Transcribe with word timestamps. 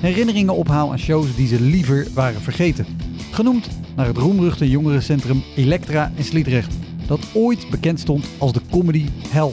herinneringen 0.00 0.54
ophaal 0.54 0.90
aan 0.90 0.98
shows 0.98 1.36
die 1.36 1.46
ze 1.46 1.60
liever 1.60 2.06
waren 2.14 2.40
vergeten. 2.40 2.86
Genoemd 3.30 3.68
naar 3.96 4.06
het 4.06 4.16
roemruchte 4.16 4.70
jongerencentrum 4.70 5.42
Elektra 5.56 6.12
in 6.14 6.24
Sliedrecht, 6.24 6.74
dat 7.06 7.20
ooit 7.34 7.70
bekend 7.70 8.00
stond 8.00 8.26
als 8.38 8.52
de 8.52 8.60
comedy 8.70 9.06
hell. 9.28 9.52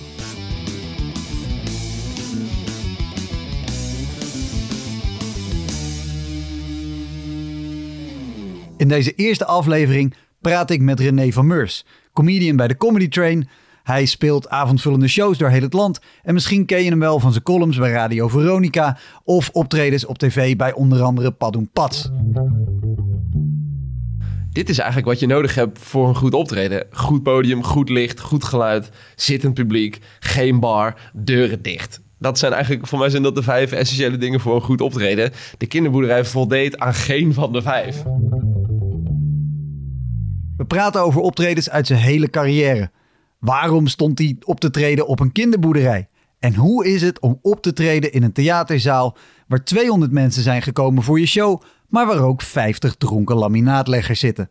In 8.78 8.88
deze 8.88 9.14
eerste 9.16 9.46
aflevering 9.46 10.14
praat 10.42 10.70
ik 10.70 10.82
met 10.82 11.00
René 11.00 11.32
van 11.32 11.48
Meurs, 11.48 11.86
comedian 12.14 12.56
bij 12.56 12.68
de 12.68 12.78
Comedy 12.78 13.08
Train. 13.08 13.50
Hij 13.86 14.06
speelt 14.06 14.50
avondvullende 14.50 15.08
shows 15.08 15.38
door 15.38 15.50
heel 15.50 15.62
het 15.62 15.74
land. 15.74 16.00
En 16.24 16.34
misschien 16.34 16.66
ken 16.66 16.84
je 16.84 16.90
hem 16.90 17.00
wel 17.00 17.20
van 17.20 17.32
zijn 17.32 17.44
columns 17.44 17.78
bij 17.78 17.92
Radio 17.92 18.28
Veronica 18.28 18.98
of 19.24 19.50
optredens 19.50 20.06
op 20.06 20.18
tv 20.18 20.56
bij 20.56 20.74
onder 20.74 21.02
andere 21.02 21.32
Padoen 21.32 21.70
Pats. 21.74 22.10
Dit 24.50 24.70
is 24.70 24.78
eigenlijk 24.78 25.08
wat 25.08 25.20
je 25.20 25.28
nodig 25.28 25.56
hebt 25.56 25.80
voor 25.80 26.08
een 26.08 26.16
goed 26.16 26.34
optreden. 26.34 26.88
Goed 26.92 27.24
podium, 27.24 27.64
goed 27.64 27.90
licht, 27.90 28.20
goed 28.20 28.44
geluid, 28.44 28.90
zittend 29.16 29.54
publiek, 29.54 30.00
geen 30.20 30.60
bar, 30.60 31.12
deuren 31.14 31.62
dicht. 31.62 32.02
Dat 32.20 32.40
zijn 32.40 32.54
eigenlijk, 32.54 32.88
voor 32.88 33.00
mij 33.00 33.10
zijn 33.10 33.24
dat 33.24 33.36
de 33.36 33.44
vijf 33.44 33.72
essentiële 33.72 34.18
dingen 34.18 34.40
voor 34.40 34.56
een 34.56 34.62
goed 34.62 34.82
optreden. 34.82 35.32
De 35.58 35.66
kinderboerderij 35.66 36.26
voldeed 36.26 36.78
aan 36.78 36.94
geen 36.94 37.34
van 37.34 37.54
de 37.54 37.62
vijf. 37.62 38.04
We 40.58 40.66
praten 40.68 41.02
over 41.02 41.22
optredens 41.22 41.70
uit 41.70 41.88
zijn 41.88 42.00
hele 42.00 42.30
carrière. 42.30 42.92
Waarom 43.40 43.88
stond 43.88 44.20
hij 44.20 44.38
op 44.44 44.60
te 44.60 44.72
treden 44.72 45.08
op 45.08 45.20
een 45.20 45.32
kinderboerderij? 45.32 46.08
En 46.40 46.56
hoe 46.56 46.86
is 46.88 47.02
het 47.02 47.20
om 47.20 47.40
op 47.42 47.62
te 47.62 47.74
treden 47.74 48.12
in 48.12 48.24
een 48.24 48.32
theaterzaal 48.32 49.18
waar 49.48 49.64
200 49.64 50.12
mensen 50.12 50.44
zijn 50.44 50.62
gekomen 50.62 51.04
voor 51.04 51.20
je 51.20 51.26
show, 51.26 51.62
maar 51.88 52.08
waar 52.08 52.24
ook 52.24 52.42
50 52.42 52.96
dronken 52.96 53.36
laminaatleggers 53.36 54.20
zitten? 54.20 54.50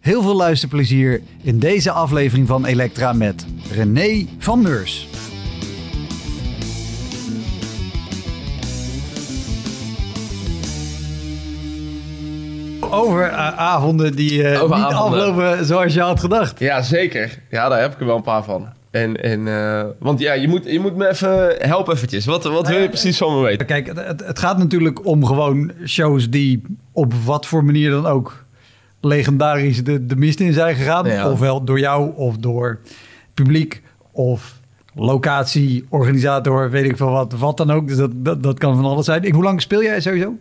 Heel 0.00 0.22
veel 0.22 0.36
luisterplezier 0.36 1.22
in 1.42 1.58
deze 1.58 1.90
aflevering 1.90 2.46
van 2.46 2.64
Elektra 2.64 3.12
met 3.12 3.46
René 3.72 4.26
van 4.38 4.62
Meurs. 4.62 5.25
Over 12.96 13.30
uh, 13.30 13.58
avonden 13.58 14.16
die 14.16 14.42
uh, 14.42 14.62
Over 14.62 14.76
niet 14.76 14.84
avonden. 14.84 15.20
aflopen 15.20 15.64
zoals 15.64 15.94
je 15.94 16.00
had 16.00 16.20
gedacht. 16.20 16.58
Ja, 16.58 16.82
zeker. 16.82 17.38
Ja, 17.50 17.68
daar 17.68 17.80
heb 17.80 17.92
ik 17.92 18.00
er 18.00 18.06
wel 18.06 18.16
een 18.16 18.22
paar 18.22 18.44
van. 18.44 18.68
En, 18.90 19.22
en, 19.22 19.48
eh, 19.48 19.84
want 19.98 20.20
ja, 20.20 20.32
je 20.32 20.48
moet, 20.48 20.64
je 20.64 20.80
moet 20.80 20.96
me 20.96 21.08
even 21.08 21.54
helpen 21.58 21.94
eventjes. 21.94 22.24
Wat, 22.24 22.44
wat 22.44 22.68
wil 22.68 22.78
je 22.78 22.88
precies 22.88 23.18
van 23.18 23.34
me 23.34 23.42
weten? 23.42 23.66
Kijk, 23.66 23.86
het, 23.86 23.96
het, 24.06 24.26
het 24.26 24.38
gaat 24.38 24.58
natuurlijk 24.58 25.06
om 25.06 25.24
gewoon 25.24 25.72
shows 25.86 26.30
die 26.30 26.62
op 26.92 27.14
wat 27.24 27.46
voor 27.46 27.64
manier 27.64 27.90
dan 27.90 28.06
ook 28.06 28.44
legendarisch 29.00 29.84
de, 29.84 30.06
de 30.06 30.16
mist 30.16 30.40
in 30.40 30.52
zijn 30.52 30.74
gegaan. 30.74 31.06
Ja. 31.06 31.30
Ofwel 31.30 31.64
door 31.64 31.78
jou 31.78 32.12
of 32.14 32.36
door 32.36 32.78
publiek 33.34 33.82
of 34.12 34.60
locatie, 34.94 35.84
organisator, 35.88 36.70
weet 36.70 36.84
ik 36.84 36.96
veel 36.96 37.10
wat, 37.10 37.32
wat 37.32 37.56
dan 37.56 37.70
ook. 37.70 37.88
Dus 37.88 37.96
dat, 37.96 38.10
dat, 38.14 38.42
dat 38.42 38.58
kan 38.58 38.76
van 38.76 38.84
alles 38.84 39.04
zijn. 39.04 39.22
Ik, 39.22 39.32
hoe 39.32 39.42
lang 39.42 39.60
speel 39.60 39.82
jij 39.82 40.00
sowieso? 40.00 40.34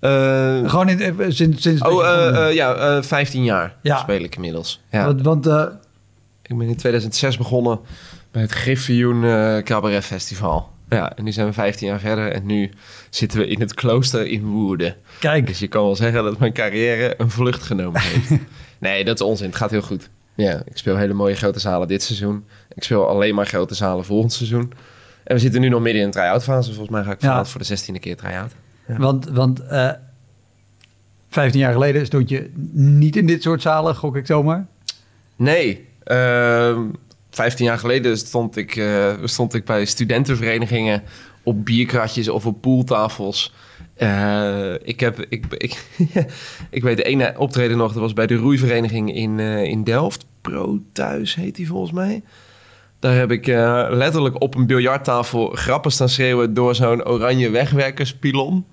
Eh, 0.00 0.70
Gewoon 0.70 0.88
in, 0.88 1.00
eh, 1.20 1.26
sinds... 1.28 1.62
sinds 1.62 1.82
oh, 1.82 2.06
eh, 2.48 2.54
ja, 2.54 2.74
eh 2.74 3.02
15 3.02 3.44
jaar 3.44 3.76
Ja. 3.82 3.96
speel 3.98 4.20
ik 4.22 4.34
inmiddels. 4.34 4.80
Ja. 4.90 5.04
Want, 5.04 5.22
want 5.22 5.46
Ik 6.42 6.58
ben 6.58 6.68
in 6.68 6.76
2006 6.76 7.36
begonnen 7.36 7.80
bij 8.30 8.42
het 8.42 8.52
Griffioen 8.52 9.20
Cabaret 9.64 10.04
Festival. 10.04 10.70
Ja, 10.88 11.16
en 11.16 11.24
nu 11.24 11.32
zijn 11.32 11.46
we 11.46 11.52
15 11.52 11.88
jaar 11.88 12.00
verder 12.00 12.32
en 12.32 12.46
nu 12.46 12.70
zitten 13.10 13.38
we 13.38 13.46
in 13.46 13.60
het 13.60 13.74
klooster 13.74 14.26
in 14.26 14.44
Woerden. 14.46 14.96
kijk, 15.20 15.46
Dus 15.46 15.58
je 15.58 15.68
kan 15.68 15.82
wel 15.84 15.96
zeggen 15.96 16.24
dat 16.24 16.38
mijn 16.38 16.52
carrière 16.52 17.14
een 17.18 17.30
vlucht 17.30 17.62
genomen 17.62 18.00
heeft. 18.00 18.30
nee, 18.78 19.04
dat 19.04 19.20
is 19.20 19.26
onzin. 19.26 19.46
Het 19.46 19.56
gaat 19.56 19.70
heel 19.70 19.82
goed. 19.82 20.08
Ja, 20.34 20.62
ik 20.64 20.76
speel 20.78 20.96
hele 20.96 21.12
mooie 21.14 21.34
grote 21.34 21.58
zalen 21.58 21.88
dit 21.88 22.02
seizoen. 22.02 22.44
Ik 22.74 22.84
speel 22.84 23.08
alleen 23.08 23.34
maar 23.34 23.46
grote 23.46 23.74
zalen 23.74 24.04
volgend 24.04 24.32
seizoen. 24.32 24.72
En 25.24 25.34
we 25.34 25.40
zitten 25.40 25.60
nu 25.60 25.68
nog 25.68 25.80
midden 25.80 26.00
in 26.00 26.06
een 26.06 26.12
try-out 26.12 26.42
fase. 26.42 26.68
Volgens 26.68 26.90
mij 26.96 27.02
ga 27.04 27.12
ik 27.12 27.22
Ja. 27.22 27.44
voor 27.44 27.60
de 27.60 27.66
16e 27.66 27.98
keer 28.00 28.16
try-out. 28.16 28.52
Want, 28.96 29.28
want 29.28 29.60
eh 29.60 29.90
15 31.28 31.60
jaar 31.60 31.72
geleden 31.72 32.06
stond 32.06 32.28
je 32.28 32.50
niet 32.72 33.16
in 33.16 33.26
dit 33.26 33.42
soort 33.42 33.62
zalen, 33.62 33.94
gok 33.96 34.16
ik 34.16 34.26
zomaar. 34.26 34.66
Nee, 35.36 35.88
ehm 36.04 36.80
15 37.30 37.64
jaar 37.64 37.78
geleden 37.78 38.18
stond 38.18 38.56
ik, 38.56 38.76
eh, 38.76 39.12
stond 39.24 39.54
ik 39.54 39.64
bij 39.64 39.84
studentenverenigingen 39.84 41.02
op 41.42 41.64
bierkratjes 41.64 42.28
of 42.28 42.46
op 42.46 42.60
pooltafels. 42.60 43.52
Eh, 43.94 44.72
ik, 44.82 45.00
heb, 45.00 45.24
ik, 45.28 45.44
ik, 45.48 45.84
ik 46.70 46.82
weet 46.82 46.96
de 46.96 47.02
ene 47.02 47.34
optreden 47.36 47.76
nog, 47.76 47.92
dat 47.92 48.02
was 48.02 48.12
bij 48.12 48.26
de 48.26 48.34
roeivereniging 48.34 49.14
in, 49.14 49.40
eh, 49.40 49.62
in 49.62 49.84
Delft. 49.84 50.26
Pro 50.40 50.78
Thuis 50.92 51.34
heet 51.34 51.56
die 51.56 51.66
volgens 51.66 51.92
mij. 51.92 52.22
Daar 52.98 53.14
heb 53.14 53.30
ik 53.30 53.46
eh, 53.46 53.86
letterlijk 53.90 54.42
op 54.42 54.54
een 54.54 54.66
biljarttafel 54.66 55.48
grappen 55.48 55.90
staan 55.90 56.08
schreeuwen 56.08 56.54
door 56.54 56.74
zo'n 56.74 57.06
oranje 57.06 57.50
wegwerkerspilon. 57.50 58.64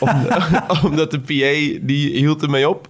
Om- 0.00 0.26
omdat 0.90 1.10
de 1.10 1.20
PA, 1.20 1.80
die 1.86 2.16
hield 2.16 2.42
ermee 2.42 2.68
op. 2.68 2.88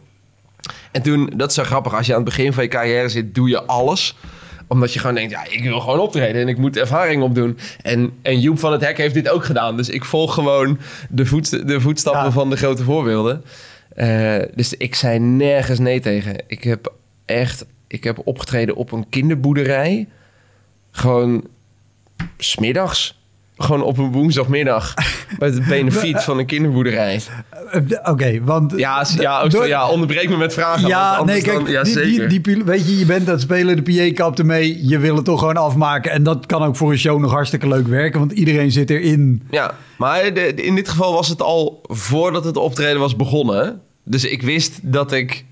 En 0.93 1.03
toen, 1.03 1.33
dat 1.37 1.49
is 1.49 1.55
zo 1.55 1.63
grappig, 1.65 1.95
als 1.95 2.07
je 2.07 2.13
aan 2.15 2.21
het 2.21 2.29
begin 2.29 2.53
van 2.53 2.63
je 2.63 2.69
carrière 2.69 3.09
zit, 3.09 3.35
doe 3.35 3.49
je 3.49 3.63
alles. 3.65 4.17
Omdat 4.69 4.93
je 4.93 4.99
gewoon 4.99 5.15
denkt, 5.15 5.31
ja, 5.31 5.45
ik 5.49 5.63
wil 5.63 5.81
gewoon 5.81 5.99
optreden 5.99 6.43
en 6.43 6.49
ik 6.49 6.59
moet 6.59 6.77
ervaring 6.77 7.23
opdoen. 7.23 7.59
En, 7.83 8.13
en 8.23 8.41
Joep 8.41 8.59
van 8.59 8.73
het 8.73 8.81
Hek 8.81 8.97
heeft 8.97 9.15
dit 9.15 9.29
ook 9.29 9.45
gedaan. 9.45 9.77
Dus 9.77 9.89
ik 9.89 10.05
volg 10.05 10.35
gewoon 10.35 10.79
de, 11.09 11.27
voet, 11.27 11.69
de 11.69 11.81
voetstappen 11.81 12.25
Ja. 12.25 12.31
van 12.31 12.51
de 12.51 12.57
grote 12.57 12.83
voorbeelden. 12.85 13.45
Eh, 13.95 14.37
dus 14.55 14.75
ik 14.75 14.95
zei 14.95 15.19
nergens 15.19 15.79
nee 15.79 16.01
tegen. 16.01 16.37
Ik 16.47 16.65
heb 16.65 16.93
echt, 17.25 17.65
ik 17.87 18.05
heb 18.05 18.21
opgetreden 18.25 18.75
op 18.77 18.93
een 18.93 19.09
kinderboerderij. 19.09 20.09
Gewoon 20.91 21.45
smiddags. 22.39 23.23
Gewoon 23.57 23.83
op 23.83 23.99
een 23.99 24.13
woensdagmiddag. 24.13 24.95
bij 25.39 25.49
het 25.49 25.67
benefiet 25.69 26.21
van 26.23 26.39
een 26.39 26.47
kinderboerderij. 26.47 27.21
Eh, 27.71 27.81
Oké, 28.13 28.41
want... 28.45 28.73
Ja, 28.77 29.07
ja, 29.19 29.43
oh, 29.45 29.51
Door- 29.51 29.67
ja 29.67 29.89
onderbreek 29.89 30.29
me 30.29 30.37
met 30.37 30.55
vragen. 30.55 30.89
Ja, 30.89 31.25
nee, 31.25 31.43
kijk, 31.43 31.57
dan- 31.65 31.71
ja, 31.73 31.83
die, 31.83 31.93
zeker. 31.93 32.29
die, 32.29 32.63
weet 32.65 32.89
je, 32.89 32.99
je 32.99 33.07
bent 33.07 33.27
aan 33.27 33.33
het 33.33 33.41
spelen, 33.43 33.85
de 33.85 34.09
PA 34.11 34.15
kapt 34.15 34.39
ermee, 34.39 34.89
je 34.89 34.99
wil 34.99 35.17
het 35.17 35.25
toch 35.25 35.39
gewoon 35.39 35.57
afmaken. 35.57 36.11
En 36.13 36.23
dat 36.23 36.47
kan 36.47 36.63
ook 36.63 36.77
voor 36.77 36.91
een 36.91 36.99
show 36.99 37.21
nog 37.21 37.31
hartstikke 37.31 37.69
leuk 37.69 37.87
werken, 37.87 38.19
want 38.19 38.33
iedereen 38.33 38.71
zit 38.71 38.91
erin. 38.91 39.43
Ja, 39.51 39.75
maar 39.99 40.35
de- 40.35 40.55
in 40.55 40.75
dit 40.75 40.89
geval 40.89 41.13
was 41.13 41.29
het 41.29 41.43
al 41.43 41.81
voordat 41.83 42.45
het 42.45 42.57
optreden 42.57 43.01
was 43.01 43.17
begonnen. 43.17 43.81
Dus 44.05 44.25
ik 44.25 44.43
wist 44.43 44.79
dat 44.83 45.13
ik, 45.13 45.45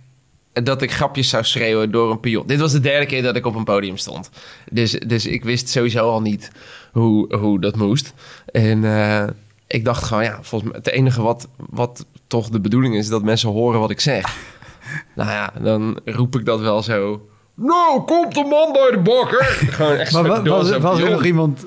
dat 0.52 0.82
ik 0.82 0.92
grapjes 0.92 1.28
zou 1.28 1.44
schreeuwen 1.44 1.90
door 1.90 2.10
een 2.10 2.20
pion. 2.20 2.46
Dit 2.46 2.60
was 2.60 2.72
de 2.72 2.80
derde 2.80 3.06
keer 3.06 3.22
dat 3.22 3.36
ik 3.36 3.46
op 3.46 3.54
een 3.54 3.64
podium 3.64 3.96
stond. 3.96 4.30
Dus, 4.70 4.90
dus 4.90 5.26
ik 5.26 5.44
wist 5.44 5.68
sowieso 5.68 6.10
al 6.10 6.20
niet 6.20 6.50
hoe, 6.92 7.36
hoe 7.36 7.60
dat 7.60 7.76
moest. 7.76 8.12
En 8.46 8.84
eh, 8.84 9.24
ik 9.66 9.84
dacht 9.84 10.04
gewoon, 10.04 10.24
ja, 10.24 10.38
volgens 10.40 10.70
mij 10.70 10.80
het 10.84 10.90
enige 10.90 11.22
wat, 11.22 11.48
wat 11.56 12.06
toch 12.26 12.48
de 12.48 12.60
bedoeling 12.60 12.96
is... 12.96 13.08
dat 13.08 13.22
mensen 13.22 13.48
horen 13.48 13.80
wat 13.80 13.90
ik 13.90 14.00
zeg. 14.00 14.36
nou 15.16 15.30
ja, 15.30 15.52
dan 15.60 15.98
roep 16.04 16.36
ik 16.36 16.44
dat 16.44 16.60
wel 16.60 16.82
zo... 16.82 17.26
Nou, 17.54 18.00
komt 18.00 18.34
de 18.34 18.44
man 18.44 18.72
bij 18.72 18.90
de 18.90 18.98
bakker. 18.98 19.44
Gewoon 19.76 19.96
echt 19.96 20.12
Maar 20.12 20.42
was, 20.44 20.78
was 20.78 21.00
er 21.00 21.10
nog 21.10 21.24
iemand 21.24 21.64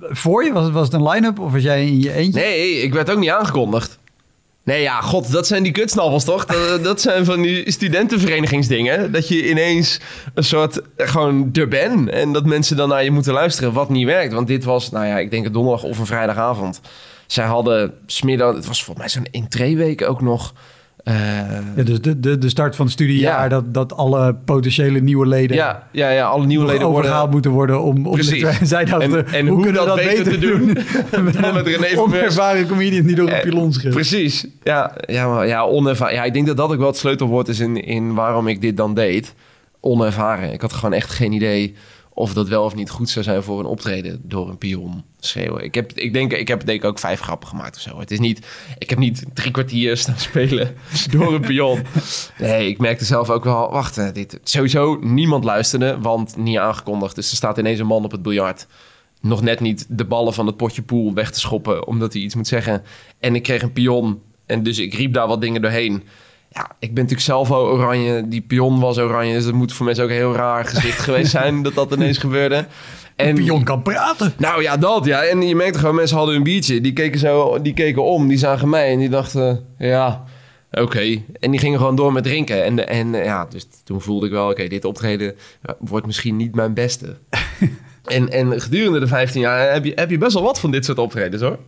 voor 0.00 0.44
je? 0.44 0.52
Was, 0.52 0.70
was 0.70 0.84
het 0.84 0.94
een 0.94 1.08
line-up 1.08 1.38
of 1.38 1.52
was 1.52 1.62
jij 1.62 1.86
in 1.86 2.00
je 2.00 2.12
eentje? 2.12 2.40
Nee, 2.40 2.82
ik 2.82 2.92
werd 2.92 3.10
ook 3.10 3.18
niet 3.18 3.30
aangekondigd. 3.30 3.98
Nee, 4.64 4.82
ja, 4.82 5.00
god, 5.00 5.32
dat 5.32 5.46
zijn 5.46 5.62
die 5.62 5.72
kutsnappels, 5.72 6.24
toch? 6.24 6.44
Dat, 6.44 6.84
dat 6.84 7.00
zijn 7.00 7.24
van 7.24 7.42
die 7.42 7.70
studentenverenigingsdingen. 7.70 9.12
Dat 9.12 9.28
je 9.28 9.48
ineens 9.48 10.00
een 10.34 10.44
soort, 10.44 10.80
gewoon 10.96 11.48
er 11.52 11.68
bent. 11.68 12.10
En 12.10 12.32
dat 12.32 12.44
mensen 12.44 12.76
dan 12.76 12.88
naar 12.88 13.04
je 13.04 13.10
moeten 13.10 13.32
luisteren, 13.32 13.72
wat 13.72 13.88
niet 13.88 14.06
werkt. 14.06 14.32
Want 14.32 14.46
dit 14.46 14.64
was, 14.64 14.90
nou 14.90 15.06
ja, 15.06 15.18
ik 15.18 15.30
denk 15.30 15.46
een 15.46 15.52
donderdag 15.52 15.82
of 15.82 15.98
een 15.98 16.06
vrijdagavond. 16.06 16.80
Zij 17.26 17.44
hadden 17.44 17.94
smiddag, 18.06 18.54
het 18.54 18.66
was 18.66 18.84
volgens 18.84 19.06
mij 19.06 19.22
zo'n 19.22 19.42
intree-week 19.42 20.02
ook 20.02 20.20
nog... 20.20 20.54
Uh, 21.04 21.14
ja, 21.76 21.82
dus 21.82 22.00
de, 22.00 22.20
de, 22.20 22.38
de 22.38 22.48
start 22.48 22.76
van 22.76 22.84
het 22.84 22.94
studiejaar, 22.94 23.42
ja. 23.42 23.48
dat, 23.48 23.74
dat 23.74 23.92
alle 23.92 24.34
potentiële 24.34 25.00
nieuwe 25.00 25.26
leden... 25.26 25.56
Ja, 25.56 25.88
ja, 25.92 26.10
ja 26.10 26.26
alle 26.26 26.46
nieuwe 26.46 26.66
leden 26.66 26.86
overgehaald 26.86 27.30
moeten 27.30 27.50
worden 27.50 27.82
om... 27.82 28.06
om 28.06 28.12
Precies. 28.12 28.58
De, 28.58 28.66
zij 28.66 28.84
dachten, 28.84 29.26
en, 29.26 29.32
en 29.32 29.46
hoe, 29.46 29.54
hoe 29.54 29.64
kunnen 29.64 29.82
we 29.82 29.88
dat 29.88 29.96
beter, 29.96 30.24
beter 30.24 30.32
te 30.32 30.46
doen? 30.46 30.66
met, 31.24 31.54
met 31.54 31.66
René 31.66 32.00
Onervaren 32.00 32.66
comedian 32.66 33.06
die 33.06 33.16
door 33.16 33.30
een 33.30 33.40
pilon 33.40 33.72
schreeuwt. 33.72 33.94
Precies. 33.94 34.46
Ja, 34.62 34.92
ja, 35.06 35.28
maar, 35.28 35.46
ja, 35.46 35.62
onervaren. 35.62 36.14
Ja, 36.14 36.24
ik 36.24 36.32
denk 36.32 36.46
dat 36.46 36.56
dat 36.56 36.70
ook 36.70 36.78
wel 36.78 36.86
het 36.86 36.96
sleutelwoord 36.96 37.48
is 37.48 37.60
in, 37.60 37.84
in 37.84 38.14
waarom 38.14 38.48
ik 38.48 38.60
dit 38.60 38.76
dan 38.76 38.94
deed. 38.94 39.34
Onervaren. 39.80 40.52
Ik 40.52 40.60
had 40.60 40.72
gewoon 40.72 40.92
echt 40.92 41.10
geen 41.10 41.32
idee 41.32 41.74
of 42.14 42.32
dat 42.32 42.48
wel 42.48 42.64
of 42.64 42.74
niet 42.74 42.90
goed 42.90 43.10
zou 43.10 43.24
zijn 43.24 43.42
voor 43.42 43.58
een 43.58 43.66
optreden 43.66 44.20
door 44.24 44.48
een 44.48 44.58
pion 44.58 45.02
schreeuwen. 45.20 45.64
Ik 45.64 45.74
heb, 45.74 45.92
ik 45.92 46.12
denk, 46.12 46.32
ik 46.32 46.48
heb 46.48 46.66
denk 46.66 46.82
ik 46.82 46.88
ook 46.88 46.98
vijf 46.98 47.20
grappen 47.20 47.48
gemaakt 47.48 47.76
of 47.76 47.82
zo. 47.82 47.98
Het 47.98 48.10
is 48.10 48.18
niet, 48.18 48.46
ik 48.78 48.90
heb 48.90 48.98
niet 48.98 49.24
drie 49.34 49.50
kwartier 49.50 49.96
staan 49.96 50.18
spelen 50.18 50.74
door 51.10 51.34
een 51.34 51.40
pion. 51.40 51.82
Nee, 52.38 52.68
ik 52.68 52.78
merkte 52.78 53.04
zelf 53.04 53.30
ook 53.30 53.44
wel, 53.44 53.70
wacht, 53.70 54.14
dit, 54.14 54.40
sowieso 54.42 54.98
niemand 55.00 55.44
luisterde, 55.44 55.98
want 55.98 56.36
niet 56.36 56.58
aangekondigd. 56.58 57.14
Dus 57.14 57.30
er 57.30 57.36
staat 57.36 57.58
ineens 57.58 57.78
een 57.78 57.86
man 57.86 58.04
op 58.04 58.12
het 58.12 58.22
biljart. 58.22 58.66
Nog 59.20 59.42
net 59.42 59.60
niet 59.60 59.86
de 59.88 60.04
ballen 60.04 60.34
van 60.34 60.46
het 60.46 60.56
potje 60.56 60.82
pool 60.82 61.14
weg 61.14 61.30
te 61.30 61.40
schoppen, 61.40 61.86
omdat 61.86 62.12
hij 62.12 62.22
iets 62.22 62.34
moet 62.34 62.46
zeggen. 62.48 62.82
En 63.20 63.34
ik 63.34 63.42
kreeg 63.42 63.62
een 63.62 63.72
pion 63.72 64.20
en 64.46 64.62
dus 64.62 64.78
ik 64.78 64.94
riep 64.94 65.12
daar 65.12 65.26
wat 65.26 65.40
dingen 65.40 65.62
doorheen. 65.62 66.02
Ja, 66.54 66.70
ik 66.78 66.94
ben 66.94 67.02
natuurlijk 67.02 67.20
zelf 67.20 67.50
al 67.50 67.66
oranje. 67.66 68.28
Die 68.28 68.40
pion 68.40 68.80
was 68.80 68.98
oranje. 68.98 69.34
Dus 69.34 69.44
dat 69.44 69.52
moet 69.52 69.72
voor 69.72 69.86
mensen 69.86 70.04
ook 70.04 70.10
een 70.10 70.16
heel 70.16 70.34
raar 70.34 70.64
gezicht 70.64 70.98
geweest 71.08 71.30
zijn 71.30 71.62
dat 71.62 71.74
dat 71.74 71.92
ineens 71.92 72.18
gebeurde. 72.18 72.66
En 73.16 73.34
de 73.34 73.42
pion 73.42 73.64
kan 73.64 73.82
praten. 73.82 74.32
Nou 74.38 74.62
ja, 74.62 74.76
dat 74.76 75.04
ja. 75.04 75.22
En 75.22 75.42
je 75.42 75.56
merkte 75.56 75.78
gewoon, 75.78 75.94
mensen 75.94 76.16
hadden 76.16 76.34
een 76.34 76.42
biertje. 76.42 76.80
Die 76.80 76.92
keken 76.92 77.18
zo, 77.18 77.62
die 77.62 77.74
keken 77.74 78.04
om, 78.04 78.28
die 78.28 78.38
zagen 78.38 78.68
mij 78.68 78.92
en 78.92 78.98
die 78.98 79.08
dachten, 79.08 79.66
ja, 79.78 80.24
oké. 80.70 81.22
En 81.40 81.50
die 81.50 81.60
gingen 81.60 81.78
gewoon 81.78 81.96
door 81.96 82.12
met 82.12 82.24
drinken. 82.24 82.64
En, 82.64 82.88
en 82.88 83.12
ja, 83.12 83.46
dus 83.46 83.66
toen 83.84 84.00
voelde 84.00 84.26
ik 84.26 84.32
wel, 84.32 84.50
oké, 84.50 84.68
dit 84.68 84.84
optreden 84.84 85.34
wordt 85.78 86.06
misschien 86.06 86.36
niet 86.36 86.54
mijn 86.54 86.74
beste. 86.74 87.16
en, 88.04 88.28
en 88.30 88.60
gedurende 88.60 88.98
de 88.98 89.06
15 89.06 89.40
jaar 89.40 89.72
heb 89.72 89.84
je, 89.84 89.92
heb 89.94 90.10
je 90.10 90.18
best 90.18 90.34
wel 90.34 90.42
wat 90.42 90.60
van 90.60 90.70
dit 90.70 90.84
soort 90.84 90.98
optredens 90.98 91.42
hoor. 91.42 91.58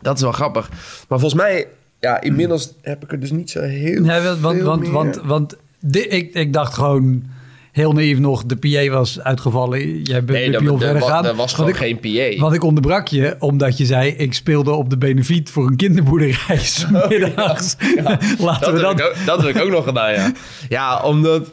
Dat 0.00 0.16
is 0.16 0.22
wel 0.22 0.32
grappig. 0.32 0.68
Maar 1.08 1.18
volgens 1.20 1.42
mij 1.42 1.66
ja, 2.02 2.20
inmiddels 2.20 2.74
heb 2.80 3.04
ik 3.04 3.12
er 3.12 3.20
dus 3.20 3.30
niet 3.30 3.50
zo 3.50 3.60
heel 3.60 4.00
nee, 4.00 4.20
want, 4.20 4.38
veel 4.38 4.64
want, 4.64 4.80
meer. 4.80 4.90
Want, 4.90 5.20
want 5.24 5.56
de, 5.78 6.06
ik, 6.08 6.34
ik 6.34 6.52
dacht 6.52 6.74
gewoon 6.74 7.24
heel 7.72 7.92
naïef 7.92 8.18
nog, 8.18 8.44
de 8.44 8.56
PA 8.56 8.90
was 8.90 9.20
uitgevallen. 9.20 10.02
Jij 10.02 10.24
bent 10.24 10.38
nee, 10.38 10.50
de 10.50 10.64
dat, 10.64 10.82
verder 10.82 11.02
gaan. 11.02 11.26
Er 11.26 11.34
was 11.34 11.54
gewoon 11.54 11.74
geen 11.74 12.00
PA. 12.00 12.40
Want 12.40 12.54
ik 12.54 12.64
onderbrak 12.64 13.08
je, 13.08 13.36
omdat 13.38 13.78
je 13.78 13.86
zei... 13.86 14.10
ik 14.10 14.34
speelde 14.34 14.70
op 14.70 14.90
de 14.90 14.98
benefiet 14.98 15.50
voor 15.50 15.66
een 15.66 15.76
kinderboerderij 15.76 16.60
oh, 16.94 17.08
middags. 17.08 17.76
Ja, 17.96 18.18
Laten 18.38 18.60
dat 18.60 18.72
we 18.72 18.80
dat... 18.80 18.98
Heb 18.98 19.06
ook, 19.06 19.26
dat 19.26 19.42
heb 19.42 19.56
ik 19.56 19.62
ook 19.62 19.70
nog 19.70 19.84
gedaan, 19.84 20.12
ja. 20.12 20.32
Ja, 20.68 21.02
omdat... 21.02 21.50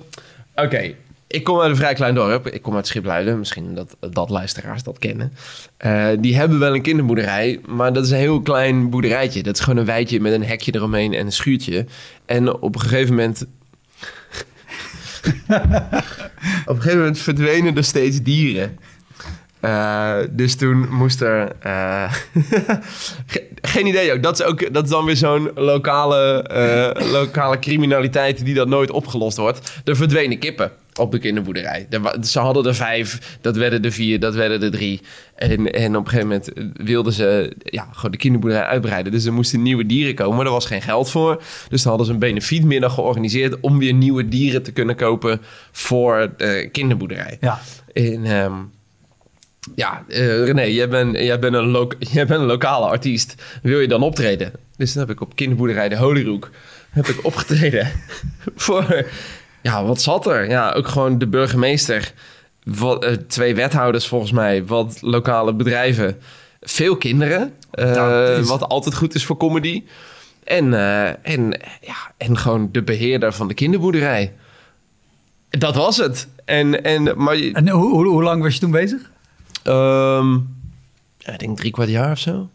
Oké, 0.56 0.94
ik 1.30 1.44
kom 1.44 1.60
uit 1.60 1.70
een 1.70 1.76
vrij 1.76 1.94
klein 1.94 2.16
dorp. 2.16 2.48
Ik 2.48 2.62
kom 2.62 2.76
uit 2.76 2.88
Schipluiden. 2.88 3.40
Misschien 3.40 3.76
dat, 3.76 3.96
dat 4.10 4.30
luisteraars 4.30 4.84
dat 4.84 5.00
kennen. 5.00 5.34
Uh, 5.86 6.08
die 6.20 6.36
hebben 6.36 6.60
wel 6.60 6.76
een 6.76 6.82
kinderboerderij. 6.82 7.60
Maar 7.68 7.94
dat 7.94 8.06
is 8.06 8.12
een 8.12 8.18
heel 8.18 8.42
klein 8.42 8.90
boerderijtje. 8.90 9.44
Dat 9.44 9.56
is 9.56 9.62
gewoon 9.62 9.80
een 9.80 9.86
weidje 9.86 10.20
met 10.20 10.34
een 10.34 10.44
hekje 10.44 10.76
eromheen 10.76 11.14
en 11.14 11.26
een 11.26 11.32
schuurtje. 11.32 11.86
En 12.26 12.62
op 12.62 12.76
een 12.76 12.82
gegeven 12.82 13.16
moment... 13.16 13.42
op 16.66 16.76
een 16.76 16.82
gegeven 16.82 16.98
moment 16.98 17.20
verdwenen 17.20 17.78
er 17.78 17.84
steeds 17.84 18.22
dieren. 18.22 18.78
Uh, 19.62 20.18
dus 20.30 20.56
toen 20.56 20.90
moest 20.90 21.22
er. 21.22 21.52
Uh, 21.66 22.14
geen 23.62 23.86
idee 23.86 24.14
ook. 24.14 24.24
Dat 24.24 24.40
is, 24.40 24.46
ook. 24.46 24.74
dat 24.74 24.84
is 24.84 24.90
dan 24.90 25.06
weer 25.06 25.16
zo'n 25.16 25.52
lokale, 25.56 26.50
uh, 26.98 27.12
lokale 27.12 27.60
criminaliteit 27.60 28.46
die 28.46 28.54
dat 28.54 28.68
nooit 28.68 28.92
opgelost 28.92 29.38
wordt. 29.38 29.82
Er 29.84 29.96
verdwenen 29.96 30.40
kippen 30.40 30.72
op 31.00 31.12
de 31.12 31.20
kinderboerderij. 31.20 31.88
Er, 31.90 32.26
ze 32.26 32.40
hadden 32.40 32.66
er 32.66 32.76
vijf, 32.76 33.38
dat 33.42 33.56
werden 33.56 33.84
er 33.84 33.92
vier, 33.92 34.20
dat 34.20 34.36
werden 34.36 34.64
er 34.64 34.72
drie. 34.72 35.02
En, 35.36 35.72
en 35.72 35.96
op 35.96 36.06
een 36.06 36.12
gegeven 36.12 36.28
moment 36.28 36.52
wilden 36.74 37.14
ze 37.14 37.54
ja, 37.64 37.88
gewoon 37.92 38.12
de 38.12 38.18
kinderboerderij 38.18 38.66
uitbreiden. 38.66 39.12
Dus 39.12 39.26
er 39.26 39.34
moesten 39.34 39.62
nieuwe 39.62 39.86
dieren 39.86 40.16
komen, 40.16 40.36
maar 40.36 40.46
er 40.46 40.52
was 40.52 40.66
geen 40.66 40.82
geld 40.82 41.10
voor. 41.10 41.42
Dus 41.70 41.82
dan 41.82 41.90
hadden 41.90 42.06
ze 42.06 42.14
een 42.14 42.20
benefietmiddag 42.20 42.94
georganiseerd 42.94 43.60
om 43.60 43.80
weer 43.80 43.94
nieuwe 43.94 44.28
dieren 44.28 44.64
te 44.64 44.72
kunnen 44.72 44.96
kopen 44.96 45.42
voor 45.72 46.34
de 46.38 46.70
kinderboerderij. 46.72 47.38
Ja. 47.42 47.60
En, 47.94 48.26
um, 48.26 48.72
ja, 49.76 50.04
uh, 50.08 50.44
René, 50.46 50.62
jij 50.62 50.90
bent, 50.90 51.18
jij, 51.18 51.40
bent 51.40 51.56
een 51.56 51.72
jij 52.00 52.26
bent 52.26 52.42
een 52.42 52.46
lokale 52.46 52.86
artiest. 52.86 53.36
Wil 53.62 53.80
je 53.80 53.88
dan 53.88 54.02
optreden? 54.02 54.52
Dus 54.78 54.94
dan 54.94 55.02
heb 55.08 55.16
ik 55.16 55.22
op 55.22 55.36
kinderboerderij 55.36 55.90
De 55.90 55.98
Holyrook 55.98 56.50
heb 56.90 57.08
ik 57.08 57.26
opgetreden 57.26 57.92
voor... 58.56 59.06
Ja, 59.62 59.84
wat 59.84 60.02
zat 60.02 60.26
er? 60.28 60.50
Ja, 60.50 60.72
ook 60.72 60.88
gewoon 60.88 61.18
de 61.18 61.28
burgemeester. 61.28 62.14
Wat, 62.64 63.06
uh, 63.06 63.12
twee 63.12 63.56
wethouders 63.56 64.08
volgens 64.08 64.32
mij. 64.32 64.66
Wat 64.66 64.98
lokale 65.02 65.54
bedrijven. 65.54 66.18
Veel 66.62 66.98
kinderen. 66.98 67.54
Uh, 67.74 68.38
is... 68.38 68.48
Wat 68.48 68.70
altijd 68.70 68.96
goed 68.96 69.16
is 69.16 69.26
voor 69.26 69.38
comedy. 69.38 69.84
En, 70.44 70.74
en, 71.24 71.60
ja, 71.82 72.12
en 72.18 72.38
gewoon 72.38 72.70
de 72.72 72.84
beheerder 72.84 73.34
van 73.34 73.48
de 73.48 73.54
kinderboerderij. 73.54 74.34
Dat 75.50 75.76
was 75.76 75.98
het. 75.98 76.28
En, 76.46 76.84
en, 76.84 77.24
maar, 77.24 77.36
en 77.36 77.70
hoe, 77.70 77.90
hoe, 77.90 78.08
hoe 78.08 78.24
lang 78.24 78.42
was 78.42 78.54
je 78.54 78.60
toen 78.60 78.72
bezig? 78.72 79.12
Um, 79.68 80.58
ja, 81.18 81.34
ik 81.34 81.40
denk 81.40 81.58
drie 81.58 81.72
kwart 81.72 81.90
jaar 81.90 82.12
of 82.12 82.20
zo. 82.20 82.50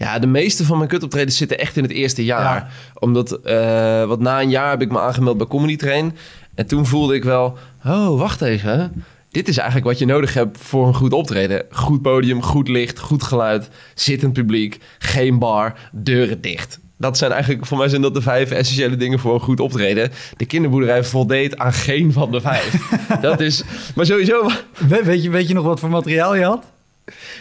Ja, 0.00 0.18
de 0.18 0.26
meeste 0.26 0.64
van 0.64 0.76
mijn 0.76 0.88
kutoptredens 0.88 1.36
zitten 1.36 1.58
echt 1.58 1.76
in 1.76 1.82
het 1.82 1.92
eerste 1.92 2.24
jaar. 2.24 2.54
Ja. 2.54 2.68
Omdat, 2.94 3.38
uh, 3.44 4.04
wat 4.04 4.20
na 4.20 4.40
een 4.40 4.50
jaar 4.50 4.70
heb 4.70 4.82
ik 4.82 4.90
me 4.90 5.00
aangemeld 5.00 5.36
bij 5.36 5.46
Comedy 5.46 5.76
Train. 5.76 6.16
En 6.54 6.66
toen 6.66 6.86
voelde 6.86 7.14
ik 7.14 7.24
wel, 7.24 7.58
oh, 7.84 8.18
wacht 8.18 8.42
even. 8.42 9.04
Dit 9.30 9.48
is 9.48 9.56
eigenlijk 9.56 9.86
wat 9.86 9.98
je 9.98 10.06
nodig 10.06 10.34
hebt 10.34 10.58
voor 10.58 10.86
een 10.86 10.94
goed 10.94 11.12
optreden. 11.12 11.64
Goed 11.70 12.02
podium, 12.02 12.42
goed 12.42 12.68
licht, 12.68 12.98
goed 12.98 13.22
geluid, 13.22 13.68
zittend 13.94 14.32
publiek, 14.32 14.78
geen 14.98 15.38
bar, 15.38 15.74
deuren 15.92 16.40
dicht. 16.40 16.78
Dat 16.98 17.18
zijn 17.18 17.32
eigenlijk, 17.32 17.66
voor 17.66 17.78
mij 17.78 17.88
zijn 17.88 18.02
dat 18.02 18.14
de 18.14 18.22
vijf 18.22 18.50
essentiële 18.50 18.96
dingen 18.96 19.18
voor 19.18 19.34
een 19.34 19.40
goed 19.40 19.60
optreden. 19.60 20.10
De 20.36 20.46
kinderboerderij 20.46 21.04
voldeed 21.04 21.58
aan 21.58 21.72
geen 21.72 22.12
van 22.12 22.30
de 22.30 22.40
vijf. 22.40 22.90
dat 23.20 23.40
is, 23.40 23.62
maar 23.94 24.06
sowieso... 24.06 24.50
We, 24.88 25.00
weet, 25.04 25.22
je, 25.22 25.30
weet 25.30 25.48
je 25.48 25.54
nog 25.54 25.64
wat 25.64 25.80
voor 25.80 25.90
materiaal 25.90 26.34
je 26.34 26.44
had? 26.44 26.64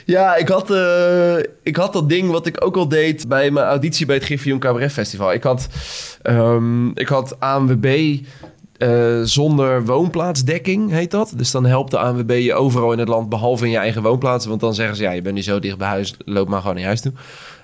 Ja, 0.06 0.36
ik 0.36 0.48
had, 0.48 0.72
uh, 0.72 1.38
ik 1.64 1.76
had 1.76 1.94
dat 1.94 2.10
ding 2.10 2.32
wat 2.32 2.46
ik 2.46 2.66
ook 2.66 2.76
al 2.76 2.88
deed 2.88 3.28
bij 3.28 3.52
mijn 3.52 3.66
auditie 3.66 4.06
bij 4.06 4.16
het 4.16 4.26
Griffioen 4.26 4.60
Cabaret 4.60 4.92
Festival. 4.92 5.34
Ik 5.34 5.44
had, 5.44 5.68
um, 6.24 6.92
ik 6.98 7.08
had 7.08 7.40
ANWB 7.40 8.18
uh, 8.78 9.22
zonder 9.24 9.86
woonplaatsdekking, 9.86 10.92
heet 10.92 11.12
dat. 11.12 11.34
Dus 11.36 11.52
dan 11.52 11.66
helpt 11.66 11.92
de 11.92 11.98
ANWB 11.98 12.40
je 12.42 12.54
overal 12.54 12.92
in 12.92 13.00
het 13.00 13.08
land, 13.08 13.30
behalve 13.30 13.66
in 13.66 13.72
je 13.72 13.78
eigen 13.78 14.02
woonplaats. 14.02 14.46
Want 14.46 14.60
dan 14.60 14.74
zeggen 14.74 14.96
ze, 14.96 15.04
ja, 15.04 15.12
je 15.12 15.22
bent 15.22 15.36
nu 15.36 15.42
zo 15.42 15.60
dicht 15.60 15.78
bij 15.78 15.88
huis, 15.88 16.16
loop 16.26 16.48
maar 16.48 16.62
gewoon 16.62 16.76
naar 16.76 16.86
huis 16.86 17.02
toe. 17.02 17.14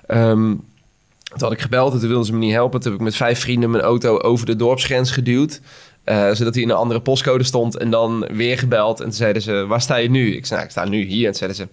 Um, 0.08 0.64
toen 1.28 1.48
had 1.48 1.52
ik 1.52 1.60
gebeld 1.60 1.92
en 1.92 1.98
toen 1.98 2.08
wilden 2.08 2.26
ze 2.26 2.32
me 2.32 2.38
niet 2.38 2.52
helpen. 2.52 2.80
Toen 2.80 2.90
heb 2.90 3.00
ik 3.00 3.06
met 3.06 3.16
vijf 3.16 3.40
vrienden 3.40 3.70
mijn 3.70 3.82
auto 3.82 4.18
over 4.18 4.46
de 4.46 4.56
dorpsgrens 4.56 5.10
geduwd. 5.10 5.60
Uh, 6.06 6.30
zodat 6.32 6.54
hij 6.54 6.62
in 6.62 6.70
een 6.70 6.76
andere 6.76 7.00
postcode 7.00 7.44
stond. 7.44 7.76
En 7.76 7.90
dan 7.90 8.26
weer 8.32 8.58
gebeld. 8.58 8.98
En 8.98 9.04
toen 9.04 9.14
zeiden 9.14 9.42
ze, 9.42 9.66
waar 9.66 9.80
sta 9.80 9.96
je 9.96 10.10
nu? 10.10 10.36
Ik 10.36 10.46
zei, 10.46 10.54
nou, 10.54 10.64
ik 10.64 10.70
sta 10.70 10.84
nu 10.84 11.04
hier. 11.04 11.26
En 11.26 11.32
toen 11.32 11.34
zeiden 11.34 11.56
ze, 11.56 11.68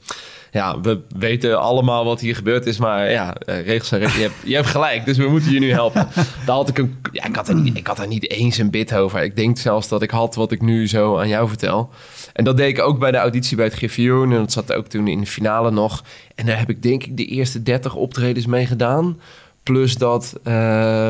ja, 0.52 0.82
we 0.82 1.00
weten 1.18 1.60
allemaal 1.60 2.06
wat 2.06 2.20
hier 2.20 2.36
gebeurd 2.36 2.66
is. 2.66 2.78
Maar 2.78 3.12
ja, 3.12 3.36
uh, 3.46 3.66
regels 3.66 3.88
zijn 3.88 4.02
je 4.02 4.08
hebt, 4.08 4.34
je 4.46 4.56
hebt 4.56 4.68
gelijk. 4.68 5.06
Dus 5.06 5.18
we 5.18 5.28
moeten 5.28 5.52
je 5.52 5.60
nu 5.60 5.72
helpen. 5.72 6.08
Daar 6.46 6.56
had 6.56 6.70
ik 6.70 6.78
een... 6.78 6.96
Ja, 7.12 7.25
ik 7.25 7.36
had, 7.36 7.48
er 7.48 7.56
niet, 7.56 7.78
ik 7.78 7.88
had 7.88 8.00
er 8.00 8.08
niet 8.08 8.30
eens 8.30 8.58
een 8.58 8.70
bit 8.70 8.96
over. 8.96 9.24
Ik 9.24 9.36
denk 9.36 9.58
zelfs 9.58 9.88
dat 9.88 10.02
ik 10.02 10.12
had 10.12 10.36
wat 10.36 10.52
ik 10.52 10.62
nu 10.62 10.88
zo 10.88 11.18
aan 11.18 11.28
jou 11.28 11.48
vertel. 11.48 11.90
En 12.34 12.44
dat 12.44 12.58
deed 12.58 12.70
ik 12.70 12.84
ook 12.84 13.00
bij 13.00 13.12
de 13.12 13.18
auditie 13.18 13.56
bij 13.56 13.66
het 13.66 13.75
Griffioen. 13.75 14.32
En 14.32 14.38
dat 14.38 14.52
zat 14.52 14.74
ook 14.74 14.88
toen 14.88 15.08
in 15.08 15.20
de 15.20 15.25
finale 15.25 15.72
nog. 15.72 16.04
En 16.36 16.46
daar 16.46 16.60
heb 16.60 16.70
ik 16.70 16.84
denk 16.84 17.04
ik 17.04 17.18
de 17.18 17.25
eerste 17.25 17.63
30 17.63 17.96
optredens 17.96 18.46
mee 18.46 18.66
gedaan. 18.66 19.20
Plus 19.63 19.96
dat 19.96 20.34
uh, 20.44 20.54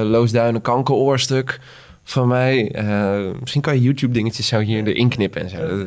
Loosduinen 0.03 0.61
kankeroorstuk 0.61 1.59
van 2.03 2.27
mij. 2.27 2.75
Uh, 2.75 3.31
misschien 3.39 3.61
kan 3.61 3.73
je 3.73 3.81
YouTube 3.81 4.13
dingetjes 4.13 4.47
zo 4.47 4.59
hier 4.59 4.87
erin 4.87 5.09
knippen 5.09 5.41
en 5.41 5.49
zo. 5.49 5.79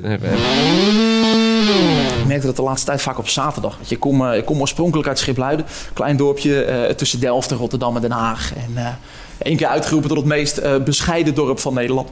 Ik 2.21 2.27
merkte 2.27 2.47
dat 2.47 2.57
de 2.57 2.63
laatste 2.63 2.87
tijd 2.87 3.03
vaak 3.03 3.19
op 3.19 3.29
zaterdag. 3.29 3.79
Je, 3.83 3.95
ik, 3.95 4.01
kom, 4.01 4.23
uh, 4.23 4.37
ik 4.37 4.45
kom 4.45 4.61
oorspronkelijk 4.61 5.09
uit 5.09 5.19
Schipluiden. 5.19 5.67
Klein 5.93 6.17
dorpje 6.17 6.67
uh, 6.67 6.95
tussen 6.95 7.21
Delft 7.21 7.51
en 7.51 7.57
Rotterdam 7.57 7.97
en 7.97 8.03
Den 8.03 8.11
Haag. 8.11 8.53
En 8.55 8.99
één 9.39 9.57
keer 9.57 9.67
uitgeroepen 9.67 10.09
tot 10.09 10.19
het 10.19 10.27
meest 10.27 10.85
bescheiden 10.85 11.35
dorp 11.35 11.59
van 11.59 11.75
Nederland. 11.75 12.09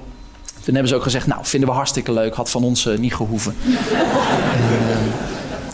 Toen 0.62 0.75
hebben 0.75 0.88
ze 0.88 0.94
ook 0.94 1.02
gezegd, 1.02 1.26
nou, 1.26 1.40
vinden 1.44 1.68
we 1.68 1.75
hartstikke 1.75 2.12
leuk. 2.12 2.34
Had 2.34 2.50
van 2.50 2.64
ons 2.64 2.88
niet 2.99 3.14
gehoeven. 3.14 3.54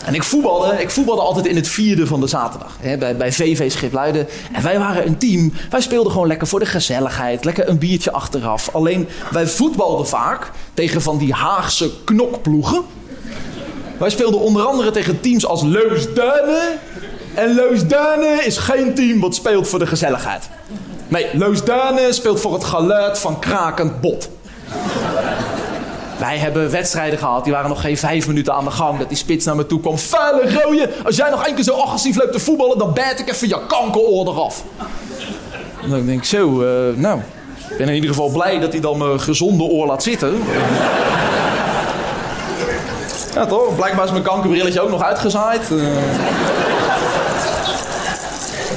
En 0.05 0.13
ik 0.13 0.23
voetbalde, 0.23 0.81
ik 0.81 0.89
voetbalde 0.89 1.21
altijd 1.21 1.45
in 1.45 1.55
het 1.55 1.67
vierde 1.67 2.07
van 2.07 2.19
de 2.19 2.27
zaterdag. 2.27 2.77
Hè, 2.79 2.97
bij, 2.97 3.17
bij 3.17 3.31
VV 3.31 3.71
Schipluiden. 3.71 4.27
En 4.51 4.63
wij 4.63 4.79
waren 4.79 5.07
een 5.07 5.17
team. 5.17 5.53
Wij 5.69 5.81
speelden 5.81 6.11
gewoon 6.11 6.27
lekker 6.27 6.47
voor 6.47 6.59
de 6.59 6.65
gezelligheid. 6.65 7.45
Lekker 7.45 7.69
een 7.69 7.77
biertje 7.77 8.11
achteraf. 8.11 8.69
Alleen 8.75 9.07
wij 9.31 9.47
voetbalden 9.47 10.07
vaak 10.07 10.51
tegen 10.73 11.01
van 11.01 11.17
die 11.17 11.33
Haagse 11.33 11.91
knokploegen. 12.03 12.81
Wij 13.97 14.09
speelden 14.09 14.39
onder 14.39 14.65
andere 14.65 14.91
tegen 14.91 15.19
teams 15.19 15.45
als 15.45 15.61
Leusduinen. 15.61 16.79
En 17.33 17.55
Leusduinen 17.55 18.45
is 18.45 18.57
geen 18.57 18.93
team 18.93 19.19
wat 19.19 19.35
speelt 19.35 19.67
voor 19.67 19.79
de 19.79 19.87
gezelligheid. 19.87 20.49
Nee, 21.07 21.27
Leusduinen 21.33 22.13
speelt 22.13 22.39
voor 22.39 22.53
het 22.53 22.63
geluid 22.63 23.19
van 23.19 23.39
krakend 23.39 24.01
bot. 24.01 24.29
Wij 26.21 26.37
hebben 26.37 26.71
wedstrijden 26.71 27.19
gehad, 27.19 27.43
die 27.43 27.53
waren 27.53 27.69
nog 27.69 27.81
geen 27.81 27.97
vijf 27.97 28.27
minuten 28.27 28.53
aan 28.53 28.63
de 28.63 28.71
gang. 28.71 28.99
Dat 28.99 29.07
die 29.07 29.17
spits 29.17 29.45
naar 29.45 29.55
me 29.55 29.65
toe 29.65 29.79
kwam. 29.79 29.97
Vuile 29.97 30.61
rooie, 30.61 30.89
als 31.03 31.15
jij 31.15 31.29
nog 31.29 31.45
één 31.45 31.55
keer 31.55 31.63
zo 31.63 31.73
agressief 31.73 32.15
loopt 32.15 32.31
te 32.31 32.39
voetballen, 32.39 32.77
dan 32.77 32.93
bijt 32.93 33.19
ik 33.19 33.29
even 33.29 33.47
je 33.47 33.65
kankeroor 33.67 34.27
eraf. 34.27 34.63
En 35.83 35.89
dan 35.89 36.05
denk 36.05 36.19
ik 36.19 36.25
zo, 36.25 36.61
eh, 36.61 36.97
nou, 36.97 37.19
ik 37.69 37.77
ben 37.77 37.87
in 37.87 37.93
ieder 37.93 38.09
geval 38.09 38.29
blij 38.29 38.59
dat 38.59 38.71
hij 38.71 38.81
dan 38.81 38.97
mijn 38.97 39.19
gezonde 39.19 39.63
oor 39.63 39.87
laat 39.87 40.03
zitten. 40.03 40.43
ja 43.33 43.45
toch, 43.45 43.75
blijkbaar 43.75 44.05
is 44.05 44.11
mijn 44.11 44.23
kankerbrilletje 44.23 44.81
ook 44.81 44.89
nog 44.89 45.03
uitgezaaid. 45.03 45.71
Eh. 45.71 45.77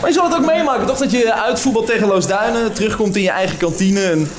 Maar 0.01 0.13
je 0.13 0.19
zal 0.19 0.25
het 0.25 0.35
ook 0.35 0.47
meemaken, 0.47 0.87
toch? 0.87 0.99
Dat 0.99 1.11
je 1.11 1.33
uitvoetbalt 1.33 1.87
tegen 1.87 2.07
Loosduinen, 2.07 2.73
terugkomt 2.73 3.17
in 3.17 3.23
je 3.23 3.31
eigen 3.31 3.57
kantine 3.57 4.05
en 4.05 4.31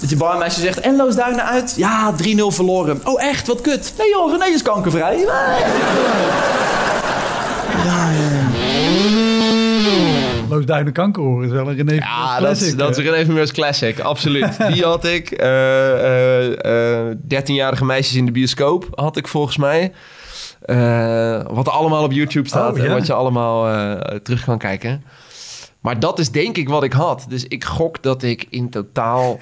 dat 0.00 0.10
je 0.10 0.16
barmeisje 0.16 0.60
zegt, 0.60 0.80
en 0.80 0.96
Loosduinen 0.96 1.44
uit? 1.46 1.74
Ja, 1.76 2.14
3-0 2.24 2.26
verloren. 2.46 3.00
Oh 3.04 3.22
echt, 3.22 3.46
wat 3.46 3.60
kut. 3.60 3.92
Nee 3.98 4.08
joh, 4.08 4.30
René 4.32 4.44
is 4.54 4.62
kankervrij. 4.62 5.18
Ja, 7.84 8.08
Loosduinen 10.48 10.92
kankerhoor 10.92 11.44
is 11.44 11.50
wel 11.50 11.68
een 11.68 11.76
René 11.76 11.92
Ja, 11.94 12.30
dat 12.32 12.38
classic. 12.38 12.66
is, 12.66 12.76
dat 12.76 12.98
is 12.98 13.04
René 13.04 13.24
Vermeurs 13.24 13.52
classic, 13.52 14.00
absoluut. 14.00 14.56
Die 14.72 14.84
had 14.84 15.04
ik. 15.04 15.30
eh, 15.30 16.46
eh, 16.46 17.08
eh, 17.10 17.16
13-jarige 17.34 17.84
meisjes 17.84 18.16
in 18.16 18.26
de 18.26 18.32
bioscoop 18.32 18.86
had 18.94 19.16
ik 19.16 19.28
volgens 19.28 19.56
mij. 19.56 19.92
Eh, 20.60 21.40
wat 21.50 21.68
allemaal 21.68 22.02
op 22.04 22.12
YouTube 22.12 22.48
staat 22.48 22.72
Oh, 22.72 22.78
en 22.78 22.84
ja. 22.84 22.92
wat 22.92 23.06
je 23.06 23.12
allemaal 23.12 23.68
eh, 23.68 24.16
terug 24.16 24.44
kan 24.44 24.58
kijken. 24.58 25.04
Maar 25.80 26.00
dat 26.00 26.18
is 26.18 26.30
denk 26.30 26.56
ik 26.56 26.68
wat 26.68 26.82
ik 26.82 26.92
had. 26.92 27.26
Dus 27.28 27.44
ik 27.48 27.64
gok 27.64 28.02
dat 28.02 28.22
ik 28.22 28.46
in 28.50 28.70
totaal... 28.70 29.38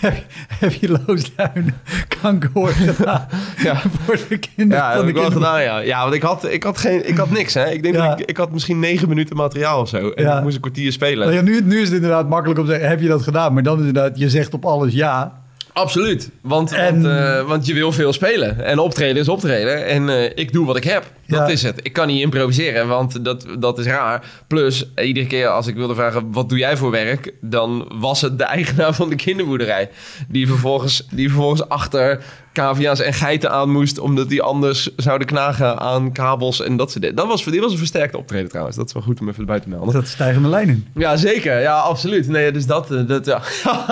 heb, 0.60 0.72
je 0.72 0.98
Loosduinen 1.06 1.74
kankerhoor 2.20 2.68
gedaan 2.68 3.26
ja, 3.62 3.80
voor 4.04 4.18
de 4.28 4.38
kinderen 4.38 4.84
ja 4.84 4.96
heb 4.96 5.08
ik 5.08 5.14
wel 5.14 5.30
gedaan, 5.30 5.62
ja. 5.62 5.78
Ja, 5.78 6.02
want 6.02 6.14
ik 6.14 6.22
had, 6.22 6.44
ik 6.44 6.62
had, 6.62 6.78
geen, 6.78 7.08
ik 7.08 7.16
had 7.16 7.30
niks, 7.30 7.54
hè. 7.54 7.70
Ik 7.70 7.82
denk 7.82 7.94
Ja. 7.94 8.08
dat 8.08 8.20
ik, 8.20 8.26
ik 8.28 8.36
had 8.36 8.52
misschien 8.52 8.78
negen 8.78 9.08
minuten 9.08 9.36
materiaal 9.36 9.80
of 9.80 9.88
zo. 9.88 10.10
En 10.10 10.24
Ja. 10.24 10.36
ik 10.36 10.42
moest 10.42 10.54
een 10.54 10.60
kwartier 10.60 10.92
spelen. 10.92 11.18
Nou 11.26 11.32
ja, 11.38 11.42
nu, 11.42 11.60
nu 11.64 11.80
is 11.80 11.86
het 11.86 11.94
inderdaad 11.96 12.28
makkelijk 12.28 12.58
om 12.60 12.64
te 12.66 12.70
zeggen, 12.70 12.88
heb 12.88 13.00
je 13.00 13.08
dat 13.08 13.22
gedaan? 13.22 13.52
Maar 13.54 13.62
dan 13.62 13.72
is 13.74 13.78
het 13.78 13.88
inderdaad, 13.88 14.18
je 14.18 14.28
zegt 14.30 14.54
op 14.54 14.64
alles 14.64 14.92
ja. 14.92 15.41
Absoluut. 15.72 16.30
Want, 16.40 16.72
En- 16.72 17.02
want, 17.02 17.16
eh, 17.18 17.48
want 17.48 17.66
je 17.66 17.74
wil 17.74 17.92
veel 17.92 18.12
spelen. 18.12 18.64
En 18.64 18.78
optreden 18.78 19.22
is 19.22 19.28
optreden. 19.28 19.86
En 19.86 20.08
eh, 20.08 20.30
ik 20.34 20.52
doe 20.52 20.66
wat 20.66 20.76
ik 20.76 20.84
heb. 20.84 21.04
Dat 21.26 21.38
Ja. 21.38 21.46
is 21.46 21.62
het. 21.62 21.80
Ik 21.82 21.92
kan 21.92 22.06
niet 22.06 22.20
improviseren, 22.20 22.88
want 22.88 23.24
dat, 23.24 23.46
dat 23.58 23.78
is 23.78 23.86
raar. 23.86 24.24
Plus, 24.46 24.84
iedere 24.96 25.26
keer 25.26 25.48
als 25.48 25.66
ik 25.66 25.74
wilde 25.74 25.94
vragen... 25.94 26.32
wat 26.32 26.48
doe 26.48 26.58
jij 26.58 26.76
voor 26.76 26.90
werk? 26.90 27.32
Dan 27.40 27.90
was 27.94 28.20
het 28.20 28.38
de 28.38 28.44
eigenaar 28.44 28.94
van 28.94 29.08
de 29.08 29.16
kinderboerderij. 29.16 29.90
Die 30.28 30.46
vervolgens, 30.46 31.06
die 31.10 31.28
vervolgens 31.28 31.68
achter 31.68 32.22
cavia's 32.52 33.00
en 33.00 33.14
geiten 33.14 33.50
aan 33.50 33.70
moest... 33.70 33.98
omdat 33.98 34.28
die 34.28 34.42
anders 34.42 34.94
zouden 34.96 35.26
knagen 35.26 35.78
aan 35.78 36.12
kabels 36.12 36.60
en 36.60 36.76
dat 36.76 36.90
soort 36.90 37.00
dingen. 37.00 37.16
Dat 37.16 37.26
was, 37.26 37.44
die 37.44 37.60
was 37.60 37.72
een 37.72 37.78
versterkte 37.78 38.18
optreden 38.18 38.48
trouwens. 38.48 38.76
Dat 38.76 38.86
is 38.86 38.92
wel 38.92 39.02
goed 39.02 39.20
om 39.20 39.28
even 39.28 39.40
erbij 39.40 39.60
te 39.60 39.68
melden. 39.68 39.94
Dat 39.94 40.06
stijgende 40.06 40.48
lijnen. 40.48 40.86
Ja, 40.94 41.16
zeker. 41.16 41.60
Ja, 41.60 41.78
absoluut. 41.78 42.28
Nee, 42.28 42.52
dus 42.52 42.66
dat... 42.66 42.90
eh, 42.90 43.06
dat 43.06 43.26
ja. 43.26 43.42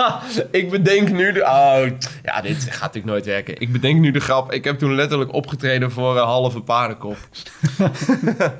ik 0.51 0.69
bedenk 0.69 1.11
nu 1.11 1.31
de... 1.31 1.41
Oh, 1.41 1.97
ja, 2.23 2.41
dit 2.41 2.63
gaat 2.63 2.79
natuurlijk 2.79 3.05
nooit 3.05 3.25
werken. 3.25 3.59
Ik 3.59 3.71
bedenk 3.71 3.99
nu 3.99 4.11
de 4.11 4.19
grap. 4.19 4.51
Ik 4.51 4.63
heb 4.63 4.79
toen 4.79 4.95
letterlijk 4.95 5.33
opgetreden 5.33 5.91
voor 5.91 6.17
een 6.17 6.25
halve 6.25 6.61
paardenkop. 6.61 7.17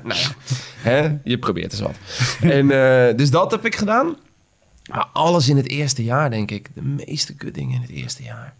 nou 0.02 0.20
ja, 0.20 0.28
hè? 0.76 1.16
je 1.24 1.38
probeert 1.38 1.72
eens 1.72 1.80
wat. 1.80 1.96
en, 2.40 2.70
eh, 2.70 3.16
dus 3.16 3.30
dat 3.30 3.50
heb 3.50 3.66
ik 3.66 3.76
gedaan. 3.76 4.16
Maar 4.90 5.06
alles 5.12 5.48
in 5.48 5.56
het 5.56 5.68
eerste 5.68 6.04
jaar, 6.04 6.30
denk 6.30 6.50
ik. 6.50 6.68
De 6.74 6.82
meeste 6.82 7.34
kutdingen 7.34 7.74
in 7.74 7.80
het 7.80 7.90
eerste 7.90 8.22
jaar. 8.22 8.54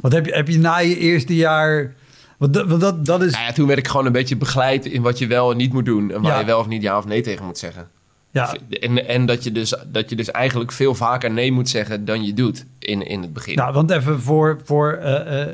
Wat 0.00 0.12
heb 0.12 0.26
je, 0.26 0.32
heb 0.34 0.48
je 0.48 0.58
na 0.58 0.78
je 0.78 0.98
eerste 0.98 1.34
jaar... 1.36 1.94
Want 2.38 2.54
dat, 2.54 2.66
want 2.68 2.80
dat, 2.80 3.06
dat 3.06 3.22
is... 3.22 3.32
Nou 3.32 3.44
ja, 3.44 3.52
toen 3.52 3.66
werd 3.66 3.78
ik 3.78 3.88
gewoon 3.88 4.06
een 4.06 4.12
beetje 4.12 4.36
begeleid 4.36 4.86
in 4.86 5.02
wat 5.02 5.18
je 5.18 5.26
wel 5.26 5.50
en 5.50 5.56
niet 5.56 5.72
moet 5.72 5.84
doen. 5.84 6.12
En 6.12 6.22
waar 6.22 6.32
Ja. 6.32 6.38
je 6.38 6.44
wel 6.46 6.58
of 6.58 6.66
niet 6.68 6.82
ja 6.82 6.98
of 6.98 7.06
nee 7.06 7.20
tegen 7.20 7.44
moet 7.44 7.58
zeggen. 7.58 7.88
Ja, 8.30 8.54
En, 8.80 9.08
en 9.08 9.26
dat, 9.26 9.44
je 9.44 9.52
dus, 9.52 9.74
dat 9.86 10.10
je 10.10 10.16
dus 10.16 10.30
eigenlijk 10.30 10.72
veel 10.72 10.94
vaker 10.94 11.30
nee 11.30 11.52
moet 11.52 11.68
zeggen 11.68 12.04
dan 12.04 12.24
je 12.24 12.34
doet 12.34 12.64
in, 12.78 13.06
in 13.06 13.22
het 13.22 13.32
begin. 13.32 13.54
nou, 13.56 13.72
want 13.72 13.90
even 13.90 14.20
voor, 14.20 14.60
voor 14.64 14.92
eh, 14.92 15.42
eh, 15.42 15.48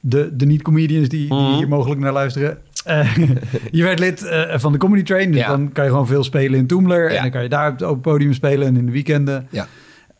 de, 0.00 0.36
de 0.36 0.46
niet-comedians 0.46 1.08
die, 1.08 1.28
die 1.28 1.38
Mhm. 1.38 1.54
hier 1.56 1.68
mogelijk 1.68 2.00
naar 2.00 2.12
luisteren. 2.12 2.58
Eh, 2.84 3.16
je 3.70 3.82
werd 3.82 3.98
lid 3.98 4.26
van 4.54 4.72
de 4.72 4.78
Comedy 4.78 5.02
Train, 5.02 5.30
dus 5.32 5.40
Ja. 5.40 5.48
dan 5.48 5.72
kan 5.72 5.84
je 5.84 5.90
gewoon 5.90 6.06
veel 6.06 6.24
spelen 6.24 6.58
in 6.58 6.66
Toemler. 6.66 7.10
Ja. 7.10 7.16
En 7.16 7.22
dan 7.22 7.30
kan 7.30 7.42
je 7.42 7.48
daar 7.48 7.66
op 7.70 7.72
het 7.78 7.82
open 7.82 8.00
podium 8.00 8.32
spelen 8.32 8.66
en 8.66 8.76
in 8.76 8.86
de 8.86 8.92
weekenden. 8.92 9.48
Ja. 9.50 9.66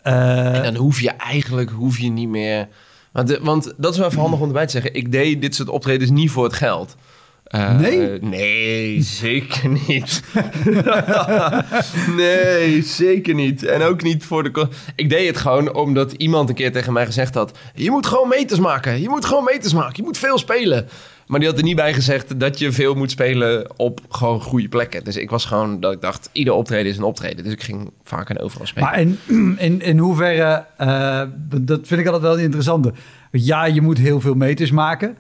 En 0.02 0.62
dan 0.62 0.74
hoef 0.76 1.00
je 1.00 1.10
eigenlijk 1.10 1.70
hoef 1.70 1.98
je 1.98 2.10
niet 2.10 2.28
meer. 2.28 2.68
Want, 3.14 3.28
de- 3.28 3.38
want 3.42 3.72
dat 3.76 3.92
is 3.92 3.98
wel 3.98 4.08
even 4.08 4.20
handig 4.20 4.40
om 4.40 4.46
erbij 4.46 4.64
te 4.66 4.70
zeggen. 4.72 4.94
Ik 4.94 5.12
deed 5.12 5.40
dit 5.40 5.54
soort 5.54 5.68
optredens 5.68 6.10
niet 6.10 6.30
voor 6.30 6.44
het 6.44 6.52
geld. 6.52 6.96
Eh, 7.44 7.78
Nee? 7.78 8.18
Nee, 8.20 9.02
zeker 9.02 9.68
niet. 9.86 10.22
nee, 12.16 12.82
zeker 12.82 13.34
niet. 13.34 13.64
En 13.64 13.82
ook 13.82 14.02
niet 14.02 14.24
voor 14.24 14.42
de... 14.52 14.68
Ik 14.96 15.08
deed 15.10 15.26
het 15.26 15.36
gewoon 15.36 15.74
omdat 15.74 16.12
iemand 16.12 16.48
een 16.48 16.54
keer 16.54 16.72
tegen 16.72 16.92
mij 16.92 17.06
gezegd 17.06 17.34
had... 17.34 17.58
Je 17.74 17.90
moet 17.90 18.06
gewoon 18.06 18.28
meters 18.28 18.60
maken. 18.60 19.00
Je 19.00 19.08
moet 19.08 19.24
gewoon 19.24 19.44
meters 19.44 19.72
maken. 19.72 19.92
Je 19.96 20.02
moet 20.02 20.18
veel 20.18 20.38
spelen. 20.38 20.88
Maar 21.26 21.38
die 21.40 21.48
had 21.48 21.58
er 21.58 21.64
niet 21.64 21.76
bij 21.76 21.94
gezegd 21.94 22.40
dat 22.40 22.58
je 22.58 22.72
veel 22.72 22.94
moet 22.94 23.10
spelen 23.10 23.78
op 23.78 24.00
gewoon 24.08 24.40
goede 24.40 24.68
plekken. 24.68 25.04
Dus 25.04 25.16
ik 25.16 25.30
was 25.30 25.44
gewoon 25.44 25.80
dat 25.80 25.92
ik 25.92 26.00
dacht, 26.00 26.28
ieder 26.32 26.52
optreden 26.54 26.90
is 26.92 26.96
een 26.96 27.02
optreden. 27.02 27.44
Dus 27.44 27.52
ik 27.52 27.62
ging 27.62 27.90
vaak 28.04 28.30
en 28.30 28.38
overal 28.38 28.66
spelen. 28.66 28.88
Maar 28.88 29.00
in, 29.00 29.18
in, 29.58 29.80
in 29.80 29.98
hoeverre, 29.98 30.64
eh, 30.76 31.22
dat 31.60 31.80
vind 31.86 32.00
ik 32.00 32.06
altijd 32.06 32.22
wel 32.22 32.38
interessant. 32.38 32.88
Ja, 33.30 33.64
je 33.64 33.80
moet 33.80 33.98
heel 33.98 34.20
veel 34.20 34.34
meters 34.34 34.70
maken. 34.70 35.16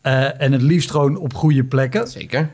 eh, 0.00 0.40
en 0.40 0.52
het 0.52 0.62
liefst 0.62 0.90
gewoon 0.90 1.16
op 1.16 1.34
goede 1.34 1.64
plekken. 1.64 2.06
Zeker. 2.08 2.50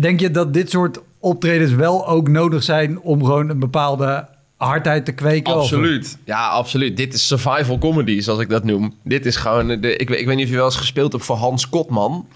Denk 0.00 0.20
je 0.20 0.30
dat 0.30 0.54
dit 0.54 0.70
soort 0.70 1.00
optredens 1.18 1.72
wel 1.72 2.08
ook 2.08 2.28
nodig 2.28 2.62
zijn 2.62 3.00
om 3.00 3.24
gewoon 3.24 3.48
een 3.48 3.58
bepaalde 3.58 4.28
hardheid 4.66 5.04
te 5.04 5.12
kweken? 5.12 5.54
Of- 5.54 5.60
Absoluut. 5.60 6.18
Ja, 6.24 6.48
absoluut. 6.48 6.96
Dit 6.96 7.14
is 7.14 7.26
survival 7.26 7.78
comedy, 7.78 8.20
zoals 8.20 8.40
ik 8.40 8.48
dat 8.48 8.64
noem. 8.64 8.94
Dit 9.04 9.26
is 9.26 9.36
gewoon... 9.36 9.66
De, 9.80 9.96
ik, 9.96 10.08
weet- 10.08 10.20
ik 10.20 10.26
weet 10.26 10.36
niet 10.36 10.44
of 10.44 10.50
je 10.50 10.56
wel 10.56 10.64
eens 10.64 10.76
gespeeld 10.76 11.12
hebt 11.12 11.24
voor 11.24 11.36
Hans 11.36 11.68
Kotman. 11.68 12.26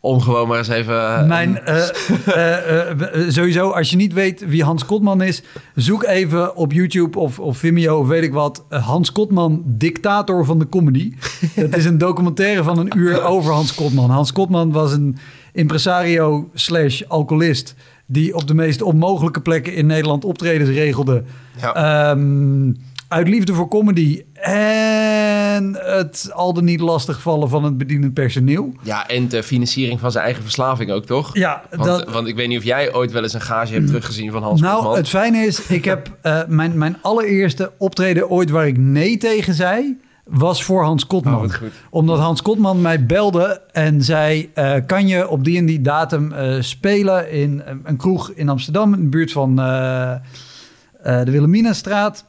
Om 0.00 0.20
gewoon 0.20 0.48
maar 0.48 0.58
eens 0.58 0.68
even... 0.68 1.00
eh, 1.18 1.26
Mijn, 1.26 1.58
eh, 1.64 2.90
eh, 2.90 2.98
sowieso, 3.28 3.70
als 3.70 3.90
je 3.90 3.96
niet 3.96 4.12
weet 4.12 4.44
wie 4.48 4.64
Hans 4.64 4.84
Kotman 4.84 5.22
is, 5.22 5.42
zoek 5.74 6.04
even 6.04 6.56
op 6.56 6.72
YouTube 6.72 7.18
of, 7.18 7.38
of 7.38 7.58
Vimeo 7.58 7.98
of 7.98 8.06
weet 8.06 8.22
ik 8.22 8.32
wat. 8.32 8.64
Hans 8.68 9.12
Kotman, 9.12 9.62
dictator 9.66 10.44
van 10.44 10.58
de 10.58 10.68
comedy. 10.68 11.12
Het 11.54 11.76
is 11.76 11.84
een 11.84 11.98
documentaire 11.98 12.62
van 12.62 12.78
een 12.78 12.92
uur 12.96 13.22
over 13.24 13.52
Hans 13.52 13.74
Kotman. 13.74 14.10
Hans 14.10 14.32
Kotman 14.32 14.72
was 14.72 14.92
een 14.92 15.16
impresario 15.52 16.48
slash 16.54 17.02
alcoholist 17.08 17.74
die 18.10 18.34
op 18.34 18.46
de 18.46 18.54
meest 18.54 18.82
onmogelijke 18.82 19.40
plekken 19.40 19.74
in 19.74 19.86
Nederland 19.86 20.24
optredens 20.24 20.70
regelde. 20.70 21.22
Ja. 21.60 21.74
Ehm, 21.74 22.72
uit 23.08 23.28
liefde 23.28 23.54
voor 23.54 23.68
comedy 23.68 24.22
en 24.40 25.78
het 25.80 26.30
al 26.32 26.54
dan 26.54 26.64
niet 26.64 26.80
lastigvallen 26.80 27.48
van 27.48 27.64
het 27.64 27.78
bedienend 27.78 28.14
personeel. 28.14 28.72
Ja, 28.82 29.08
en 29.08 29.28
de 29.28 29.42
financiering 29.42 30.00
van 30.00 30.12
zijn 30.12 30.24
eigen 30.24 30.42
verslaving 30.42 30.90
ook, 30.90 31.04
toch? 31.04 31.36
Ja, 31.36 31.62
Want, 31.70 31.84
dat, 31.84 32.10
want 32.10 32.28
ik 32.28 32.36
weet 32.36 32.48
niet 32.48 32.58
of 32.58 32.64
jij 32.64 32.94
ooit 32.94 33.12
wel 33.12 33.22
eens 33.22 33.32
een 33.32 33.40
gage 33.40 33.72
hebt 33.72 33.86
teruggezien 33.86 34.30
van 34.30 34.42
Hans 34.42 34.60
nou, 34.60 34.96
het 34.96 35.08
fijne 35.08 35.38
is, 35.38 35.66
ik 35.66 35.84
heb 35.84 36.16
eh, 36.22 36.40
mijn, 36.46 36.78
mijn 36.78 36.96
allereerste 37.02 37.72
optreden 37.78 38.30
ooit 38.30 38.50
waar 38.50 38.66
ik 38.66 38.78
nee 38.78 39.16
tegen 39.16 39.54
zei, 39.54 39.98
was 40.28 40.64
voor 40.64 40.82
Hans 40.84 41.06
Kotman. 41.06 41.44
Oh. 41.44 41.54
Omdat 41.90 42.18
Hans 42.18 42.42
Kotman 42.42 42.80
mij 42.80 43.06
belde 43.06 43.62
en 43.72 44.02
zei, 44.02 44.50
eh, 44.54 44.74
kan 44.86 45.06
je 45.08 45.28
op 45.28 45.44
die 45.44 45.58
en 45.58 45.66
die 45.66 45.80
datum 45.80 46.32
eh, 46.32 46.56
spelen 46.60 47.30
in 47.30 47.62
eh, 47.62 47.74
een 47.84 47.96
kroeg 47.96 48.30
in 48.30 48.48
Amsterdam, 48.48 48.94
in 48.94 49.00
de 49.00 49.08
buurt 49.08 49.32
van 49.32 49.50
eh, 49.60 50.14
de 51.02 51.30
Wilhelminastraat. 51.30 52.24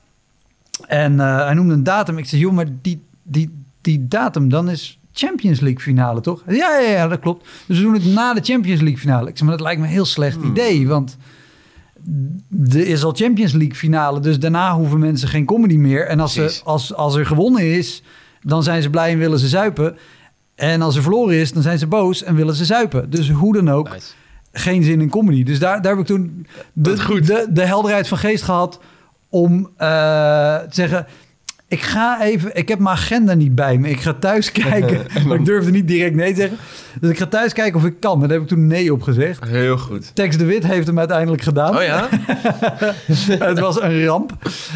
En 0.88 1.20
hij 1.20 1.54
noemde 1.54 1.74
een 1.74 1.84
datum. 1.84 2.18
Ik 2.18 2.26
zei, 2.26 2.42
joh, 2.42 2.54
maar 2.54 2.66
die, 2.82 3.02
die, 3.24 3.64
die 3.82 4.08
datum, 4.08 4.50
dan 4.50 4.70
is 4.70 5.00
Champions 5.14 5.60
League 5.60 5.80
finale, 5.82 6.22
toch? 6.22 6.44
Ja, 6.48 6.80
ja, 6.80 6.90
ja, 6.90 7.08
dat 7.08 7.20
klopt. 7.20 7.48
Dus 7.66 7.78
we 7.78 7.84
doen 7.84 7.94
het 7.94 8.06
na 8.06 8.34
de 8.34 8.42
Champions 8.44 8.82
League 8.82 9.00
finale. 9.00 9.30
Ik 9.30 9.38
zei, 9.38 9.50
maar 9.50 9.58
dat 9.58 9.68
lijkt 9.68 9.82
me 9.82 9.88
een 9.88 9.94
heel 9.94 10.06
slecht 10.06 10.36
Hmm. 10.36 10.50
idee, 10.52 10.88
want 10.88 11.18
er 12.70 12.88
is 12.88 13.04
al 13.04 13.14
Champions 13.16 13.52
League 13.54 13.76
finale, 13.76 14.20
dus 14.20 14.40
daarna 14.40 14.76
hoeven 14.76 15.00
mensen 15.00 15.28
geen 15.28 15.46
comedy 15.46 15.76
meer. 15.76 16.08
En 16.08 16.20
als, 16.20 16.34
ze, 16.34 16.62
als, 16.64 16.94
als 16.94 17.16
er 17.16 17.26
gewonnen 17.26 17.76
is, 17.78 18.04
dan 18.42 18.64
zijn 18.64 18.82
ze 18.82 18.90
blij 18.90 19.12
en 19.12 19.18
willen 19.18 19.40
ze 19.40 19.48
zuipen. 19.48 19.98
En 20.56 20.82
als 20.82 20.96
er 20.96 21.02
verloren 21.02 21.36
is, 21.36 21.54
dan 21.54 21.62
zijn 21.64 21.80
ze 21.80 21.88
boos 21.88 22.24
en 22.24 22.36
willen 22.36 22.56
ze 22.56 22.66
zuipen. 22.66 23.10
Dus 23.10 23.30
hoe 23.30 23.54
dan 23.54 23.70
ook, 23.70 23.90
Nice. 23.94 24.12
geen 24.52 24.84
zin 24.84 25.02
in 25.02 25.10
comedy. 25.10 25.44
Dus 25.44 25.60
daar, 25.60 25.82
daar 25.82 25.92
heb 25.92 26.02
ik 26.02 26.08
toen 26.08 26.46
de. 26.74 26.96
De, 27.22 27.48
de 27.50 27.66
helderheid 27.66 28.08
van 28.08 28.18
geest 28.18 28.44
gehad 28.44 28.80
om 29.30 29.70
eh, 29.78 29.88
te 30.58 30.68
zeggen... 30.70 31.06
Ik 31.70 31.82
ga 31.82 32.22
even, 32.22 32.56
ik 32.56 32.68
heb 32.68 32.80
mijn 32.80 32.96
agenda 32.96 33.34
niet 33.34 33.56
bij 33.56 33.78
me. 33.78 33.90
Ik 33.90 34.02
ga 34.02 34.14
thuis 34.14 34.52
kijken. 34.70 35.06
maar 35.28 35.38
ik 35.38 35.46
durfde 35.46 35.72
niet 35.72 35.88
direct 35.88 36.16
nee 36.16 36.34
te 36.34 36.40
zeggen. 36.40 36.58
Dus 37.02 37.10
ik 37.10 37.18
ga 37.18 37.26
thuis 37.26 37.54
kijken 37.54 37.80
of 37.80 37.86
ik 37.86 38.00
kan. 38.00 38.14
En 38.14 38.20
daar 38.20 38.30
heb 38.30 38.42
ik 38.42 38.48
toen 38.48 38.68
nee 38.68 38.94
op 38.94 39.02
gezegd. 39.02 39.44
Heel 39.48 39.78
goed. 39.78 40.16
Tex 40.16 40.38
de 40.38 40.46
Wit 40.46 40.66
heeft 40.66 40.88
hem 40.88 41.00
uiteindelijk 41.00 41.42
gedaan. 41.42 41.76
Oh 41.78 41.84
ja? 41.84 42.08
het 43.50 43.60
was 43.60 43.82
een 43.82 44.06
ramp. 44.06 44.32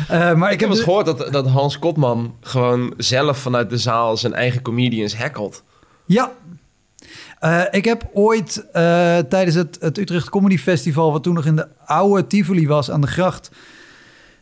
Eh, 0.08 0.34
maar 0.34 0.48
ik, 0.48 0.54
Ik 0.54 0.60
heb 0.60 0.70
dus- 0.70 0.78
eens 0.78 0.88
gehoord 0.88 1.06
dat, 1.06 1.28
dat 1.32 1.48
Hans 1.48 1.80
Kotman 1.80 2.36
gewoon 2.42 2.94
zelf 2.98 3.38
vanuit 3.38 3.70
de 3.70 3.78
zaal 3.78 4.18
zijn 4.18 4.34
eigen 4.34 4.62
comedians 4.62 5.16
hackelt. 5.18 5.64
Ja. 6.06 6.32
Eh, 7.40 7.62
ik 7.72 7.86
heb 7.86 8.10
ooit 8.14 8.66
eh, 8.72 9.18
tijdens 9.18 9.56
het, 9.56 9.78
het 9.80 9.98
Utrecht 9.98 10.30
Comedy 10.30 10.58
Festival, 10.58 11.12
wat 11.12 11.24
toen 11.24 11.34
nog 11.34 11.46
in 11.46 11.56
de 11.56 11.68
oude 11.86 12.28
Tivoli 12.28 12.68
was 12.68 12.92
aan 12.92 13.02
de 13.02 13.08
gracht, 13.08 13.52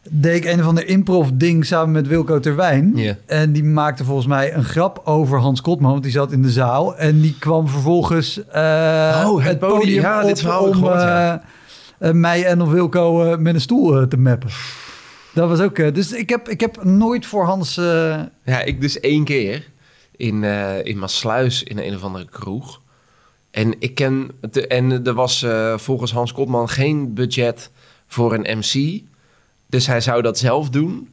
deed 0.09 0.35
ik 0.35 0.51
een 0.51 0.59
of 0.59 0.65
ander 0.65 0.87
improv 0.87 1.29
ding 1.33 1.65
samen 1.65 1.91
met 1.91 2.07
Wilco 2.07 2.39
Terwijn. 2.39 3.17
En 3.25 3.51
die 3.51 3.63
maakte 3.63 4.03
volgens 4.03 4.27
mij 4.27 4.53
een 4.53 4.63
grap 4.63 5.01
over 5.03 5.39
Hans 5.39 5.61
Kotman, 5.61 5.91
want 5.91 6.03
die 6.03 6.11
zat 6.11 6.31
in 6.31 6.41
de 6.41 6.51
zaal. 6.51 6.97
En 6.97 7.21
die 7.21 7.35
kwam 7.39 7.67
vervolgens 7.67 8.45
eh, 8.47 9.23
Oh, 9.27 9.43
het 9.43 9.59
podium. 9.59 10.01
Ja, 10.01 10.21
op 10.21 10.27
dit 10.27 10.39
verhaal 10.39 10.65
om 10.65 10.73
gehoord, 10.73 11.01
ja. 11.01 11.43
eh, 11.97 12.09
eh, 12.09 12.15
mij 12.15 12.45
en 12.45 12.61
of 12.61 12.69
Wilco 12.69 13.35
met 13.39 13.53
een 13.53 13.61
stoel 13.61 14.07
te 14.07 14.17
mappen. 14.17 14.49
Dat 15.33 15.49
was 15.49 15.59
ook... 15.59 15.93
dus 15.93 16.11
ik 16.11 16.29
heb, 16.29 16.49
ik 16.49 16.59
heb 16.59 16.83
nooit 16.83 17.25
voor 17.25 17.45
Hans... 17.45 17.75
Ja, 18.43 18.61
ik 18.63 18.81
dus 18.81 18.99
één 18.99 19.23
keer 19.23 19.69
in, 20.15 20.43
in 20.83 20.99
Maasluis 20.99 21.63
in 21.63 21.77
een 21.77 21.95
of 21.95 22.03
andere 22.03 22.29
kroeg. 22.29 22.81
En 23.51 23.75
ik 23.79 23.95
ken... 23.95 24.31
De, 24.51 24.67
en 24.67 25.05
er 25.05 25.13
was 25.13 25.45
volgens 25.75 26.11
Hans 26.11 26.31
Kotman 26.31 26.69
geen 26.69 27.13
budget 27.13 27.71
voor 28.07 28.33
een 28.33 28.57
MC. 28.57 29.01
Dus 29.71 29.87
hij 29.87 30.01
zou 30.01 30.21
dat 30.21 30.37
zelf 30.37 30.69
doen. 30.69 31.09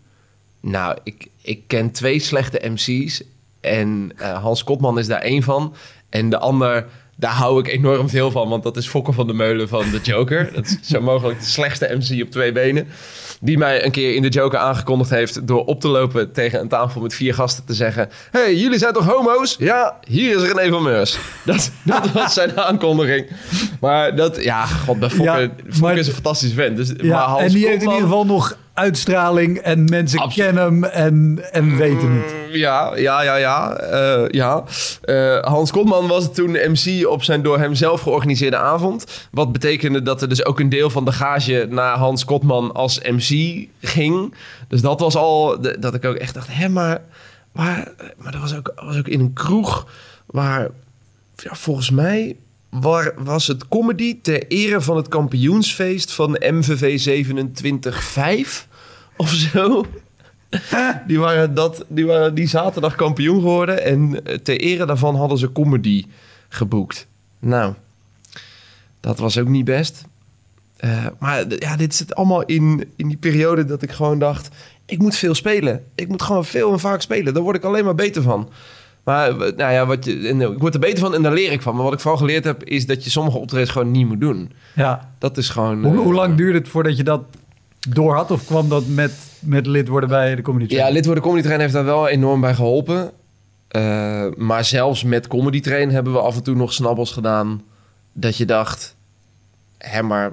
Nou, 0.60 0.98
ik, 1.02 1.26
ik 1.42 1.62
ken 1.66 1.90
twee 1.90 2.18
slechte 2.18 2.68
MC's. 2.68 3.22
En 3.60 4.12
eh, 4.16 4.42
Hans 4.42 4.64
Kotman 4.64 4.98
is 4.98 5.06
daar 5.06 5.20
één 5.20 5.42
van. 5.42 5.74
En 6.08 6.30
de 6.30 6.38
ander, 6.38 6.86
daar 7.18 7.32
hou 7.32 7.58
ik 7.58 7.68
enorm 7.68 8.08
veel 8.08 8.30
van. 8.30 8.48
Want 8.48 8.62
dat 8.62 8.76
is 8.76 8.88
Fokker 8.88 9.14
van 9.14 9.26
de 9.26 9.32
Meulen 9.32 9.68
van 9.68 9.90
de 9.90 10.00
Joker. 10.02 10.50
dat 10.54 10.64
is 10.64 10.88
zo 10.88 11.00
mogelijk 11.00 11.40
de 11.40 11.46
slechtste 11.46 11.98
MC 11.98 12.22
op 12.22 12.30
twee 12.30 12.52
benen. 12.52 12.88
Die 13.40 13.58
mij 13.58 13.84
een 13.84 13.90
keer 13.90 14.14
in 14.14 14.22
de 14.22 14.28
Joker 14.28 14.58
aangekondigd 14.58 15.10
heeft... 15.10 15.46
door 15.46 15.64
op 15.64 15.80
te 15.80 15.88
lopen 15.88 16.32
tegen 16.32 16.60
een 16.60 16.68
tafel 16.68 17.00
met 17.00 17.14
vier 17.14 17.34
gasten 17.34 17.64
te 17.64 17.74
zeggen... 17.74 18.08
hey, 18.30 18.54
jullie 18.56 18.78
zijn 18.78 18.92
toch 18.92 19.06
homo's? 19.06 19.56
Ja, 19.58 19.96
hier 20.08 20.36
is 20.36 20.52
René 20.52 20.70
van 20.70 20.82
Meurs. 20.82 21.18
Dat, 21.44 21.70
dat 21.82 22.12
was 22.12 22.34
zijn 22.34 22.58
aankondiging. 22.60 23.26
Maar 23.80 24.16
dat, 24.16 24.42
ja, 24.42 24.66
god, 24.66 24.98
bij 24.98 25.10
Fokker, 25.10 25.40
Ja, 25.40 25.50
Fokker 25.70 25.98
is 25.98 26.06
een 26.06 26.12
fantastisch 26.12 26.52
vent. 26.52 26.76
Dus, 26.76 26.92
maar 26.92 27.04
Ja, 27.04 27.26
Hans 27.26 27.42
en 27.42 27.52
die 27.52 27.66
heeft 27.66 27.82
in 27.82 27.88
ieder 27.88 28.02
geval 28.02 28.26
nog 28.26 28.56
uitstraling 28.78 29.58
en 29.58 29.84
mensen 29.84 30.18
Absoluut. 30.18 30.46
kennen 30.46 30.64
hem 30.64 30.84
en, 30.84 31.38
en 31.52 31.76
weten 31.76 32.10
het. 32.12 32.34
Mm, 32.48 32.54
Ja, 32.56 32.96
ja, 32.96 33.22
ja, 33.22 33.36
ja. 33.36 33.76
eh, 33.76 34.28
ja. 34.28 34.64
Eh, 35.02 35.38
Hans 35.42 35.70
Kotman 35.70 36.06
was 36.06 36.34
toen 36.34 36.50
MC 36.50 37.06
op 37.06 37.22
zijn 37.22 37.42
door 37.42 37.58
hem 37.58 37.74
zelf 37.74 38.00
georganiseerde 38.00 38.56
avond. 38.56 39.28
Wat 39.30 39.52
betekende 39.52 40.02
dat 40.02 40.22
er 40.22 40.28
dus 40.28 40.44
ook 40.44 40.60
een 40.60 40.68
deel 40.68 40.90
van 40.90 41.04
de 41.04 41.12
gage 41.12 41.66
naar 41.70 41.96
Hans 41.96 42.24
Kotman 42.24 42.72
als 42.74 43.00
MC 43.00 43.66
ging. 43.80 44.34
Dus 44.68 44.80
dat 44.80 45.00
was 45.00 45.16
al 45.16 45.60
dat 45.80 45.94
ik 45.94 46.04
ook 46.04 46.16
echt 46.16 46.34
dacht, 46.34 46.48
hè, 46.50 46.68
maar, 46.68 47.00
maar, 47.52 47.88
maar 48.16 48.32
dat 48.32 48.40
was 48.40 48.56
ook, 48.56 48.72
was 48.76 48.98
ook 48.98 49.08
in 49.08 49.20
een 49.20 49.32
kroeg 49.32 49.86
waar, 50.26 50.68
ja, 51.36 51.54
volgens 51.54 51.90
mij 51.90 52.36
waar, 52.70 53.12
was 53.16 53.46
het 53.46 53.68
comedy 53.68 54.18
ter 54.22 54.46
ere 54.48 54.80
van 54.80 54.96
het 54.96 55.08
kampioensfeest 55.08 56.12
van 56.12 56.36
MVV 56.40 57.24
27-5 58.64 58.67
of 59.18 59.30
zo. 59.30 59.84
Die 61.06 61.18
waren, 61.18 61.54
dat, 61.54 61.84
die 61.88 62.06
waren 62.06 62.34
die 62.34 62.46
zaterdag 62.46 62.94
kampioen 62.94 63.40
geworden. 63.40 63.84
En 63.84 64.24
eh, 64.24 64.34
ter 64.34 64.60
ere 64.60 64.86
daarvan 64.86 65.16
hadden 65.16 65.38
ze 65.38 65.52
comedy 65.52 66.04
geboekt. 66.48 67.06
Nou, 67.38 67.74
dat 69.00 69.18
was 69.18 69.38
ook 69.38 69.48
niet 69.48 69.64
best. 69.64 70.04
Eh, 70.76 71.06
maar 71.18 71.44
ja, 71.58 71.76
dit 71.76 71.94
zit 71.94 72.14
allemaal 72.14 72.44
in, 72.44 72.92
in 72.96 73.08
die 73.08 73.16
periode 73.16 73.64
dat 73.64 73.82
ik 73.82 73.90
gewoon 73.90 74.18
dacht... 74.18 74.48
ik 74.86 74.98
moet 74.98 75.16
veel 75.16 75.34
spelen. 75.34 75.84
Ik 75.94 76.08
moet 76.08 76.22
gewoon 76.22 76.44
veel 76.44 76.72
en 76.72 76.80
vaak 76.80 77.00
spelen. 77.00 77.34
Daar 77.34 77.42
word 77.42 77.56
ik 77.56 77.64
alleen 77.64 77.84
maar 77.84 77.94
beter 77.94 78.22
van. 78.22 78.48
Maar 79.04 79.36
nou 79.36 79.72
ja, 79.72 79.86
wat 79.86 80.04
je, 80.04 80.28
en, 80.28 80.40
eh, 80.40 80.50
ik 80.50 80.58
word 80.58 80.74
er 80.74 80.80
beter 80.80 80.98
van 80.98 81.14
en 81.14 81.22
daar 81.22 81.32
leer 81.32 81.52
ik 81.52 81.62
van. 81.62 81.74
Maar 81.74 81.84
wat 81.84 81.92
ik 81.92 82.00
vooral 82.00 82.18
geleerd 82.18 82.44
heb, 82.44 82.64
is 82.64 82.86
dat 82.86 83.04
je 83.04 83.10
sommige 83.10 83.38
optredens 83.38 83.70
gewoon 83.70 83.90
niet 83.90 84.06
moet 84.06 84.20
doen. 84.20 84.52
Ja. 84.74 85.12
Dat 85.18 85.36
is 85.36 85.48
gewoon... 85.48 85.84
Hoe, 85.84 85.96
hoe 85.96 86.14
lang 86.14 86.36
duurde 86.36 86.58
het 86.58 86.68
voordat 86.68 86.96
je 86.96 87.04
dat 87.04 87.22
door 87.88 88.14
had? 88.14 88.30
Of 88.30 88.44
kwam 88.44 88.68
dat 88.68 88.86
met, 88.86 89.12
met 89.40 89.66
lid 89.66 89.88
worden 89.88 90.08
bij 90.08 90.34
de 90.34 90.42
comedy 90.42 90.74
Ja, 90.74 90.88
lid 90.88 91.04
worden 91.04 91.22
comedy 91.22 91.42
train 91.42 91.60
heeft 91.60 91.72
daar 91.72 91.84
wel 91.84 92.08
enorm 92.08 92.40
bij 92.40 92.54
geholpen. 92.54 93.12
Eh, 93.68 94.26
maar 94.36 94.64
zelfs 94.64 95.02
met 95.02 95.26
comedy 95.26 95.60
train 95.60 95.90
hebben 95.90 96.12
we 96.12 96.18
af 96.18 96.36
en 96.36 96.42
toe 96.42 96.54
nog 96.54 96.72
snabbels 96.72 97.12
gedaan. 97.12 97.62
Dat 98.12 98.36
je 98.36 98.44
dacht, 98.44 98.96
hè, 99.78 100.02
maar 100.02 100.32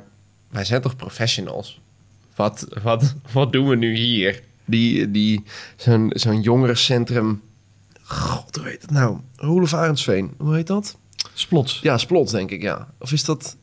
wij 0.50 0.66
zijn 0.66 0.82
toch 0.82 0.96
professionals? 0.96 1.82
Wat, 2.36 2.68
wat, 2.84 3.16
wat 3.32 3.52
doen 3.52 3.68
we 3.68 3.76
nu 3.76 3.96
hier? 3.96 4.44
Die, 4.66 5.12
die, 5.12 5.44
zo'n, 5.76 6.12
zo'n 6.14 6.42
jongerencentrum. 6.42 7.42
God, 8.04 8.56
hoe 8.56 8.68
heet 8.68 8.82
het 8.82 8.92
nou? 8.92 9.18
Roelof 9.36 9.74
Arendsveen. 9.74 10.34
Hoe 10.38 10.56
heet 10.56 10.68
dat? 10.68 10.98
Splots. 11.34 11.80
Ja, 11.82 11.98
Splots, 11.98 12.32
denk 12.32 12.52
ik, 12.52 12.62
ja. 12.62 12.88
Of 13.00 13.12
is 13.12 13.24
dat... 13.24 13.56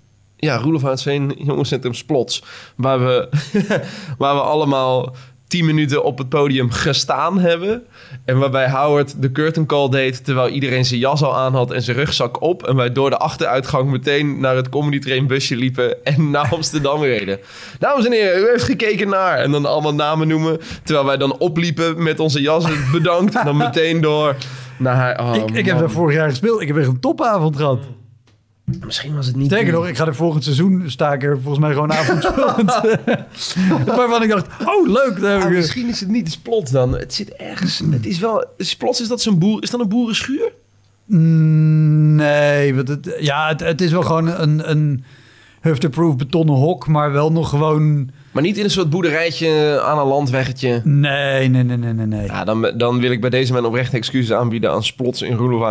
Ja, 0.44 0.56
Roelof 0.56 0.84
Arendsveen, 0.84 1.34
jongerencentrum 1.38 1.94
Splots. 1.94 2.42
Waar 2.76 3.04
we, 3.04 3.28
waar 4.18 4.34
we 4.34 4.40
allemaal 4.40 5.14
tien 5.46 5.64
minuten 5.64 6.04
op 6.04 6.18
het 6.18 6.28
podium 6.28 6.70
gestaan 6.70 7.38
hebben. 7.38 7.82
En 8.24 8.38
waarbij 8.38 8.70
Howard 8.70 9.22
de 9.22 9.32
curtain 9.32 9.66
call 9.66 9.88
deed... 9.88 10.24
terwijl 10.24 10.48
iedereen 10.48 10.84
zijn 10.84 11.00
jas 11.00 11.22
al 11.22 11.36
aan 11.36 11.54
had 11.54 11.70
en 11.70 11.82
zijn 11.82 11.96
rugzak 11.96 12.42
op. 12.42 12.66
En 12.66 12.76
wij 12.76 12.92
door 12.92 13.10
de 13.10 13.16
achteruitgang 13.16 13.90
meteen 13.90 14.40
naar 14.40 14.56
het 14.56 14.68
comedy 14.68 14.98
train 14.98 15.26
busje 15.26 15.56
liepen... 15.56 16.04
en 16.04 16.30
naar 16.30 16.48
Amsterdam 16.50 17.02
reden. 17.02 17.38
Dames 17.78 18.06
en 18.06 18.12
heren, 18.12 18.42
u 18.42 18.46
heeft 18.46 18.64
gekeken 18.64 19.08
naar... 19.08 19.38
en 19.38 19.50
dan 19.50 19.66
allemaal 19.66 19.94
namen 19.94 20.28
noemen. 20.28 20.60
Terwijl 20.84 21.06
wij 21.06 21.16
dan 21.16 21.38
opliepen 21.38 22.02
met 22.02 22.20
onze 22.20 22.40
jassen 22.40 22.84
bedankt. 22.92 23.34
En 23.34 23.44
dan 23.44 23.56
meteen 23.56 24.00
door 24.00 24.36
naar... 24.78 25.20
Oh, 25.20 25.34
ik, 25.34 25.50
ik 25.50 25.66
heb 25.66 25.78
daar 25.78 25.90
vorig 25.90 26.16
jaar 26.16 26.28
gespeeld. 26.28 26.60
Ik 26.60 26.68
heb 26.68 26.76
echt 26.76 26.88
een 26.88 27.00
topavond 27.00 27.56
gehad. 27.56 27.78
Misschien 28.84 29.14
was 29.14 29.26
het 29.26 29.36
niet... 29.36 29.46
Sterker 29.46 29.72
nog, 29.72 29.88
ik 29.88 29.96
ga 29.96 30.06
er 30.06 30.14
volgend 30.14 30.44
seizoen 30.44 30.82
sta 30.86 31.12
ik 31.12 31.22
er 31.22 31.34
volgens 31.40 31.58
mij 31.58 31.72
gewoon 31.72 31.92
avondspelend. 31.92 32.80
Waarvan 33.96 34.22
ik 34.22 34.28
dacht, 34.28 34.46
oh 34.64 34.86
leuk. 34.88 35.20
daar 35.20 35.32
heb 35.32 35.42
Ah, 35.42 35.50
ik- 35.50 35.56
misschien 35.56 35.88
is 35.88 36.00
het 36.00 36.08
niet 36.08 36.24
de 36.24 36.30
dan. 36.70 36.92
Het 36.96 37.14
zit 37.14 37.32
ergens. 37.32 37.82
Het 37.90 38.06
is 38.06 38.18
wel. 38.18 38.44
Splots 38.58 39.00
is 39.00 39.08
dat 39.08 39.20
zo'n 39.22 39.38
boer. 39.38 39.62
Is 39.62 39.70
dat 39.70 39.80
een 39.80 39.88
boerenschuur? 39.88 40.52
Mm, 41.06 42.14
Nee, 42.14 42.74
want 42.74 42.88
het, 42.88 43.16
ja, 43.20 43.48
het, 43.48 43.60
het 43.60 43.80
is 43.80 43.90
wel 43.92 44.02
gewoon 44.02 44.26
een, 44.28 44.70
een 44.70 45.04
hufterproof 45.60 46.16
betonnen 46.16 46.54
hok, 46.54 46.86
maar 46.86 47.12
wel 47.12 47.32
nog 47.32 47.48
gewoon... 47.48 48.10
Maar 48.32 48.42
niet 48.42 48.58
in 48.58 48.64
een 48.64 48.70
soort 48.70 48.90
boerderijtje 48.90 49.80
aan 49.84 49.98
een 49.98 50.06
landweggetje. 50.06 50.80
Nee, 50.84 51.48
nee, 51.48 51.62
nee, 51.62 51.76
nee, 51.76 51.92
nee. 51.92 52.06
nee. 52.06 52.26
Ja, 52.26 52.44
dan, 52.44 52.72
dan 52.76 53.00
wil 53.00 53.10
ik 53.10 53.20
bij 53.20 53.30
deze 53.30 53.52
mijn 53.52 53.64
oprechte 53.64 53.96
excuses 53.96 54.32
aanbieden 54.32 54.70
aan 54.70 54.84
Splots 54.84 55.22
in 55.22 55.36
Roelof 55.36 55.62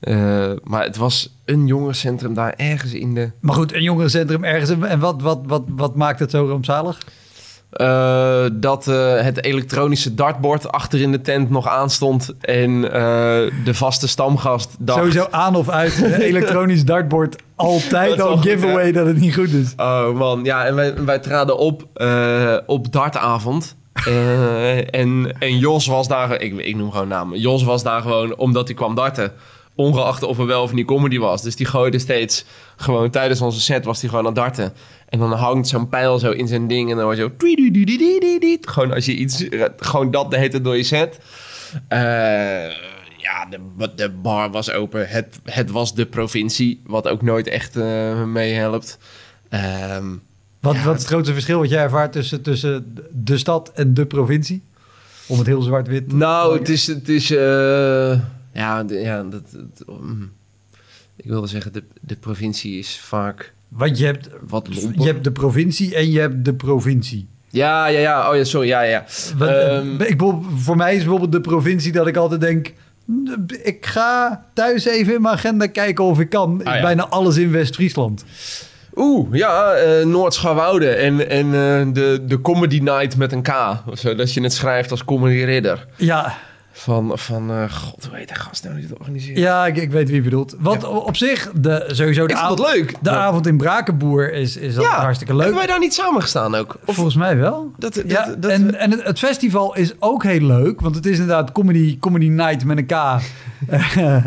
Eh, 0.00 0.50
maar 0.62 0.84
het 0.84 0.96
was 0.96 1.34
een 1.44 1.66
jongerencentrum 1.66 2.34
daar 2.34 2.54
ergens 2.56 2.92
in 2.92 3.14
de... 3.14 3.30
Maar 3.40 3.54
goed, 3.54 3.74
een 3.74 3.82
jongerencentrum 3.82 4.44
ergens. 4.44 4.70
En 4.70 4.98
wat, 4.98 5.22
wat, 5.22 5.40
wat, 5.46 5.62
wat 5.68 5.96
maakt 5.96 6.18
het 6.18 6.30
zo 6.30 6.46
rampzalig? 6.46 6.98
eh, 7.70 8.44
dat 8.52 8.88
eh, 8.88 9.20
het 9.20 9.44
elektronische 9.44 10.14
dartbord 10.14 10.72
achter 10.72 11.00
in 11.00 11.12
de 11.12 11.20
tent 11.20 11.50
nog 11.50 11.68
aanstond. 11.68 12.34
En 12.40 12.80
de 13.64 13.74
vaste 13.74 14.08
stamgast 14.08 14.76
dacht... 14.78 14.98
Sowieso 14.98 15.26
aan 15.30 15.56
of 15.56 15.68
uit. 15.68 16.02
Een 16.02 16.20
elektronisch 16.30 16.84
dartboard. 16.84 17.36
Altijd 17.54 18.20
al 18.20 18.36
giveaway 18.36 18.92
dat 18.92 19.06
het 19.06 19.20
niet 19.20 19.34
goed 19.34 19.52
is. 19.52 19.72
Oh 19.76 20.16
man, 20.16 20.44
ja, 20.44 20.64
en 20.64 20.74
wij, 20.74 21.04
wij 21.04 21.18
traden 21.18 21.58
op 21.58 21.88
op 22.66 22.92
dartavond. 22.92 23.76
En, 24.90 25.34
en 25.38 25.58
Jos 25.58 25.86
was 25.86 26.08
daar, 26.08 26.40
ik, 26.40 26.58
ik 26.58 26.76
noem 26.76 26.90
gewoon 26.90 27.08
namen. 27.08 27.38
Jos 27.38 27.62
was 27.62 27.82
daar 27.82 28.00
gewoon 28.00 28.36
omdat 28.36 28.66
hij 28.66 28.76
kwam 28.76 28.94
darten. 28.94 29.32
Ongeacht 29.80 30.22
of 30.22 30.38
er 30.38 30.46
wel 30.46 30.62
of 30.62 30.72
niet 30.72 30.86
comedy 30.86 31.18
was. 31.18 31.42
Dus 31.42 31.56
die 31.56 31.66
gooide 31.66 31.98
steeds 31.98 32.44
gewoon 32.76 33.10
tijdens 33.10 33.40
onze 33.40 33.60
set 33.60 33.84
was 33.84 34.00
hij 34.00 34.08
gewoon 34.08 34.26
aan 34.26 34.32
het 34.32 34.40
darten. 34.40 34.72
En 35.08 35.18
dan 35.18 35.32
hangt 35.32 35.68
zo'n 35.68 35.88
pijl 35.88 36.18
zo 36.18 36.30
in 36.30 36.48
zijn 36.48 36.66
ding 36.66 36.90
en 36.90 36.96
dan 36.96 37.04
hoor 37.04 37.14
je 37.14 37.20
zo... 37.20 37.30
Gewoon 38.60 38.92
als 38.92 39.04
je 39.04 39.14
iets... 39.14 39.44
Gewoon 39.76 40.10
dat 40.10 40.30
de 40.30 40.38
hele 40.38 40.60
door 40.60 40.76
je 40.76 40.82
set. 40.82 41.18
Eh, 41.88 41.98
ja, 43.16 43.46
de, 43.50 43.90
de 43.96 44.10
bar 44.10 44.50
was 44.50 44.70
open. 44.70 45.08
Het, 45.08 45.40
het 45.44 45.70
was 45.70 45.94
de 45.94 46.06
provincie, 46.06 46.80
wat 46.86 47.08
ook 47.08 47.22
nooit 47.22 47.46
echt 47.46 47.76
eh 47.76 48.24
meehelpt. 48.24 48.98
Ehm, 49.48 50.08
Wat, 50.60 50.74
Ja, 50.74 50.82
wat 50.82 50.94
is 50.94 51.00
het 51.00 51.10
grootste 51.10 51.32
verschil 51.32 51.58
wat 51.58 51.70
jij 51.70 51.82
ervaart 51.82 52.12
tussen, 52.12 52.42
tussen 52.42 52.96
de 53.12 53.38
stad 53.38 53.72
en 53.74 53.94
de 53.94 54.06
provincie? 54.06 54.62
Om 55.26 55.38
het 55.38 55.46
heel 55.46 55.62
zwart-wit 55.62 56.08
te 56.08 56.14
nou, 56.14 56.46
maken. 56.46 56.58
het 56.58 56.68
is, 56.68 56.86
het 56.86 57.08
is, 57.08 57.30
eh, 57.30 58.18
Ja, 58.52 58.84
de- 58.84 58.94
ja 58.98 59.22
dat, 59.22 59.42
dat- 59.52 60.00
mm. 60.00 60.30
ik 61.16 61.24
wilde 61.24 61.46
zeggen, 61.46 61.72
de, 61.72 61.82
de 62.00 62.16
provincie 62.16 62.78
is 62.78 62.98
vaak 63.00 63.52
Want 63.68 63.98
je 63.98 64.04
hebt, 64.04 64.28
wat 64.48 64.68
lomper. 64.74 65.02
je 65.02 65.06
hebt 65.12 65.24
de 65.24 65.32
provincie 65.32 65.94
en 65.96 66.10
je 66.10 66.20
hebt 66.20 66.44
de 66.44 66.54
provincie. 66.54 67.28
Ja, 67.48 67.86
ja, 67.86 67.98
ja. 67.98 68.30
Oh 68.30 68.36
ja, 68.36 68.44
sorry. 68.44 68.68
Ja, 68.68 68.80
ja. 68.82 69.04
Want, 69.36 70.00
ik, 70.00 70.08
bedoel, 70.18 70.42
voor 70.56 70.76
mij 70.76 70.92
is 70.92 70.98
bijvoorbeeld 71.00 71.32
de 71.32 71.40
provincie 71.40 71.92
dat 71.92 72.06
ik 72.06 72.16
altijd 72.16 72.40
denk... 72.40 72.72
Ik 73.62 73.86
ga 73.86 74.44
thuis 74.54 74.84
even 74.84 75.14
in 75.14 75.22
mijn 75.22 75.34
agenda 75.34 75.66
kijken 75.66 76.04
of 76.04 76.20
ik 76.20 76.28
kan. 76.28 76.60
Ah, 76.64 76.74
ja. 76.74 76.80
bijna 76.82 77.08
alles 77.08 77.36
in 77.36 77.50
West-Friesland. 77.50 78.24
Oeh, 78.94 79.28
ja, 79.32 79.72
eh 79.72 80.06
Noord-Schouwoude 80.06 80.88
en, 80.88 81.28
en 81.28 81.46
eh, 81.46 81.94
de, 81.94 82.22
de 82.26 82.40
Comedy 82.40 82.78
Night 82.78 83.16
met 83.16 83.32
een 83.32 83.42
K. 83.42 83.48
Of 83.86 83.98
zo, 83.98 84.14
dat 84.14 84.32
je 84.34 84.42
het 84.42 84.52
schrijft 84.52 84.90
als 84.90 85.04
Comedy 85.04 85.42
Ridder. 85.44 85.86
Ja, 85.96 86.38
Van, 86.80 87.18
van 87.18 87.50
eh, 87.50 87.72
god, 87.72 88.04
hoe 88.08 88.16
heet 88.16 88.28
de 88.28 88.34
gast 88.34 88.64
nou 88.64 88.74
die 88.76 88.84
het 88.88 88.98
organiseert? 88.98 89.38
ja 89.38 89.66
ik, 89.66 89.76
ik 89.76 89.90
weet 89.90 90.06
wie 90.06 90.16
je 90.16 90.22
bedoelt. 90.22 90.54
Wat 90.58 90.82
Ja. 90.82 90.88
op 90.88 91.16
zich, 91.16 91.50
de, 91.54 91.84
sowieso 91.92 92.26
de, 92.26 92.34
avond, 92.34 92.58
leuk. 92.58 92.94
de 93.00 93.10
Ja. 93.10 93.16
avond 93.16 93.46
in 93.46 93.56
Brakenboer 93.56 94.32
is, 94.32 94.56
is 94.56 94.76
altijd 94.76 94.94
hartstikke 94.94 95.32
leuk. 95.32 95.42
Hebben 95.42 95.58
wij 95.60 95.68
daar 95.70 95.78
niet 95.78 95.94
samen 95.94 96.20
gestaan 96.22 96.54
ook? 96.54 96.76
Of, 96.84 96.94
Volgens 96.94 97.16
mij 97.16 97.36
wel. 97.36 97.72
dat, 97.78 97.94
dat, 97.94 98.04
Ja, 98.10 98.34
dat, 98.38 98.50
en, 98.50 98.74
en 98.78 98.90
het, 98.90 99.02
het 99.02 99.18
festival 99.18 99.74
is 99.76 99.92
ook 99.98 100.22
heel 100.22 100.40
leuk, 100.40 100.80
want 100.80 100.94
het 100.94 101.06
is 101.06 101.18
inderdaad 101.18 101.52
comedy, 101.52 101.98
comedy 101.98 102.28
night 102.28 102.64
met 102.64 102.78
een 102.78 102.86
K. 102.86 103.20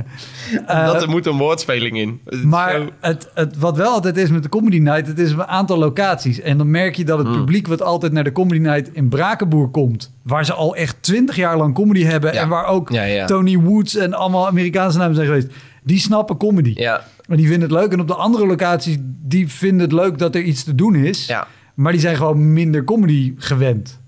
Eh, 0.66 0.86
dat 0.86 1.02
er 1.02 1.10
moet 1.10 1.26
een 1.26 1.38
woordspeling 1.38 1.98
in. 1.98 2.22
Maar 2.44 2.72
zo- 2.72 2.90
het, 3.00 3.30
het, 3.34 3.58
wat 3.58 3.78
wel 3.78 3.92
altijd 3.92 4.18
is 4.18 4.30
met 4.30 4.44
de 4.44 4.50
Comedy 4.50 4.78
Night, 4.78 5.08
het 5.08 5.20
is 5.20 5.32
een 5.32 5.44
aantal 5.44 5.78
locaties. 5.78 6.40
En 6.42 6.58
dan 6.58 6.72
merk 6.72 6.96
je 6.96 7.04
dat 7.06 7.18
het 7.18 7.28
Hmm. 7.28 7.36
publiek 7.38 7.68
wat 7.68 7.82
altijd 7.82 8.12
naar 8.12 8.24
de 8.24 8.32
Comedy 8.32 8.60
Night 8.60 8.90
in 8.94 9.10
Brakenboer 9.10 9.70
komt, 9.70 10.14
waar 10.24 10.46
ze 10.46 10.54
al 10.54 10.76
echt 10.76 10.96
twintig 11.00 11.36
jaar 11.36 11.58
lang 11.58 11.74
comedy 11.76 12.04
hebben 12.04 12.34
Ja. 12.34 12.42
en 12.42 12.50
waar 12.50 12.66
ook 12.66 12.90
Ja, 12.92 13.04
ja. 13.04 13.26
Tony 13.26 13.58
Woods 13.58 13.96
en 13.96 14.14
allemaal 14.14 14.48
Amerikaanse 14.48 14.98
namen 14.98 15.16
zijn 15.16 15.28
geweest, 15.28 15.48
die 15.84 16.00
snappen 16.00 16.38
comedy. 16.38 16.72
ja, 16.76 17.04
En 17.28 17.38
die 17.38 17.48
vinden 17.48 17.70
het 17.70 17.80
leuk. 17.80 17.92
En 17.92 18.00
op 18.00 18.08
de 18.08 18.16
andere 18.16 18.46
locaties, 18.48 18.98
die 19.02 19.48
vinden 19.50 19.80
het 19.82 19.92
leuk 19.92 20.18
dat 20.18 20.36
er 20.36 20.42
iets 20.42 20.64
te 20.64 20.76
doen 20.76 20.96
is. 20.96 21.26
ja. 21.26 21.48
Maar 21.76 21.92
die 21.92 22.02
zijn 22.02 22.16
gewoon 22.16 22.54
minder 22.54 22.84
comedy 22.84 23.34
gewend. 23.38 24.02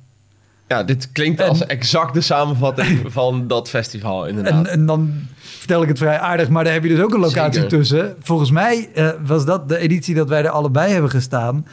Ja, 0.68 0.84
dit 0.84 1.12
klinkt 1.12 1.40
En- 1.40 1.50
als 1.50 1.66
exact 1.66 2.14
de 2.14 2.22
samenvatting 2.22 3.02
van 3.20 3.48
dat 3.48 3.70
festival, 3.70 4.26
inderdaad. 4.26 4.66
En, 4.66 4.72
en 4.72 4.86
dan 4.86 5.14
vertel 5.40 5.82
ik 5.82 5.88
het 5.88 5.98
vrij 5.98 6.20
aardig, 6.20 6.50
maar 6.50 6.64
daar 6.64 6.74
heb 6.74 6.84
je 6.84 6.90
dus 6.90 7.00
ook 7.00 7.14
een 7.14 7.20
locatie 7.20 7.62
Zeker. 7.62 7.78
tussen. 7.78 8.16
Volgens 8.20 8.52
mij 8.52 8.90
eh, 8.94 9.10
was 9.26 9.46
dat 9.46 9.70
de 9.70 9.78
editie 9.78 10.16
dat 10.16 10.30
wij 10.30 10.44
er 10.44 10.50
allebei 10.50 10.92
hebben 10.92 11.10
gestaan. 11.10 11.66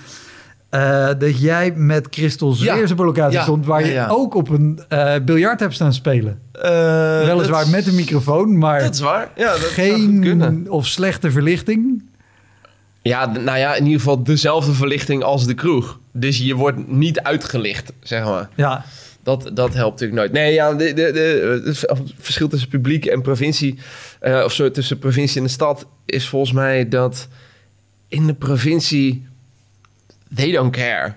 eh, 0.71 1.09
dat 1.19 1.41
jij 1.41 1.73
met 1.77 2.07
Christel 2.11 2.53
Zweers 2.53 2.91
op 2.91 2.99
een 2.99 3.05
locatie 3.05 3.37
Ja. 3.37 3.43
stond... 3.43 3.67
waar 3.67 3.87
je 3.87 3.93
Ja, 3.93 4.09
ook 4.09 4.35
op 4.35 4.49
een 4.49 4.81
eh, 4.89 5.15
biljart 5.25 5.61
hebt 5.61 5.75
staan 5.75 5.93
spelen. 5.93 6.41
Weliswaar 7.27 7.69
met 7.69 7.87
een 7.87 7.95
microfoon, 7.95 8.59
maar 8.59 8.81
Dat 8.81 8.95
is 8.95 9.01
waar. 9.01 9.31
Ja, 9.37 9.51
dat 9.51 9.59
geen 9.61 10.67
of 10.71 10.87
slechte 10.87 11.31
verlichting. 11.31 12.03
Ja, 13.03 13.27
nou 13.27 13.59
ja, 13.59 13.75
in 13.75 13.85
ieder 13.85 13.99
geval 14.01 14.23
dezelfde 14.23 14.73
verlichting 14.73 15.23
als 15.23 15.47
de 15.47 15.55
kroeg. 15.55 16.01
Dus 16.13 16.39
je 16.39 16.55
wordt 16.55 16.89
niet 16.89 17.21
uitgelicht, 17.21 17.93
zeg 18.01 18.25
maar. 18.25 18.49
Ja, 18.57 18.85
Dat, 19.23 19.51
dat 19.55 19.75
helpt 19.75 20.01
natuurlijk 20.01 20.21
nooit. 20.21 20.33
Nee, 20.33 20.53
ja, 20.55 20.75
de, 20.75 20.93
de, 20.93 21.13
de, 21.13 21.63
het 21.65 21.87
verschil 22.19 22.49
tussen 22.49 22.69
publiek 22.69 23.05
en 23.07 23.23
provincie... 23.23 23.79
eh, 24.21 24.43
of 24.45 24.53
zo, 24.53 24.71
tussen 24.71 24.99
provincie 24.99 25.37
en 25.37 25.47
de 25.47 25.53
stad... 25.53 25.87
is 26.07 26.29
volgens 26.29 26.53
mij 26.53 26.89
dat 26.89 27.29
in 28.09 28.27
de 28.27 28.35
provincie... 28.35 29.27
they 30.35 30.53
don't 30.53 30.77
care 30.77 31.15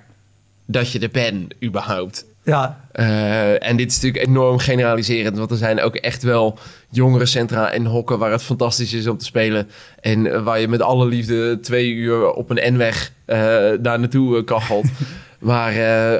dat 0.65 0.91
je 0.91 0.99
er 0.99 1.09
bent, 1.09 1.53
überhaupt. 1.63 2.25
Ja, 2.45 2.83
Eh, 2.91 3.67
en 3.67 3.75
dit 3.77 3.91
is 3.91 3.95
natuurlijk 4.01 4.27
enorm 4.27 4.57
generaliserend, 4.57 5.37
want 5.37 5.51
er 5.51 5.57
zijn 5.57 5.81
ook 5.81 5.95
echt 5.95 6.23
wel 6.23 6.57
jongerencentra 6.89 7.71
en 7.71 7.85
hokken 7.85 8.19
waar 8.19 8.31
het 8.31 8.43
fantastisch 8.43 8.93
is 8.93 9.07
om 9.07 9.17
te 9.17 9.25
spelen. 9.25 9.69
En 9.99 10.31
eh, 10.33 10.43
waar 10.43 10.59
je 10.59 10.67
met 10.67 10.81
alle 10.81 11.05
liefde 11.05 11.59
twee 11.59 11.91
uur 11.91 12.31
op 12.31 12.49
een 12.49 12.73
N-weg 12.73 13.11
eh, 13.25 13.37
daar 13.79 13.99
naartoe 13.99 14.43
kachelt. 14.43 14.85
maar 15.39 15.71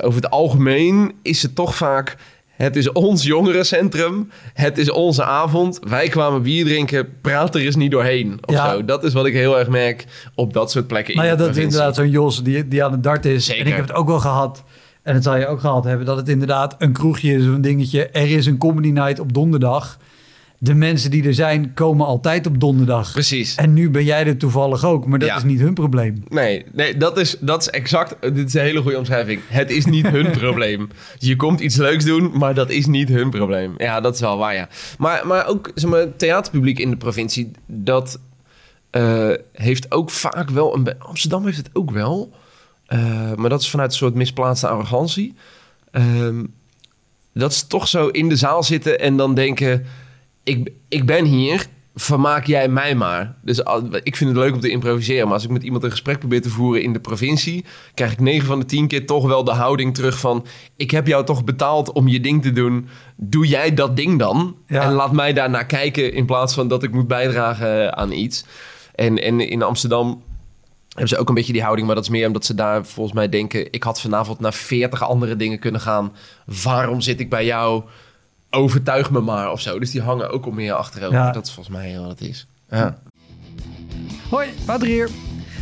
over 0.02 0.22
het 0.22 0.30
algemeen 0.30 1.14
is 1.22 1.42
het 1.42 1.56
toch 1.56 1.76
vaak. 1.76 2.16
Het 2.56 2.76
is 2.76 2.92
ons 2.92 3.24
jongerencentrum. 3.24 4.30
Het 4.54 4.78
is 4.78 4.92
onze 4.92 5.24
avond. 5.24 5.80
Wij 5.88 6.08
kwamen 6.08 6.42
bier 6.42 6.66
drinken. 6.66 7.08
Praat 7.22 7.56
er 7.56 7.62
eens 7.62 7.76
niet 7.76 7.92
doorheen. 7.92 8.38
Of 8.46 8.56
Ja. 8.56 8.70
zo. 8.72 8.86
Dat 8.86 9.04
is 9.04 9.14
wat 9.14 9.26
ik 9.26 9.34
heel 9.34 9.60
erg 9.60 9.68
merk 9.68 10.06
op 10.36 10.54
dat 10.54 10.72
soort 10.72 10.88
plekken. 10.88 11.16
nou 11.16 11.28
ja, 11.28 11.36
dat 11.36 11.50
is 11.50 11.58
inderdaad 11.64 11.96
zo'n 11.96 12.10
Jos 12.10 12.44
die, 12.44 12.68
die 12.68 12.84
aan 12.84 12.92
het 12.92 13.04
dart 13.04 13.26
is. 13.26 13.46
Zeker. 13.46 13.62
En 13.62 13.68
ik 13.68 13.76
heb 13.76 13.88
het 13.88 13.96
ook 13.96 14.08
wel 14.08 14.20
gehad. 14.20 14.64
En 15.06 15.14
dat 15.14 15.24
zal 15.24 15.36
je 15.38 15.48
ook 15.48 15.60
gehad 15.60 15.84
hebben. 15.84 16.06
Dat 16.06 16.18
het 16.18 16.30
inderdaad 16.30 16.76
een 16.78 16.92
kroegje 16.92 17.34
is 17.34 17.48
of 17.48 17.54
een 17.54 17.62
dingetje. 17.62 18.08
Er 18.08 18.32
is 18.32 18.46
een 18.46 18.58
comedy 18.58 18.90
night 18.90 19.20
op 19.20 19.34
donderdag. 19.34 19.98
De 20.60 20.74
mensen 20.74 21.12
die 21.12 21.24
er 21.28 21.34
zijn, 21.34 21.74
komen 21.74 22.06
altijd 22.06 22.48
op 22.48 22.60
donderdag. 22.60 23.12
Precies. 23.12 23.56
En 23.56 23.74
nu 23.74 23.90
ben 23.90 24.04
jij 24.04 24.26
er 24.26 24.38
toevallig 24.38 24.86
ook, 24.86 25.06
maar 25.06 25.20
dat 25.20 25.28
Ja. 25.28 25.36
is 25.36 25.44
niet 25.44 25.60
hun 25.60 25.74
probleem. 25.74 26.24
Nee, 26.30 26.66
nee 26.74 26.98
dat, 26.98 27.18
is, 27.18 27.38
dat 27.40 27.62
is 27.62 27.70
exact. 27.70 28.16
Dit 28.36 28.48
is 28.48 28.54
een 28.54 28.62
hele 28.62 28.82
goede 28.82 28.98
omschrijving. 28.98 29.40
Het 29.48 29.72
is 29.72 29.86
niet 29.86 30.08
hun 30.08 30.32
probleem. 30.42 30.90
Je 31.18 31.36
komt 31.36 31.60
iets 31.60 31.76
leuks 31.76 32.06
doen, 32.06 32.32
maar 32.38 32.54
dat 32.54 32.70
is 32.70 32.86
niet 32.86 33.10
hun 33.10 33.30
probleem. 33.30 33.74
Ja, 33.78 34.02
dat 34.02 34.14
is 34.14 34.20
wel 34.20 34.38
waar, 34.38 34.54
ja. 34.54 34.68
Maar, 34.98 35.28
maar 35.28 35.48
ook 35.48 35.72
zeg 35.76 35.90
maar, 35.90 36.00
het 36.00 36.20
theaterpubliek 36.20 36.80
in 36.80 36.90
de 36.90 36.98
provincie, 36.98 37.52
dat 37.68 38.20
eh, 38.90 39.30
heeft 39.52 39.92
ook 39.92 40.10
vaak 40.10 40.50
wel 40.50 40.76
een. 40.76 41.00
Amsterdam 41.00 41.46
heeft 41.46 41.58
het 41.58 41.70
ook 41.74 41.92
wel. 41.92 42.32
Eh, 42.86 43.34
maar 43.34 43.50
dat 43.50 43.62
is 43.62 43.70
vanuit 43.70 43.92
een 43.92 43.98
soort 43.98 44.16
misplaatste 44.16 44.68
arrogantie. 44.68 45.34
Ehm, 45.92 46.44
dat 47.34 47.52
is 47.52 47.68
toch 47.68 47.88
zo 47.88 48.08
in 48.08 48.30
de 48.30 48.36
zaal 48.36 48.64
zitten 48.64 49.00
en 49.00 49.18
dan 49.18 49.34
denken: 49.34 49.86
ik, 50.44 50.72
ik 50.88 51.06
ben 51.06 51.26
hier, 51.26 51.68
vermaak 51.96 52.46
jij 52.46 52.68
mij 52.68 52.96
maar. 52.96 53.36
Dus 53.42 53.60
ik 54.04 54.16
vind 54.16 54.30
het 54.30 54.40
leuk 54.40 54.54
om 54.54 54.60
te 54.60 54.70
improviseren, 54.70 55.24
maar 55.24 55.34
als 55.34 55.44
ik 55.44 55.50
met 55.50 55.64
iemand 55.64 55.84
een 55.84 55.92
gesprek 55.92 56.20
probeer 56.20 56.42
te 56.42 56.50
voeren 56.50 56.84
in 56.84 56.94
de 56.94 57.00
provincie, 57.00 57.66
krijg 57.94 58.12
ik 58.12 58.20
9 58.20 58.48
van 58.48 58.60
de 58.60 58.66
10 58.66 58.88
keer 58.88 59.06
toch 59.06 59.26
wel 59.28 59.44
de 59.44 59.52
houding 59.52 59.94
terug 59.94 60.20
van: 60.20 60.46
ik 60.76 60.92
heb 60.92 61.08
jou 61.08 61.26
toch 61.26 61.44
betaald 61.44 61.92
om 61.92 62.08
je 62.08 62.20
ding 62.20 62.42
te 62.42 62.52
doen. 62.52 62.88
Doe 63.16 63.48
jij 63.48 63.74
dat 63.74 63.96
ding 63.96 64.20
dan? 64.20 64.56
Ja. 64.68 64.82
En 64.82 64.92
laat 64.92 65.12
mij 65.12 65.34
daarnaar 65.34 65.66
kijken 65.66 66.14
in 66.14 66.26
plaats 66.26 66.54
van 66.54 66.68
dat 66.68 66.84
ik 66.84 66.92
moet 66.92 67.08
bijdragen 67.08 67.98
aan 67.98 68.12
iets. 68.12 68.46
En, 68.96 69.22
en 69.22 69.40
in 69.40 69.62
Amsterdam 69.62 70.22
hebben 70.96 71.16
ze 71.16 71.18
ook 71.18 71.30
een 71.30 71.36
beetje 71.36 71.54
die 71.54 71.62
houding, 71.62 71.88
maar 71.88 71.96
dat 71.96 72.06
is 72.06 72.10
meer 72.10 72.28
omdat 72.28 72.46
ze 72.46 72.56
daar 72.56 72.86
volgens 72.86 73.16
mij 73.16 73.30
denken: 73.30 73.72
ik 73.72 73.84
had 73.84 74.02
vanavond 74.02 74.40
naar 74.40 74.54
40 74.54 75.04
andere 75.04 75.36
dingen 75.36 75.60
kunnen 75.60 75.82
gaan. 75.82 76.14
Waarom 76.64 77.02
zit 77.02 77.20
ik 77.20 77.30
bij 77.30 77.46
jou? 77.46 77.84
Overtuig 78.50 79.12
me 79.12 79.20
maar 79.20 79.52
of 79.52 79.62
zo. 79.62 79.80
Dus 79.80 79.92
die 79.92 80.02
hangen 80.02 80.30
ook 80.30 80.46
al 80.46 80.52
meer 80.52 80.74
achterover. 80.74 81.18
Ja. 81.18 81.32
Dat 81.32 81.46
is 81.46 81.54
volgens 81.54 81.76
mij 81.76 81.90
heel 81.90 82.02
wat 82.02 82.20
het 82.20 82.30
is. 82.30 82.48
Ja. 82.70 82.98
Hoi, 84.30 84.50
Wouter 84.66 84.88
hier. 84.88 85.10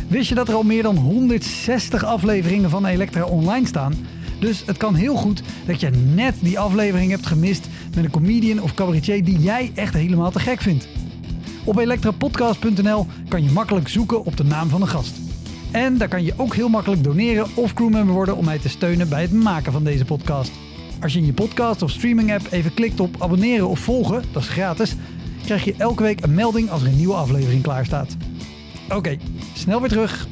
Wist 0.08 0.28
je 0.28 0.34
dat 0.34 0.48
er 0.48 0.54
al 0.54 0.62
meer 0.62 0.82
dan 0.82 0.96
160 0.96 2.04
afleveringen 2.04 2.70
van 2.70 2.86
Elektra 2.86 3.24
online 3.24 3.66
staan? 3.66 4.06
Dus 4.40 4.62
het 4.66 4.76
kan 4.76 4.94
heel 4.94 5.16
goed 5.16 5.42
dat 5.66 5.80
je 5.80 5.90
net 5.90 6.34
die 6.40 6.58
aflevering 6.58 7.10
hebt 7.10 7.26
gemist 7.26 7.68
met 7.94 8.04
een 8.04 8.10
comedian 8.10 8.62
of 8.62 8.74
cabaretier 8.74 9.24
die 9.24 9.38
jij 9.38 9.72
echt 9.74 9.94
helemaal 9.94 10.30
te 10.30 10.38
gek 10.40 10.60
vindt. 10.60 10.88
Op 11.64 11.78
elektrapodcast.nl 11.78 13.06
kan 13.28 13.42
je 13.44 13.50
makkelijk 13.50 13.88
zoeken 13.88 14.24
op 14.24 14.36
de 14.36 14.44
naam 14.44 14.68
van 14.68 14.80
de 14.80 14.86
gast. 14.86 15.23
En 15.74 15.98
daar 15.98 16.08
kan 16.08 16.24
je 16.24 16.34
ook 16.36 16.54
heel 16.54 16.68
makkelijk 16.68 17.04
doneren 17.04 17.46
of 17.54 17.74
crewmember 17.74 18.14
worden 18.14 18.36
om 18.36 18.44
mij 18.44 18.58
te 18.58 18.68
steunen 18.68 19.08
bij 19.08 19.22
het 19.22 19.32
maken 19.32 19.72
van 19.72 19.84
deze 19.84 20.04
podcast. 20.04 20.52
Als 21.02 21.12
je 21.12 21.18
in 21.18 21.26
je 21.26 21.32
podcast 21.32 21.82
of 21.82 21.90
streaming 21.90 22.32
app 22.32 22.46
even 22.50 22.74
klikt 22.74 23.00
op 23.00 23.22
abonneren 23.22 23.68
of 23.68 23.78
volgen, 23.78 24.22
dat 24.32 24.42
is 24.42 24.48
gratis, 24.48 24.94
krijg 25.44 25.64
je 25.64 25.74
elke 25.78 26.02
week 26.02 26.24
een 26.24 26.34
melding 26.34 26.70
als 26.70 26.82
er 26.82 26.88
een 26.88 26.96
nieuwe 26.96 27.14
aflevering 27.14 27.62
klaar 27.62 27.84
staat. 27.84 28.16
Oké, 28.88 29.18
snel 29.54 29.80
weer 29.80 29.88
terug. 29.88 30.26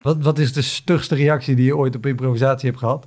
Wat, 0.00 0.16
wat 0.22 0.38
is 0.38 0.52
de 0.52 0.62
stugste 0.62 1.14
reactie 1.14 1.54
die 1.54 1.64
je 1.64 1.76
ooit 1.76 1.96
op 1.96 2.06
improvisatie 2.06 2.68
hebt 2.68 2.80
gehad? 2.80 3.06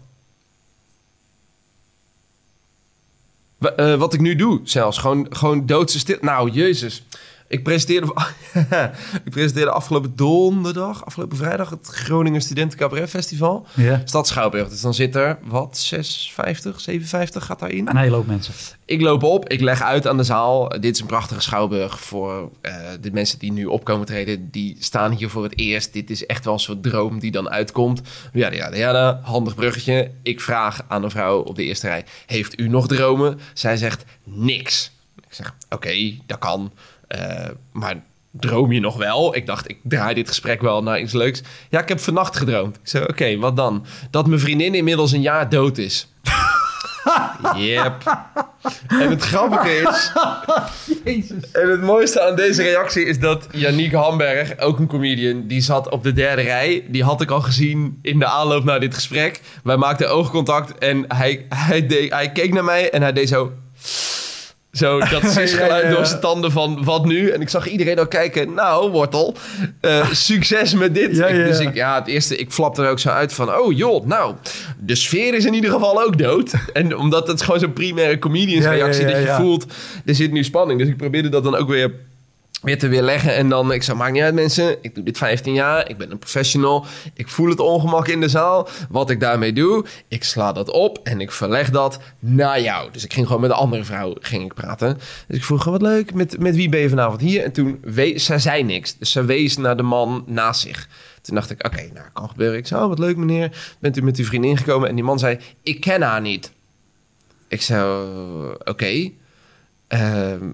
Eh, 3.75 3.95
wat 3.95 4.13
ik 4.13 4.19
nu 4.19 4.35
doe, 4.35 4.59
zelfs. 4.63 4.97
Gewoon, 4.97 5.27
gewoon 5.29 5.65
doodse 5.65 5.99
stil. 5.99 6.17
Nou, 6.21 6.51
jezus. 6.51 7.03
Ik 7.51 7.63
presenteerde, 7.63 8.13
ik 9.25 9.31
presenteerde 9.31 9.71
afgelopen 9.71 10.15
donderdag, 10.15 11.05
afgelopen 11.05 11.37
vrijdag, 11.37 11.69
het 11.69 11.87
Groningen 11.87 12.41
Studenten 12.41 12.77
Cabaret 12.77 13.09
Festival. 13.09 13.67
Ja. 13.73 14.01
Stad 14.05 14.27
Schouwburg. 14.27 14.69
Dus 14.69 14.81
dan 14.81 14.93
zit 14.93 15.15
er, 15.15 15.37
wat, 15.43 15.77
650, 15.77 16.81
57 16.81 17.45
gaat 17.45 17.59
daarin. 17.59 17.87
Een 17.87 17.97
hele 17.97 18.15
hoop 18.15 18.27
mensen. 18.27 18.53
Ik 18.85 19.01
loop 19.01 19.23
op, 19.23 19.49
ik 19.49 19.61
leg 19.61 19.81
uit 19.81 20.07
aan 20.07 20.17
de 20.17 20.23
zaal. 20.23 20.69
Dit 20.69 20.95
is 20.95 20.99
een 20.99 21.07
prachtige 21.07 21.41
schouwburg 21.41 21.99
voor 21.99 22.51
eh, 22.61 22.75
de 23.01 23.11
mensen 23.11 23.39
die 23.39 23.51
nu 23.51 23.65
opkomen 23.65 24.05
treden. 24.05 24.51
Die 24.51 24.75
staan 24.79 25.11
hier 25.11 25.29
voor 25.29 25.43
het 25.43 25.59
eerst. 25.59 25.93
Dit 25.93 26.09
is 26.09 26.25
echt 26.25 26.45
wel 26.45 26.53
een 26.53 26.59
soort 26.59 26.83
droom 26.83 27.19
die 27.19 27.31
dan 27.31 27.49
uitkomt. 27.49 28.01
Ja, 28.33 28.51
ja, 28.51 28.75
ja, 28.75 29.19
handig 29.23 29.55
bruggetje. 29.55 30.11
Ik 30.23 30.41
vraag 30.41 30.85
aan 30.87 31.03
een 31.03 31.11
vrouw 31.11 31.39
op 31.39 31.55
de 31.55 31.63
eerste 31.63 31.87
rij: 31.87 32.05
Heeft 32.25 32.59
u 32.59 32.67
nog 32.67 32.87
dromen? 32.87 33.39
Zij 33.53 33.77
zegt 33.77 34.03
niks. 34.23 34.91
Ik 35.15 35.33
zeg: 35.37 35.55
Oké, 35.69 36.13
dat 36.25 36.39
kan. 36.39 36.71
Eh, 37.11 37.49
maar 37.71 38.03
droom 38.31 38.71
je 38.71 38.79
nog 38.79 38.97
wel? 38.97 39.35
Ik 39.35 39.45
dacht, 39.45 39.69
ik 39.69 39.77
draai 39.83 40.13
dit 40.13 40.27
gesprek 40.27 40.61
wel 40.61 40.83
naar 40.83 40.99
iets 40.99 41.13
leuks. 41.13 41.41
Ja, 41.69 41.81
ik 41.81 41.89
heb 41.89 41.99
vannacht 41.99 42.37
gedroomd. 42.37 42.75
Ik 42.75 42.87
zei: 42.87 43.05
Oké, 43.07 43.37
wat 43.37 43.55
dan? 43.55 43.85
Dat 44.11 44.27
mijn 44.27 44.39
vriendin 44.39 44.75
inmiddels 44.75 45.11
een 45.11 45.21
jaar 45.21 45.49
dood 45.49 45.77
is. 45.77 46.07
Yep. 47.55 48.27
En 48.87 49.09
het 49.09 49.23
grappige 49.23 49.69
is... 49.69 50.11
Jezus. 51.03 51.51
En 51.51 51.69
het 51.69 51.81
mooiste 51.81 52.21
aan 52.21 52.35
deze 52.35 52.63
reactie 52.63 53.05
is 53.05 53.19
dat 53.19 53.47
Yannick 53.51 53.91
Hamberg, 53.91 54.59
ook 54.59 54.79
een 54.79 54.87
comedian, 54.87 55.47
die 55.47 55.61
zat 55.61 55.89
op 55.89 56.03
de 56.03 56.13
derde 56.13 56.41
rij. 56.41 56.85
Die 56.87 57.03
had 57.03 57.21
ik 57.21 57.31
al 57.31 57.41
gezien 57.41 57.99
in 58.01 58.19
de 58.19 58.25
aanloop 58.25 58.63
naar 58.63 58.79
dit 58.79 58.93
gesprek. 58.93 59.41
Wij 59.63 59.77
maakten 59.77 60.09
oogcontact 60.09 60.77
en 60.77 61.05
hij, 61.07 61.45
hij, 61.49 61.87
deed, 61.87 62.11
hij 62.11 62.31
keek 62.31 62.53
naar 62.53 62.63
mij 62.63 62.89
en 62.89 63.01
hij 63.01 63.13
deed 63.13 63.29
zo... 63.29 63.51
Zo, 64.71 64.99
dat 64.99 65.31
sisgeluid 65.31 65.83
Ja, 65.83 65.89
door 65.89 66.05
zijn 66.05 66.19
tanden 66.19 66.51
van 66.51 66.83
wat 66.83 67.05
nu? 67.05 67.29
En 67.29 67.41
ik 67.41 67.49
zag 67.49 67.67
iedereen 67.67 67.99
al 67.99 68.07
kijken, 68.07 68.53
nou, 68.53 68.91
Wortel, 68.91 69.35
eh, 69.81 70.11
succes 70.29 70.73
met 70.73 70.93
dit. 70.95 71.15
Ja, 71.15 71.27
Ik- 71.27 71.35
ja, 71.35 71.43
Dus 71.43 71.57
ja. 71.59 71.69
ik, 71.69 71.75
ja, 71.75 71.95
het 71.99 72.07
eerste, 72.07 72.35
ik 72.35 72.51
flap 72.51 72.77
er 72.77 72.89
ook 72.89 72.99
zo 72.99 73.09
uit 73.09 73.33
van, 73.33 73.53
oh 73.55 73.77
joh, 73.77 74.05
nou, 74.05 74.35
de 74.79 74.95
sfeer 74.95 75.33
is 75.33 75.45
in 75.45 75.53
ieder 75.53 75.71
geval 75.71 76.03
ook 76.03 76.17
dood. 76.17 76.51
En 76.73 76.97
omdat 76.97 77.27
het 77.27 77.41
gewoon 77.41 77.59
zo'n 77.59 77.73
primaire 77.73 78.19
comedians 78.19 78.63
Ja, 78.65 78.71
ja, 78.71 78.77
reactie, 78.77 79.05
ja, 79.07 79.11
dat 79.11 79.21
je 79.21 79.33
voelt, 79.33 79.65
er 80.05 80.15
zit 80.15 80.31
nu 80.31 80.43
spanning. 80.43 80.79
Dus 80.79 80.89
ik 80.89 80.97
probeerde 80.97 81.29
dat 81.29 81.43
dan 81.43 81.55
ook 81.55 81.67
weer 81.69 81.91
weer 82.61 82.77
te 82.77 82.87
weerleggen. 82.87 83.35
En 83.35 83.49
dan, 83.49 83.71
ik 83.71 83.83
zei, 83.83 83.97
maakt 83.97 84.11
niet 84.11 84.21
uit 84.21 84.33
mensen, 84.33 84.77
ik 84.81 84.95
doe 84.95 85.03
dit 85.03 85.17
15 85.17 85.53
jaar, 85.53 85.89
ik 85.89 85.97
ben 85.97 86.11
een 86.11 86.17
professional, 86.17 86.85
ik 87.13 87.27
voel 87.27 87.49
het 87.49 87.59
ongemak 87.59 88.07
in 88.07 88.21
de 88.21 88.29
zaal. 88.29 88.67
Wat 88.89 89.09
ik 89.09 89.19
daarmee 89.19 89.53
doe, 89.53 89.85
ik 90.07 90.23
sla 90.23 90.51
dat 90.51 90.69
op 90.69 90.99
en 91.03 91.21
ik 91.21 91.31
verleg 91.31 91.69
dat 91.69 91.99
naar 92.19 92.61
jou. 92.61 92.91
Dus 92.91 93.03
ik 93.03 93.13
ging 93.13 93.25
gewoon 93.25 93.41
met 93.41 93.49
een 93.49 93.55
andere 93.55 93.83
vrouw 93.83 94.15
ging 94.19 94.43
ik 94.43 94.53
praten. 94.53 94.97
Dus 95.27 95.37
ik 95.37 95.43
vroeg, 95.43 95.63
wat 95.63 95.81
leuk, 95.81 96.13
met, 96.13 96.39
met 96.39 96.55
wie 96.55 96.69
ben 96.69 96.79
je 96.79 96.89
vanavond 96.89 97.21
hier? 97.21 97.43
En 97.43 97.51
toen, 97.51 97.79
wees, 97.81 98.25
zij 98.25 98.39
zei 98.39 98.63
niks. 98.63 98.97
Dus 98.97 99.11
ze 99.11 99.25
wees 99.25 99.57
naar 99.57 99.77
de 99.77 99.83
man 99.83 100.23
naast 100.27 100.61
zich. 100.61 100.87
Toen 101.21 101.35
dacht 101.35 101.49
ik, 101.51 101.65
oké, 101.65 101.89
nou, 101.93 102.05
kan 102.13 102.29
gebeuren. 102.29 102.57
Ik 102.57 102.67
zei, 102.67 102.81
oh, 102.81 102.87
wat 102.87 102.99
leuk 102.99 103.17
meneer, 103.17 103.75
bent 103.79 103.97
u 103.97 104.01
met 104.01 104.17
uw 104.17 104.25
vriendin 104.25 104.57
gekomen? 104.57 104.89
En 104.89 104.95
die 104.95 105.03
man 105.03 105.19
zei, 105.19 105.39
ik 105.63 105.81
ken 105.81 106.01
haar 106.01 106.21
niet. 106.21 106.51
Ik 107.47 107.61
zei, 107.61 108.07
oké. 108.63 109.11
Ehm, 109.87 110.49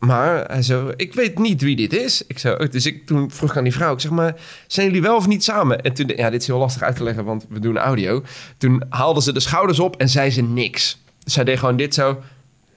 maar 0.00 0.44
hij 0.44 0.62
zo, 0.62 0.92
ik 0.96 1.14
weet 1.14 1.38
niet 1.38 1.62
wie 1.62 1.76
dit 1.76 1.92
is. 1.92 2.26
Ik 2.26 2.38
zo, 2.38 2.56
dus 2.56 2.86
ik 2.86 3.06
toen 3.06 3.30
vroeg 3.30 3.50
ik 3.50 3.56
aan 3.56 3.64
die 3.64 3.72
vrouw, 3.72 3.92
ik 3.92 4.00
zeg 4.00 4.10
maar, 4.10 4.34
zijn 4.66 4.86
jullie 4.86 5.02
wel 5.02 5.16
of 5.16 5.26
niet 5.26 5.44
samen? 5.44 5.80
En 5.82 5.92
toen, 5.92 6.12
ja, 6.16 6.30
dit 6.30 6.40
is 6.40 6.46
heel 6.46 6.58
lastig 6.58 6.82
uit 6.82 6.96
te 6.96 7.02
leggen, 7.02 7.24
want 7.24 7.46
we 7.48 7.58
doen 7.58 7.78
audio. 7.78 8.22
Toen 8.58 8.82
haalde 8.88 9.22
ze 9.22 9.32
de 9.32 9.40
schouders 9.40 9.78
op 9.78 9.96
en 9.96 10.08
zei 10.08 10.30
ze 10.30 10.42
niks. 10.42 11.02
Zij 11.24 11.44
deed 11.44 11.58
gewoon 11.58 11.76
dit 11.76 11.94
zo. 11.94 12.22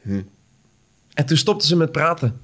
Hm. 0.01 0.21
En 1.13 1.25
toen 1.25 1.37
stopte 1.37 1.67
ze 1.67 1.75
met 1.75 1.91
praten. 1.91 2.39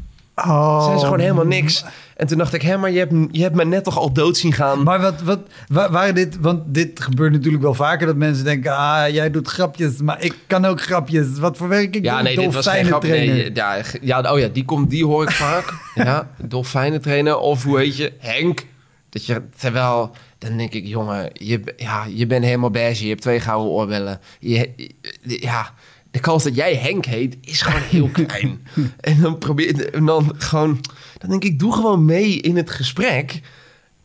Oh. 0.48 0.86
Zei 0.86 0.98
ze 0.98 1.04
gewoon 1.04 1.20
helemaal 1.20 1.46
niks. 1.46 1.84
En 2.16 2.28
toen 2.28 2.38
dacht 2.38 2.54
ik, 2.54 2.62
hé, 2.62 2.78
maar 2.78 2.92
je 2.92 2.98
hebt, 3.00 3.14
je 3.32 3.42
hebt 3.42 3.56
me 3.56 3.66
net 3.66 3.84
toch 3.84 3.98
al 3.98 4.14
dood 4.14 4.38
zien 4.38 4.54
gaan? 4.54 4.84
Maar 4.84 5.02
wat, 5.02 5.22
wat 5.22 5.40
wa- 5.68 5.92
waren 5.92 6.16
dit, 6.16 6.38
want 6.40 6.62
dit 6.66 7.02
gebeurt 7.02 7.32
natuurlijk 7.32 7.64
wel 7.64 7.74
vaker 7.74 8.08
dat 8.08 8.16
mensen 8.16 8.44
denken, 8.44 8.78
ah, 8.78 9.10
jij 9.10 9.32
doet 9.32 9.48
grapjes, 9.48 9.98
maar 10.02 10.24
ik 10.24 10.34
kan 10.48 10.66
ook 10.66 10.82
grapjes. 10.82 11.28
Wat 11.40 11.58
voor 11.58 11.68
werk 11.68 11.96
ik 11.96 12.04
Ja, 12.04 12.14
doe? 12.14 12.24
nee, 12.24 12.36
dit 12.36 12.54
was 12.54 12.68
geen 12.68 12.86
grap. 12.86 13.04
Nee, 13.04 13.52
ja, 13.54 13.78
ja, 14.02 14.32
oh 14.34 14.40
ja, 14.40 14.48
die, 14.48 14.66
komt, 14.66 14.90
die 14.90 15.06
hoor 15.06 15.24
ik 15.24 15.32
vaak. 15.32 15.74
ja, 15.96 16.30
dolfijnen 16.38 17.02
trainen. 17.02 17.42
Of 17.42 17.64
hoe 17.64 17.80
heet 17.80 17.98
je? 17.98 18.14
Henk. 18.20 18.66
Dat 19.10 19.26
je, 19.26 19.42
terwijl, 19.58 20.12
dan 20.38 20.58
denk 20.58 20.74
ik, 20.74 20.86
jongen, 20.86 21.30
je, 21.34 21.74
ja, 21.78 22.06
je 22.14 22.28
bent 22.28 22.46
helemaal 22.46 22.70
beige. 22.72 23.04
Je 23.04 23.10
hebt 23.10 23.22
twee 23.22 23.40
gouden 23.40 23.72
oorbellen. 23.72 24.20
Je- 24.40 24.90
ja, 25.22 25.74
de 26.12 26.20
kans 26.20 26.44
dat 26.44 26.56
jij 26.56 26.76
Henk 26.76 27.06
heet, 27.06 27.38
is 27.42 27.62
gewoon 27.62 27.82
heel 27.82 28.10
klein. 28.26 28.68
en 29.00 29.22
dan 29.22 29.38
probeer 29.38 29.94
en 29.94 30.06
dan 30.06 30.34
gewoon, 30.38 30.80
dan 31.18 31.30
denk 31.30 31.44
ik, 31.44 31.60
doe 31.60 31.74
gewoon 31.74 32.06
mee 32.06 32.36
in 32.42 32.58
het 32.58 32.70
gesprek. 32.70 33.42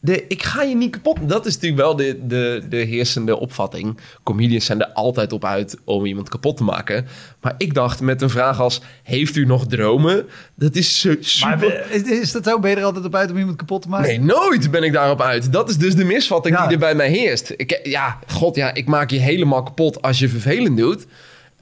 De, 0.00 0.24
ik 0.28 0.42
ga 0.42 0.62
je 0.62 0.74
niet 0.76 0.90
kapot. 0.90 1.28
Dat 1.28 1.46
is 1.46 1.54
natuurlijk 1.54 1.82
wel 1.82 1.96
de, 1.96 2.18
de, 2.26 2.62
de 2.68 2.76
heersende 2.76 3.36
opvatting. 3.38 3.98
Comedians 4.22 4.64
zijn 4.64 4.80
er 4.80 4.92
altijd 4.92 5.32
op 5.32 5.44
uit 5.44 5.76
om 5.84 6.04
iemand 6.06 6.28
kapot 6.28 6.56
te 6.56 6.64
maken. 6.64 7.06
Maar 7.40 7.54
ik 7.58 7.74
dacht 7.74 8.00
met 8.00 8.22
een 8.22 8.30
vraag 8.30 8.60
als: 8.60 8.80
Heeft 9.02 9.36
u 9.36 9.44
nog 9.46 9.66
dromen? 9.66 10.26
Dat 10.54 10.74
is 10.74 11.00
su- 11.00 11.16
super. 11.20 11.58
Maar 11.58 11.90
is, 11.90 12.02
is 12.02 12.32
dat 12.32 12.44
zo? 12.44 12.58
Ben 12.58 12.70
je 12.70 12.76
er 12.76 12.84
altijd 12.84 13.04
op 13.04 13.14
uit 13.14 13.30
om 13.30 13.38
iemand 13.38 13.56
kapot 13.56 13.82
te 13.82 13.88
maken? 13.88 14.08
Nee, 14.08 14.20
nooit 14.20 14.70
ben 14.70 14.82
ik 14.82 14.92
daarop 14.92 15.20
uit. 15.20 15.52
Dat 15.52 15.68
is 15.68 15.76
dus 15.76 15.94
de 15.94 16.04
misvatting 16.04 16.56
Ja. 16.56 16.62
die 16.62 16.72
er 16.72 16.78
bij 16.78 16.94
mij 16.94 17.10
heerst. 17.10 17.52
Ik, 17.56 17.80
ja, 17.82 18.18
god 18.26 18.56
ja, 18.56 18.74
ik 18.74 18.86
maak 18.86 19.10
je 19.10 19.18
helemaal 19.18 19.62
kapot 19.62 20.02
als 20.02 20.18
je 20.18 20.28
vervelend 20.28 20.76
doet. 20.76 21.06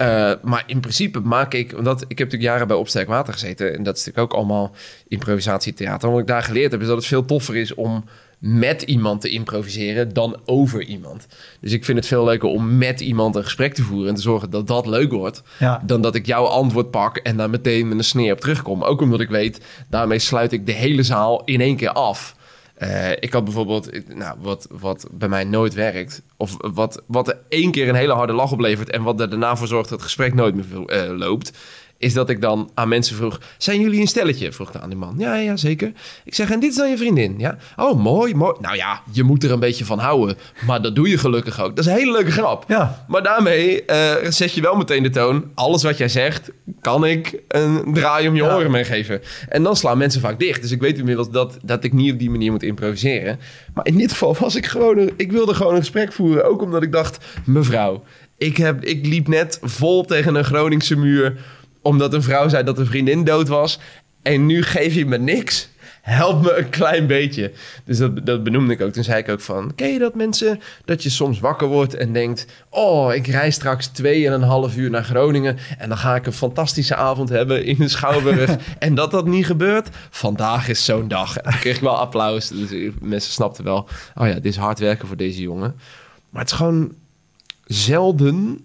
Eh, 0.02 0.32
maar 0.42 0.62
in 0.66 0.80
principe 0.80 1.20
maak 1.20 1.54
ik, 1.54 1.76
omdat 1.76 2.02
ik 2.02 2.18
heb 2.18 2.18
natuurlijk 2.18 2.50
jaren 2.50 2.66
bij 2.66 2.76
Opsterk 2.76 3.08
Water 3.08 3.32
gezeten. 3.32 3.74
En 3.74 3.82
dat 3.82 3.96
is 3.96 4.04
natuurlijk 4.04 4.32
ook 4.32 4.38
allemaal 4.38 4.74
improvisatietheater. 5.08 6.10
Wat 6.10 6.20
ik 6.20 6.26
daar 6.26 6.42
geleerd 6.42 6.72
heb, 6.72 6.80
is 6.80 6.86
dat 6.86 6.96
het 6.96 7.06
veel 7.06 7.24
toffer 7.24 7.56
is 7.56 7.74
om 7.74 8.04
met 8.38 8.82
iemand 8.82 9.20
te 9.20 9.28
improviseren 9.28 10.12
dan 10.12 10.36
over 10.44 10.82
iemand. 10.82 11.26
Dus 11.60 11.72
ik 11.72 11.84
vind 11.84 11.98
het 11.98 12.06
veel 12.06 12.24
leuker 12.24 12.48
om 12.48 12.78
met 12.78 13.00
iemand 13.00 13.36
een 13.36 13.44
gesprek 13.44 13.74
te 13.74 13.82
voeren 13.82 14.08
en 14.08 14.14
te 14.14 14.20
zorgen 14.20 14.50
dat 14.50 14.66
dat 14.66 14.86
leuk 14.86 15.12
wordt. 15.12 15.42
Ja. 15.58 15.82
Dan 15.86 16.02
dat 16.02 16.14
ik 16.14 16.26
jouw 16.26 16.44
antwoord 16.44 16.90
pak 16.90 17.16
en 17.16 17.36
daar 17.36 17.50
meteen 17.50 17.88
met 17.88 17.98
een 17.98 18.04
sneer 18.04 18.32
op 18.32 18.40
terugkom. 18.40 18.82
Ook 18.82 19.00
omdat 19.00 19.20
ik 19.20 19.28
weet, 19.28 19.60
daarmee 19.88 20.18
sluit 20.18 20.52
ik 20.52 20.66
de 20.66 20.72
hele 20.72 21.02
zaal 21.02 21.42
in 21.44 21.60
één 21.60 21.76
keer 21.76 21.92
af. 21.92 22.36
Eh, 22.82 23.10
ik 23.10 23.32
had 23.32 23.44
bijvoorbeeld, 23.44 24.14
nou, 24.14 24.36
wat, 24.40 24.66
wat 24.70 25.06
bij 25.10 25.28
mij 25.28 25.44
nooit 25.44 25.74
werkt, 25.74 26.22
of 26.36 26.56
wat, 26.58 27.02
wat 27.06 27.36
één 27.48 27.70
keer 27.70 27.88
een 27.88 27.94
hele 27.94 28.12
harde 28.12 28.32
lach 28.32 28.52
oplevert 28.52 28.90
en 28.90 29.02
wat 29.02 29.20
er 29.20 29.30
daarna 29.30 29.56
voor 29.56 29.66
zorgt 29.66 29.88
dat 29.88 29.98
het 29.98 30.08
gesprek 30.08 30.34
nooit 30.34 30.54
meer 30.54 30.86
eh, 30.86 31.16
loopt, 31.16 31.58
is 32.02 32.12
dat 32.12 32.30
ik 32.30 32.40
dan 32.40 32.70
aan 32.74 32.88
mensen 32.88 33.16
vroeg: 33.16 33.40
Zijn 33.58 33.80
jullie 33.80 34.00
een 34.00 34.06
stelletje? 34.06 34.52
Vroeg 34.52 34.68
ik 34.74 34.80
aan 34.80 34.88
die 34.88 34.98
man. 34.98 35.14
Ja, 35.18 35.34
ja, 35.34 35.56
zeker. 35.56 35.92
Ik 36.24 36.34
zeg: 36.34 36.50
En 36.50 36.60
dit 36.60 36.70
is 36.70 36.76
dan 36.76 36.90
je 36.90 36.96
vriendin? 36.96 37.34
Ja. 37.38 37.56
Oh, 37.76 37.98
mooi, 38.00 38.34
mooi. 38.34 38.54
Nou 38.60 38.76
ja, 38.76 39.02
je 39.12 39.22
moet 39.22 39.44
er 39.44 39.50
een 39.50 39.60
beetje 39.60 39.84
van 39.84 39.98
houden. 39.98 40.36
Maar 40.66 40.82
dat 40.82 40.94
doe 40.94 41.08
je 41.08 41.18
gelukkig 41.18 41.60
ook. 41.62 41.76
Dat 41.76 41.84
is 41.84 41.90
een 41.90 41.98
hele 41.98 42.12
leuke 42.12 42.30
grap. 42.30 42.64
Ja. 42.68 43.04
Maar 43.08 43.22
daarmee 43.22 43.84
eh, 43.84 44.30
zet 44.30 44.52
je 44.54 44.60
wel 44.60 44.76
meteen 44.76 45.02
de 45.02 45.10
toon. 45.10 45.50
Alles 45.54 45.82
wat 45.82 45.98
jij 45.98 46.08
zegt, 46.08 46.50
kan 46.80 47.04
ik 47.06 47.42
een 47.48 47.82
draai 47.94 48.28
om 48.28 48.34
je 48.34 48.42
Ja. 48.42 48.54
oren 48.56 48.70
meegeven. 48.70 49.20
En 49.48 49.62
dan 49.62 49.76
slaan 49.76 49.98
mensen 49.98 50.20
vaak 50.20 50.38
dicht. 50.38 50.62
Dus 50.62 50.70
ik 50.70 50.80
weet 50.80 50.98
inmiddels 50.98 51.30
dat, 51.30 51.56
dat 51.64 51.84
ik 51.84 51.92
niet 51.92 52.12
op 52.12 52.18
die 52.18 52.30
manier 52.30 52.50
moet 52.50 52.62
improviseren. 52.62 53.38
Maar 53.74 53.86
in 53.86 53.96
dit 53.96 54.10
geval 54.12 54.36
was 54.40 54.56
ik 54.56 54.66
gewoon... 54.66 54.98
een- 54.98 55.12
Ik 55.16 55.32
wilde 55.32 55.54
gewoon 55.54 55.72
een 55.72 55.78
gesprek 55.80 56.12
voeren. 56.12 56.44
Ook 56.50 56.62
omdat 56.62 56.82
ik 56.82 56.92
dacht, 56.92 57.24
mevrouw... 57.44 58.02
Ik, 58.38 58.56
heb, 58.56 58.84
ik 58.84 59.06
liep 59.06 59.28
net 59.28 59.58
vol 59.62 60.04
tegen 60.04 60.34
een 60.34 60.44
Groningse 60.44 60.96
muur... 60.96 61.36
omdat 61.82 62.14
een 62.14 62.22
vrouw 62.22 62.48
zei 62.48 62.64
dat 62.64 62.78
een 62.78 62.86
vriendin 62.86 63.24
dood 63.24 63.48
was. 63.48 63.78
En 64.22 64.46
nu 64.46 64.62
geef 64.62 64.94
je 64.94 65.06
me 65.06 65.18
niks. 65.18 65.70
Help 66.02 66.42
me 66.42 66.56
een 66.56 66.68
klein 66.68 67.06
beetje. 67.06 67.52
Dus 67.84 67.98
dat, 67.98 68.26
dat 68.26 68.42
benoemde 68.42 68.72
ik 68.72 68.80
ook. 68.80 68.92
Toen 68.92 69.04
zei 69.04 69.18
ik 69.18 69.28
ook 69.28 69.40
van... 69.40 69.74
Ken 69.74 69.92
je 69.92 69.98
dat 69.98 70.14
mensen? 70.14 70.60
Dat 70.84 71.02
je 71.02 71.10
soms 71.10 71.40
wakker 71.40 71.68
wordt 71.68 71.94
en 71.94 72.12
denkt... 72.12 72.46
Oh, 72.70 73.14
ik 73.14 73.26
reis 73.26 73.54
straks 73.54 73.86
twee 73.86 74.26
en 74.26 74.32
een 74.32 74.42
half 74.42 74.76
uur 74.76 74.90
naar 74.90 75.04
Groningen... 75.04 75.58
en 75.78 75.88
dan 75.88 75.98
ga 75.98 76.14
ik 76.14 76.26
een 76.26 76.32
fantastische 76.32 76.94
avond 76.94 77.28
hebben 77.28 77.64
in 77.64 77.76
de 77.78 77.88
Schouwburg. 77.88 78.56
en 78.78 78.94
dat 78.94 79.10
dat 79.10 79.26
niet 79.26 79.46
gebeurt? 79.46 79.88
Vandaag 80.10 80.68
is 80.68 80.84
zo'n 80.84 81.08
dag. 81.08 81.36
En 81.36 81.50
toen 81.50 81.60
kreeg 81.60 81.76
ik 81.76 81.82
wel 81.82 81.96
applaus. 81.96 82.48
Dus 82.48 82.90
mensen 83.00 83.32
snapten 83.32 83.64
wel... 83.64 83.88
Oh 84.14 84.26
ja, 84.26 84.34
dit 84.34 84.44
is 84.44 84.56
hard 84.56 84.78
werken 84.78 85.08
voor 85.08 85.16
deze 85.16 85.40
jongen. 85.40 85.74
Maar 86.30 86.42
het 86.42 86.50
is 86.50 86.56
gewoon 86.56 86.94
zelden... 87.64 88.60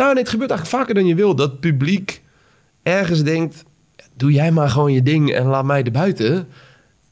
Nou, 0.00 0.18
het 0.18 0.28
gebeurt 0.28 0.50
eigenlijk 0.50 0.80
vaker 0.80 0.94
dan 0.94 1.06
je 1.06 1.14
wil. 1.14 1.34
Dat 1.34 1.50
het 1.50 1.60
publiek 1.60 2.22
ergens 2.82 3.22
denkt... 3.22 3.64
Doe 4.14 4.32
jij 4.32 4.50
maar 4.50 4.68
gewoon 4.68 4.92
je 4.92 5.02
ding 5.02 5.32
en 5.32 5.46
laat 5.46 5.64
mij 5.64 5.82
erbuiten. 5.82 6.48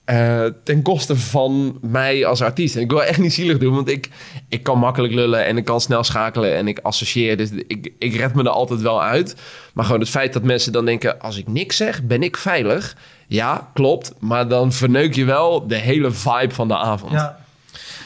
Eh 0.04 0.44
ten 0.64 0.82
koste 0.82 1.16
van 1.16 1.78
mij 1.82 2.26
als 2.26 2.42
artiest. 2.42 2.76
En 2.76 2.82
ik 2.82 2.90
wil 2.90 3.04
echt 3.04 3.18
niet 3.18 3.32
zielig 3.32 3.58
doen, 3.58 3.74
want 3.74 3.88
ik, 3.88 4.08
ik 4.48 4.62
kan 4.62 4.78
makkelijk 4.78 5.14
lullen 5.14 5.44
en 5.46 5.56
ik 5.56 5.64
kan 5.64 5.80
snel 5.80 6.04
schakelen 6.04 6.56
en 6.56 6.68
ik 6.68 6.78
associeer. 6.78 7.36
Dus 7.36 7.50
ik, 7.50 7.92
ik 7.98 8.14
red 8.14 8.34
me 8.34 8.42
er 8.42 8.48
altijd 8.48 8.80
wel 8.80 9.02
uit. 9.02 9.36
Maar 9.74 9.84
gewoon 9.84 10.00
het 10.00 10.08
feit 10.08 10.32
dat 10.32 10.42
mensen 10.42 10.72
dan 10.72 10.84
denken: 10.84 11.20
als 11.20 11.36
ik 11.36 11.48
niks 11.48 11.76
zeg, 11.76 12.02
ben 12.02 12.22
ik 12.22 12.36
veilig. 12.36 12.96
Ja, 13.26 13.70
klopt. 13.74 14.12
Maar 14.18 14.48
dan 14.48 14.72
verneuk 14.72 15.14
je 15.14 15.24
wel 15.24 15.66
de 15.66 15.76
hele 15.76 16.10
vibe 16.10 16.54
van 16.54 16.68
de 16.68 16.76
avond. 16.76 17.12
Ja. 17.12 17.38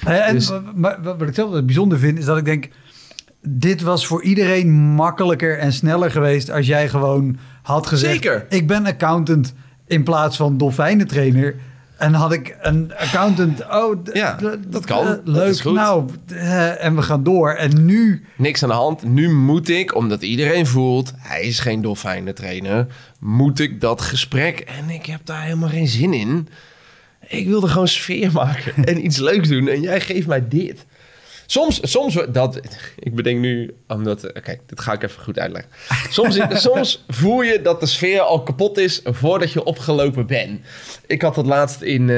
Eh, 0.04 0.28
En 0.28 0.34
Dus- 0.34 0.52
wat 0.74 0.96
wat 1.02 1.22
ik 1.22 1.34
zelf 1.34 1.64
bijzonder 1.64 1.98
vind, 1.98 2.18
is 2.18 2.24
dat 2.24 2.38
ik 2.38 2.44
denk... 2.44 2.68
Dit 3.48 3.80
was 3.82 4.06
voor 4.06 4.22
iedereen 4.22 4.70
makkelijker 4.72 5.58
en 5.58 5.72
sneller 5.72 6.10
geweest 6.10 6.50
als 6.50 6.66
jij 6.66 6.88
gewoon 6.88 7.38
had 7.62 7.86
gezegd... 7.86 8.12
Zeker. 8.12 8.46
Ik 8.48 8.66
ben 8.66 8.86
accountant 8.86 9.54
in 9.86 10.02
plaats 10.02 10.36
van 10.36 10.56
dolfijnentrainer. 10.58 11.54
En 11.96 12.14
had 12.14 12.32
ik 12.32 12.56
een 12.60 12.92
accountant... 12.96 13.60
Oh, 13.70 13.96
Ja, 14.12 14.38
dat 14.68 14.84
kan. 14.86 14.98
eh, 15.00 15.06
Dat 15.08 15.20
leuk, 15.24 15.48
is 15.50 15.60
goed. 15.60 15.74
nou, 15.74 16.08
eh, 16.26 16.84
en 16.84 16.96
we 16.96 17.02
gaan 17.02 17.22
door. 17.22 17.50
En 17.52 17.84
nu... 17.84 18.24
Niks 18.36 18.62
aan 18.62 18.68
de 18.68 18.74
hand. 18.74 19.02
Nu 19.02 19.30
moet 19.32 19.68
ik, 19.68 19.94
omdat 19.94 20.22
iedereen 20.22 20.66
voelt, 20.66 21.12
hij 21.16 21.42
is 21.42 21.58
geen 21.60 21.82
dolfijnentrainer, 21.82 22.86
moet 23.20 23.60
ik 23.60 23.80
dat 23.80 24.00
gesprek. 24.00 24.58
En 24.60 24.90
ik 24.90 25.06
heb 25.06 25.20
daar 25.24 25.42
helemaal 25.42 25.68
geen 25.68 25.88
zin 25.88 26.12
in. 26.12 26.48
Ik 27.28 27.46
wilde 27.46 27.68
gewoon 27.68 27.88
sfeer 27.88 28.32
maken 28.32 28.84
en 28.84 29.04
iets 29.04 29.18
leuks 29.18 29.48
doen. 29.48 29.68
En 29.68 29.80
jij 29.80 30.00
geeft 30.00 30.26
mij 30.26 30.48
dit. 30.48 30.86
Soms, 31.52 31.80
soms, 31.82 32.18
dat, 32.28 32.60
ik 32.98 33.14
bedenk 33.14 33.40
nu, 33.40 33.74
omdat, 33.88 34.36
oké, 34.36 34.58
dit 34.66 34.80
ga 34.80 34.92
ik 34.92 35.02
even 35.02 35.22
goed 35.22 35.38
uitleggen. 35.38 35.70
Soms, 36.10 36.40
soms 36.68 37.04
voel 37.08 37.42
je 37.42 37.62
dat 37.62 37.80
de 37.80 37.86
sfeer 37.86 38.20
al 38.20 38.42
kapot 38.42 38.78
is 38.78 39.00
voordat 39.04 39.52
je 39.52 39.64
opgelopen 39.64 40.26
bent. 40.26 40.60
Ik 41.06 41.22
had 41.22 41.34
dat 41.34 41.46
laatst 41.46 41.80
in, 41.80 42.00
eh, 42.00 42.16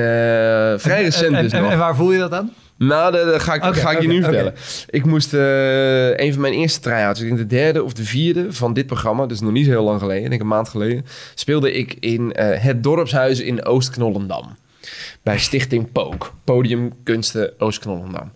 vrij 0.77 1.03
recent 1.03 1.35
en, 1.35 1.43
dus 1.43 1.53
en, 1.53 1.63
nog. 1.63 1.71
en 1.71 1.79
waar 1.79 1.97
voel 1.97 2.13
je 2.13 2.19
dat 2.19 2.33
aan? 2.33 2.53
Nou, 2.77 3.13
dat 3.13 3.43
ga 3.43 3.55
ik, 3.55 3.63
ga 3.63 3.91
ik 3.91 4.01
je 4.01 4.09
nu 4.09 4.23
vertellen. 4.23 4.55
Ik 4.91 5.05
moest 5.05 5.35
eh, 5.35 6.17
een 6.17 6.33
van 6.33 6.41
mijn 6.41 6.55
eerste 6.55 6.81
try-outs, 6.81 7.21
ik 7.21 7.27
denk 7.27 7.39
de 7.39 7.47
derde 7.47 7.83
of 7.83 7.93
de 7.93 8.05
vierde 8.05 8.53
van 8.53 8.73
dit 8.73 8.87
programma, 8.87 9.27
dus 9.27 9.41
nog 9.41 9.53
niet 9.53 9.65
zo 9.65 9.71
heel 9.71 9.85
lang 9.85 10.01
geleden, 10.01 10.23
ik 10.23 10.29
denk 10.29 10.41
een 10.41 10.47
maand 10.47 10.69
geleden, 10.69 11.05
speelde 11.35 11.73
ik 11.73 11.97
in 12.01 12.33
eh, 12.33 12.63
het 12.63 12.83
dorpshuis 12.83 13.41
in 13.41 13.65
Oost-Knollendam. 13.65 14.57
Bij 15.23 15.39
Stichting 15.39 15.93
Pook, 15.93 16.33
Podium 16.45 16.93
Kunsten 17.03 17.53
Oost-Knollendam. 17.59 18.33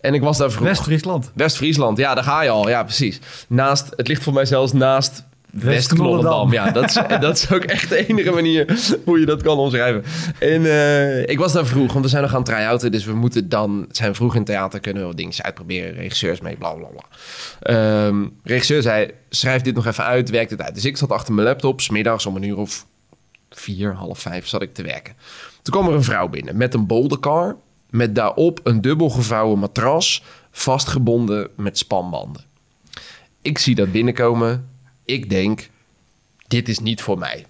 En 0.00 0.14
ik 0.14 0.20
was 0.20 0.38
daar 0.38 0.50
vroeg. 0.50 0.66
West-Friesland. 0.66 1.30
West-Friesland, 1.34 1.98
ja, 1.98 2.14
daar 2.14 2.24
ga 2.24 2.42
je 2.42 2.50
al. 2.50 2.68
Ja, 2.68 2.82
precies. 2.82 3.20
Naast, 3.48 3.92
het 3.96 4.08
ligt 4.08 4.22
voor 4.22 4.32
mij 4.32 4.44
zelfs 4.44 4.72
naast 4.72 5.24
West-Knollendam. 5.50 6.52
Ja, 6.52 6.70
dat 6.70 6.84
is, 6.84 6.94
dat 7.20 7.36
is 7.36 7.52
ook 7.52 7.64
echt 7.64 7.88
de 7.88 8.08
enige 8.08 8.30
manier 8.30 8.78
hoe 9.04 9.20
je 9.20 9.26
dat 9.26 9.42
kan 9.42 9.58
omschrijven. 9.58 10.04
En 10.38 10.64
eh, 10.64 11.28
ik 11.28 11.38
was 11.38 11.52
daar 11.52 11.66
vroeg, 11.66 11.92
want 11.92 12.04
we 12.04 12.10
zijn 12.10 12.22
nog 12.22 12.30
aan 12.30 12.42
het 12.42 12.46
try-outen. 12.46 12.92
Dus 12.92 13.04
we 13.04 13.12
moeten 13.12 13.48
dan, 13.48 13.84
het 13.88 13.96
zijn 13.96 14.14
vroeg 14.14 14.34
in 14.34 14.44
theater, 14.44 14.80
kunnen 14.80 15.08
we 15.08 15.14
dingetjes 15.14 15.44
uitproberen. 15.44 15.94
Regisseurs 15.94 16.40
mee, 16.40 16.56
bla 16.56 16.72
bla 16.72 16.88
bla. 16.88 17.04
Ehm, 17.60 18.26
regisseur 18.44 18.82
zei, 18.82 19.10
schrijf 19.30 19.62
dit 19.62 19.74
nog 19.74 19.86
even 19.86 20.04
uit, 20.04 20.30
werk 20.30 20.50
het 20.50 20.62
uit. 20.62 20.74
Dus 20.74 20.84
ik 20.84 20.96
zat 20.96 21.10
achter 21.10 21.34
mijn 21.34 21.46
laptop, 21.46 21.80
smiddags 21.80 22.26
om 22.26 22.36
een 22.36 22.42
uur 22.42 22.56
of 22.56 22.86
vier, 23.50 23.94
half 23.94 24.18
vijf 24.18 24.46
zat 24.46 24.62
ik 24.62 24.74
te 24.74 24.82
werken. 24.82 25.14
Toen 25.62 25.74
kwam 25.74 25.88
er 25.88 25.94
een 25.94 26.04
vrouw 26.04 26.28
binnen 26.28 26.56
met 26.56 26.74
een 26.74 26.86
boldercar. 26.86 27.56
Met 27.90 28.14
daarop 28.14 28.60
een 28.62 28.80
dubbel 28.80 29.10
gevouwen 29.10 29.58
matras, 29.58 30.22
vastgebonden 30.50 31.48
met 31.56 31.78
spanbanden. 31.78 32.42
Ik 33.42 33.58
zie 33.58 33.74
dat 33.74 33.92
binnenkomen. 33.92 34.68
Ik 35.04 35.30
denk, 35.30 35.68
dit 36.48 36.68
is 36.68 36.78
niet 36.78 37.02
voor 37.02 37.18
mij. 37.18 37.46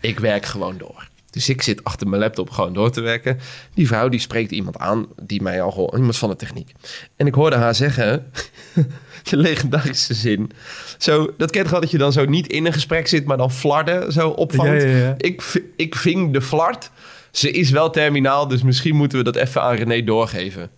Ik 0.00 0.18
werk 0.18 0.46
gewoon 0.46 0.78
door. 0.78 1.08
Dus 1.34 1.48
ik 1.48 1.62
zit 1.62 1.84
achter 1.84 2.08
mijn 2.08 2.22
laptop 2.22 2.50
gewoon 2.50 2.72
door 2.72 2.90
te 2.90 3.00
werken. 3.00 3.38
Die 3.74 3.86
vrouw 3.86 4.08
die 4.08 4.20
spreekt 4.20 4.50
iemand 4.50 4.78
aan, 4.78 5.06
die 5.22 5.42
mij 5.42 5.62
al 5.62 5.70
gehoord, 5.70 5.96
iemand 5.96 6.16
van 6.16 6.28
de 6.28 6.36
techniek. 6.36 6.72
En 7.16 7.26
ik 7.26 7.34
hoorde 7.34 7.56
haar 7.56 7.74
zeggen, 7.74 8.30
de 9.30 9.36
legendarische 9.36 10.14
zin. 10.14 10.50
Zo, 10.98 11.34
dat 11.36 11.50
kent 11.50 11.66
gewoon 11.66 11.80
dat 11.80 11.90
je 11.90 11.98
dan 11.98 12.12
zo 12.12 12.24
niet 12.24 12.46
in 12.46 12.66
een 12.66 12.72
gesprek 12.72 13.08
zit, 13.08 13.24
maar 13.24 13.36
dan 13.36 13.50
flarden 13.52 14.12
zo 14.12 14.28
opvangt. 14.28 14.82
Ja, 14.82 14.88
ja, 14.88 14.96
ja. 14.96 15.14
Ik, 15.18 15.62
ik 15.76 15.94
ving 15.94 16.32
de 16.32 16.42
flart. 16.42 16.90
Ze 17.34 17.50
is 17.50 17.70
wel 17.70 17.90
terminaal, 17.90 18.48
dus 18.48 18.62
misschien 18.62 18.96
moeten 18.96 19.18
we 19.18 19.24
dat 19.24 19.36
even 19.36 19.62
aan 19.62 19.74
René 19.74 20.04
doorgeven. 20.04 20.70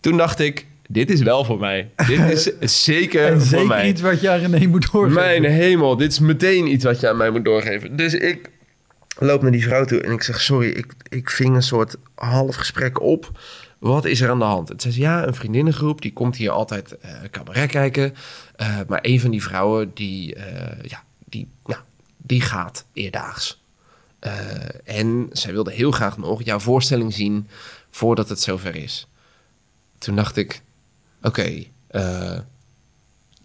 Toen 0.00 0.16
dacht 0.16 0.38
ik, 0.40 0.66
dit 0.88 1.10
is 1.10 1.22
wel 1.22 1.44
voor 1.44 1.58
mij. 1.58 1.90
Dit 2.06 2.54
is 2.60 2.82
zeker 2.84 3.24
En 3.26 3.38
voor 3.38 3.46
zeker 3.46 3.66
mij. 3.66 3.88
iets 3.88 4.00
wat 4.00 4.20
je 4.20 4.30
aan 4.30 4.38
René 4.38 4.66
moet 4.66 4.92
doorgeven. 4.92 5.22
Mijn 5.22 5.44
hemel, 5.44 5.96
dit 5.96 6.12
is 6.12 6.18
meteen 6.18 6.66
iets 6.72 6.84
wat 6.84 7.00
je 7.00 7.08
aan 7.08 7.16
mij 7.16 7.30
moet 7.30 7.44
doorgeven. 7.44 7.96
Dus 7.96 8.14
ik 8.14 8.50
loop 9.18 9.42
naar 9.42 9.50
die 9.50 9.62
vrouw 9.62 9.84
toe 9.84 10.00
en 10.00 10.12
ik 10.12 10.22
zeg: 10.22 10.40
Sorry, 10.40 10.68
ik, 10.68 10.92
ik 11.08 11.30
ving 11.30 11.54
een 11.54 11.62
soort 11.62 11.96
half 12.14 12.54
gesprek 12.56 13.00
op. 13.00 13.30
Wat 13.78 14.04
is 14.04 14.20
er 14.20 14.30
aan 14.30 14.38
de 14.38 14.44
hand? 14.44 14.68
Het 14.68 14.82
zei 14.82 14.94
ze, 14.94 15.00
ja, 15.00 15.26
een 15.26 15.34
vriendinnengroep, 15.34 16.02
die 16.02 16.12
komt 16.12 16.36
hier 16.36 16.50
altijd 16.50 16.98
eh 16.98 17.10
cabaret 17.30 17.70
kijken. 17.70 18.14
Eh, 18.56 18.78
maar 18.88 18.98
een 19.02 19.20
van 19.20 19.30
die 19.30 19.42
vrouwen, 19.42 19.90
die, 19.94 20.34
eh, 20.34 20.82
ja, 20.90 21.02
die, 21.24 21.48
nou, 21.64 21.80
die 22.16 22.40
gaat 22.40 22.84
eerdaags. 22.92 23.64
Eh, 24.26 24.98
en 25.00 25.28
zij 25.32 25.52
wilde 25.52 25.72
heel 25.72 25.90
graag 25.90 26.16
nog 26.18 26.42
jouw 26.42 26.58
voorstelling 26.58 27.14
zien 27.14 27.48
voordat 27.90 28.28
het 28.28 28.40
zover 28.40 28.76
is. 28.76 29.06
Toen 29.98 30.16
dacht 30.16 30.36
ik, 30.36 30.62
oké, 31.22 31.64
eh, 31.86 32.38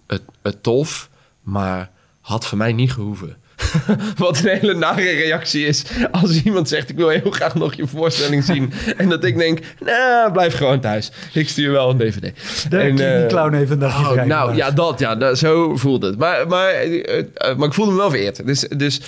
het, 0.08 0.24
het 0.42 0.64
tof, 0.64 1.10
maar 1.42 1.92
had 2.22 2.46
voor 2.46 2.58
mij 2.58 2.74
niet 2.74 2.92
gehoeven. 2.94 3.38
Wat 4.18 4.38
een 4.40 4.48
hele 4.60 4.74
nare 4.74 5.12
reactie 5.12 5.66
is 5.66 5.84
als 6.12 6.44
iemand 6.44 6.70
zegt: 6.70 6.90
Ik 6.90 6.96
wil 6.96 7.10
heel 7.10 7.32
graag 7.32 7.56
nog 7.56 7.74
je 7.74 7.88
voorstelling 7.88 8.44
zien. 8.44 8.74
en 8.98 9.10
dat 9.10 9.24
ik 9.24 9.38
denk: 9.38 9.60
Nou, 9.80 10.32
blijf 10.32 10.56
gewoon 10.56 10.80
thuis. 10.80 11.12
Ik 11.34 11.50
stuur 11.50 11.72
wel 11.72 11.90
een 11.90 11.98
DVD. 11.98 12.32
En, 12.70 12.96
die 12.96 13.06
eh, 13.06 13.28
clown 13.28 13.54
heeft 13.54 13.72
een 13.72 13.80
dagje 13.80 14.20
Oh, 14.22 14.24
nou 14.24 14.56
ja, 14.56 14.72
dat, 14.72 15.00
ja, 15.00 15.16
dat, 15.16 15.38
zo 15.38 15.76
voelde 15.76 16.08
het. 16.08 16.18
Maar, 16.18 16.48
maar, 16.48 16.70
eh, 16.70 17.20
eh, 17.20 17.58
maar 17.58 17.68
ik 17.68 17.74
voelde 17.74 17.92
me 17.92 17.98
wel 17.98 18.10
vereerd. 18.10 18.46
Dus, 18.48 18.60
dus 18.60 19.02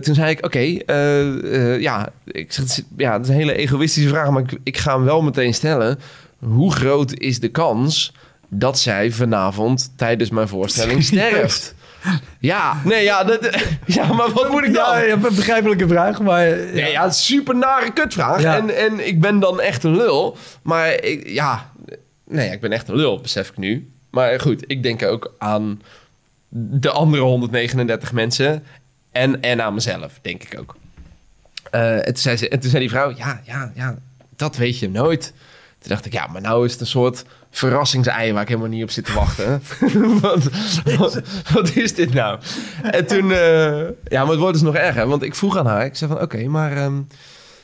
toen 0.00 0.14
zei 0.14 0.30
ik, 0.30 0.44
oké, 0.44 0.58
eh, 0.58 1.80
ja, 1.80 2.08
ik 2.24 2.52
zeg, 2.52 2.64
het 2.64 2.72
is- 2.78 2.82
ja, 2.96 3.12
dat 3.12 3.20
is 3.22 3.28
een 3.28 3.34
hele 3.34 3.54
egoïstische 3.54 4.08
vraag, 4.08 4.30
maar 4.30 4.42
ik, 4.42 4.58
ik 4.62 4.78
ga 4.78 4.94
hem 4.94 5.04
wel 5.04 5.22
meteen 5.22 5.54
stellen. 5.54 5.98
Hoe 6.38 6.72
groot 6.72 7.12
is 7.14 7.40
de 7.40 7.48
kans 7.48 8.12
dat 8.48 8.78
zij 8.78 9.10
vanavond 9.10 9.92
tijdens 9.96 10.30
mijn 10.30 10.48
voorstelling 10.48 11.02
sterft? 11.12 11.74
Ja, 12.38 12.80
nee, 12.84 13.04
ja, 13.04 13.24
dat, 13.24 13.58
ja, 13.86 14.12
maar 14.12 14.30
wat 14.30 14.50
moet 14.50 14.64
ik 14.64 14.74
dan? 14.74 14.98
Ja, 14.98 14.98
ja, 14.98 15.12
een 15.12 15.20
begrijpelijke 15.20 15.88
vraag, 15.88 16.20
maar... 16.20 16.48
Ja. 16.48 16.72
Nee, 16.72 16.90
ja, 16.90 17.10
super 17.10 17.56
nare 17.56 17.92
kutvraag. 17.92 18.42
Ja. 18.42 18.56
En, 18.56 18.76
en 18.76 19.06
ik 19.06 19.20
ben 19.20 19.38
dan 19.38 19.60
echt 19.60 19.84
een 19.84 19.96
lul. 19.96 20.36
Maar 20.62 21.02
ik, 21.02 21.28
ja, 21.28 21.72
nee, 22.24 22.50
ik 22.50 22.60
ben 22.60 22.72
echt 22.72 22.88
een 22.88 22.96
lul, 22.96 23.20
besef 23.20 23.48
ik 23.48 23.56
nu. 23.56 23.90
Maar 24.10 24.40
goed, 24.40 24.64
ik 24.66 24.82
denk 24.82 25.02
ook 25.02 25.34
aan 25.38 25.82
de 26.48 26.90
andere 26.90 27.22
139 27.22 28.12
mensen. 28.12 28.64
En, 29.12 29.42
en 29.42 29.62
aan 29.62 29.74
mezelf, 29.74 30.18
denk 30.22 30.42
ik 30.42 30.60
ook. 30.60 30.76
Eh, 31.70 31.96
en, 31.96 32.04
toen 32.04 32.16
zei 32.16 32.36
ze, 32.36 32.48
en 32.48 32.60
toen 32.60 32.70
zei 32.70 32.82
die 32.82 32.90
vrouw, 32.90 33.14
ja, 33.16 33.40
ja, 33.44 33.72
ja, 33.74 33.98
dat 34.36 34.56
weet 34.56 34.78
je 34.78 34.88
nooit. 34.88 35.32
Toen 35.80 35.90
dacht 35.90 36.06
ik, 36.06 36.12
ja, 36.12 36.26
maar 36.26 36.40
nou 36.40 36.64
is 36.64 36.72
het 36.72 36.80
een 36.80 36.86
soort 36.86 37.24
verrassingsei 37.50 38.32
waar 38.32 38.42
ik 38.42 38.48
helemaal 38.48 38.68
niet 38.68 38.82
op 38.82 38.90
zit 38.90 39.04
te 39.04 39.12
wachten. 39.12 39.62
wat, 40.20 40.50
wat, 41.52 41.76
is 41.76 41.94
dit 41.94 42.14
nou? 42.14 42.38
En 42.82 43.06
toen, 43.06 43.32
eh, 43.32 43.88
ja, 44.04 44.22
maar 44.22 44.30
het 44.30 44.38
wordt 44.38 44.52
dus 44.52 44.62
nog 44.62 44.74
erger. 44.74 45.06
Want 45.06 45.22
ik 45.22 45.34
vroeg 45.34 45.56
aan 45.56 45.66
haar, 45.66 45.84
ik 45.84 45.96
zei 45.96 46.10
van, 46.10 46.20
oké, 46.20 46.48
maar... 46.48 46.72
ehm, 46.76 47.00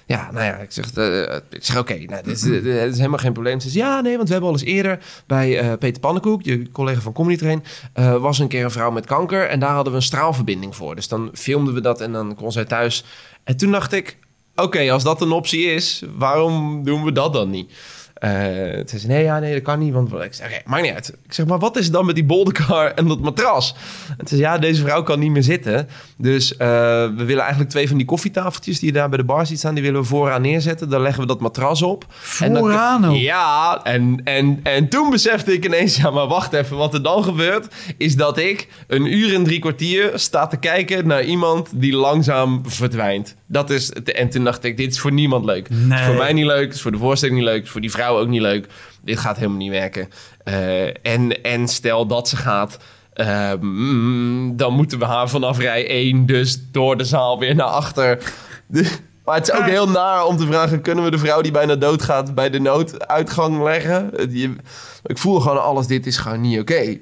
ja, 0.07 0.31
nou 0.33 0.45
ja, 0.45 0.57
ik 0.57 0.73
zeg, 0.73 0.93
eh, 0.93 1.37
ik 1.51 1.65
zeg 1.65 1.79
oké, 1.79 1.95
nou, 1.95 2.23
dit, 2.23 2.37
is, 2.37 2.41
dit 2.41 2.65
is 2.65 2.97
helemaal 2.97 3.19
geen 3.19 3.33
probleem. 3.33 3.61
Ze 3.61 3.69
zegt, 3.71 3.87
ja, 3.87 4.01
nee, 4.01 4.17
want 4.17 4.27
we 4.27 4.33
hebben 4.33 4.51
al 4.51 4.59
eens 4.59 4.69
eerder 4.69 4.99
bij 5.27 5.59
eh, 5.59 5.73
Peter 5.79 6.01
Pannenkoek, 6.01 6.43
je 6.43 6.71
collega 6.71 7.01
van 7.01 7.13
Comedy 7.13 7.37
Train, 7.37 7.65
eh, 7.93 8.17
was 8.17 8.39
een 8.39 8.49
keer 8.49 8.65
een 8.65 8.71
vrouw 8.71 8.91
met 8.91 9.07
kanker 9.07 9.49
en 9.49 9.61
daar 9.61 9.75
hadden 9.75 9.93
we 9.93 9.99
een 9.99 10.05
straalverbinding 10.05 10.77
voor. 10.77 10.95
Dus 10.95 11.09
dan 11.09 11.31
filmden 11.35 11.75
we 11.75 11.81
dat 11.81 12.01
en 12.01 12.13
dan 12.13 12.35
kon 12.35 12.53
zij 12.53 12.65
thuis. 12.65 13.05
En 13.45 13.57
toen 13.57 13.71
dacht 13.71 13.93
ik, 13.93 14.19
oké, 14.57 14.93
als 14.93 15.03
dat 15.03 15.21
een 15.21 15.33
optie 15.33 15.65
is, 15.65 16.03
waarom 16.17 16.85
doen 16.85 17.05
we 17.05 17.13
dat 17.13 17.33
dan 17.33 17.51
niet? 17.51 17.73
Eh 18.17 18.31
toen 18.75 18.89
zei 18.89 19.01
ze, 19.01 19.07
nee, 19.07 19.23
ja, 19.25 19.39
nee, 19.39 19.53
dat 19.53 19.63
kan 19.63 19.79
niet. 19.79 19.93
Want 19.93 20.13
ik 20.13 20.35
zeg, 20.35 20.47
oké, 20.47 20.61
maakt 20.65 20.83
niet 20.83 20.93
uit. 20.93 21.09
Ik 21.25 21.33
zeg, 21.33 21.47
maar 21.47 21.59
wat 21.59 21.77
is 21.77 21.91
dan 21.91 22.07
met 22.07 22.15
die 22.15 22.25
bolderkar 22.25 22.93
en 22.95 23.09
dat 23.09 23.21
matras? 23.21 23.75
En 24.09 24.27
zei 24.27 24.41
ze, 24.41 24.47
ja, 24.47 24.59
deze 24.59 24.83
vrouw 24.83 25.03
kan 25.03 25.19
niet 25.19 25.31
meer 25.31 25.43
zitten. 25.43 25.89
Dus 26.17 26.57
eh, 26.57 26.69
we 27.17 27.25
willen 27.25 27.41
eigenlijk 27.41 27.71
twee 27.71 27.89
van 27.89 27.97
die 27.97 28.07
koffietafeltjes 28.07 28.79
die 28.79 28.89
je 28.89 28.95
daar 28.95 29.09
bij 29.09 29.19
de 29.19 29.25
bar 29.25 29.47
ziet 29.47 29.59
staan, 29.59 29.75
die 29.75 29.83
willen 29.83 30.01
we 30.01 30.07
vooraan 30.07 30.43
neerzetten. 30.43 30.89
Dan 30.89 31.01
leggen 31.01 31.21
we 31.21 31.27
dat 31.29 31.41
matras 31.41 31.83
op. 31.83 32.05
En 32.41 32.53
dan- 32.53 32.63
Vooraan 32.63 33.05
ook? 33.07 33.17
Ja, 33.17 33.81
en, 33.85 34.21
en, 34.25 34.61
en 34.63 34.89
toen 34.89 35.11
besefte 35.11 35.53
ik 35.53 35.65
ineens, 35.65 35.97
ja, 35.97 36.11
maar 36.11 36.27
wacht 36.27 36.53
even. 36.53 36.77
Wat 36.77 36.95
er 36.95 37.03
dan 37.03 37.25
gebeurt, 37.25 37.75
is 37.97 38.17
dat 38.17 38.39
ik 38.39 38.69
een 38.87 39.13
uur 39.15 39.35
en 39.35 39.45
drie 39.45 39.59
kwartier 39.59 40.11
sta 40.15 40.47
te 40.47 40.57
kijken 40.57 41.07
naar 41.07 41.23
iemand 41.25 41.69
die 41.75 41.93
langzaam 41.97 42.61
verdwijnt. 42.67 43.37
Dat 43.47 43.71
is, 43.71 43.87
het- 43.95 44.13
en 44.13 44.29
toen 44.31 44.45
dacht 44.45 44.65
ik, 44.65 44.77
dit 44.77 44.93
is 44.93 45.01
voor 45.01 45.13
niemand 45.13 45.45
leuk. 45.45 45.69
Het 45.69 45.99
is 46.01 46.07
voor 46.07 46.15
mij 46.15 46.33
niet 46.33 46.45
leuk, 46.47 46.65
het 46.67 46.75
is 46.75 46.81
voor 46.83 46.93
de 46.93 46.99
voorstelling 46.99 47.37
niet 47.39 47.47
leuk, 47.47 47.57
het 47.57 47.65
is 47.65 47.71
voor 47.71 47.81
die 47.81 47.91
vrouw 47.91 48.06
ook 48.15 48.29
niet 48.29 48.41
leuk. 48.41 48.67
Dit 49.03 49.19
gaat 49.19 49.37
helemaal 49.37 49.57
niet 49.59 49.71
werken. 49.71 50.09
Eh, 50.45 50.87
en, 51.13 51.43
en 51.43 51.69
stel 51.69 52.07
dat 52.07 52.29
ze 52.29 52.37
gaat, 52.37 52.79
eh, 53.13 53.53
mm, 53.61 54.57
dan 54.57 54.73
moeten 54.73 54.99
we 54.99 55.05
haar 55.05 55.29
vanaf 55.29 55.59
rij 55.59 55.91
1 55.91 56.27
dus 56.27 56.59
door 56.73 56.97
de 56.97 57.05
zaal 57.05 57.39
weer 57.39 57.55
naar 57.55 57.67
achter. 57.67 58.33
Dus- 58.67 58.99
maar 59.25 59.35
het 59.35 59.49
is 59.49 59.55
ook 59.55 59.67
heel 59.67 59.89
naar 59.89 60.25
om 60.25 60.37
te 60.37 60.47
vragen: 60.47 60.83
kunnen 60.83 61.05
we 61.05 61.11
de 61.11 61.19
vrouw 61.19 61.41
die 61.41 61.53
bijna 61.53 61.75
doodgaat 61.77 62.35
bij 62.35 62.51
de 62.51 62.59
nooduitgang 62.59 63.63
leggen? 63.63 64.11
Je- 64.31 64.57
ik 65.05 65.19
voel 65.19 65.41
gewoon 65.41 65.63
alles, 65.63 65.87
dit 65.87 66.07
is 66.07 66.17
gewoon 66.17 66.41
niet 66.41 66.61
oké. 66.61 66.99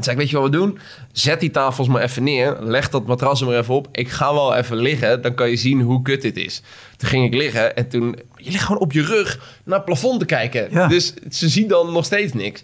Toen 0.00 0.14
zei 0.14 0.16
ik, 0.16 0.22
weet 0.22 0.30
je 0.30 0.36
wat 0.40 0.50
we 0.50 0.56
doen? 0.56 0.78
Zet 1.12 1.40
die 1.40 1.50
tafels 1.50 1.88
maar 1.88 2.02
even 2.02 2.22
neer. 2.22 2.56
Leg 2.60 2.90
dat 2.90 3.06
matras 3.06 3.40
er 3.40 3.46
maar 3.46 3.58
even 3.58 3.74
op. 3.74 3.88
Ik 3.92 4.08
ga 4.08 4.34
wel 4.34 4.54
even 4.54 4.76
liggen. 4.76 5.22
Dan 5.22 5.34
kan 5.34 5.50
je 5.50 5.56
zien 5.56 5.80
hoe 5.80 6.02
kut 6.02 6.22
dit 6.22 6.36
is. 6.36 6.62
Toen 6.96 7.08
ging 7.08 7.24
ik 7.24 7.34
liggen 7.34 7.76
en 7.76 7.88
toen... 7.88 8.16
Je 8.36 8.50
ligt 8.50 8.64
gewoon 8.64 8.80
op 8.80 8.92
je 8.92 9.02
rug 9.02 9.58
naar 9.64 9.76
het 9.76 9.84
plafond 9.84 10.20
te 10.20 10.26
kijken. 10.26 10.68
Ja. 10.70 10.86
Dus 10.86 11.14
ze 11.30 11.48
zien 11.48 11.68
dan 11.68 11.92
nog 11.92 12.04
steeds 12.04 12.32
niks. 12.32 12.62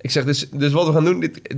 Ik 0.00 0.10
zeg, 0.10 0.24
dus, 0.24 0.48
dus 0.50 0.72
wat 0.72 0.86
we 0.86 0.92
gaan 0.92 1.04
doen... 1.04 1.20
Dit, 1.20 1.40
eh, 1.48 1.54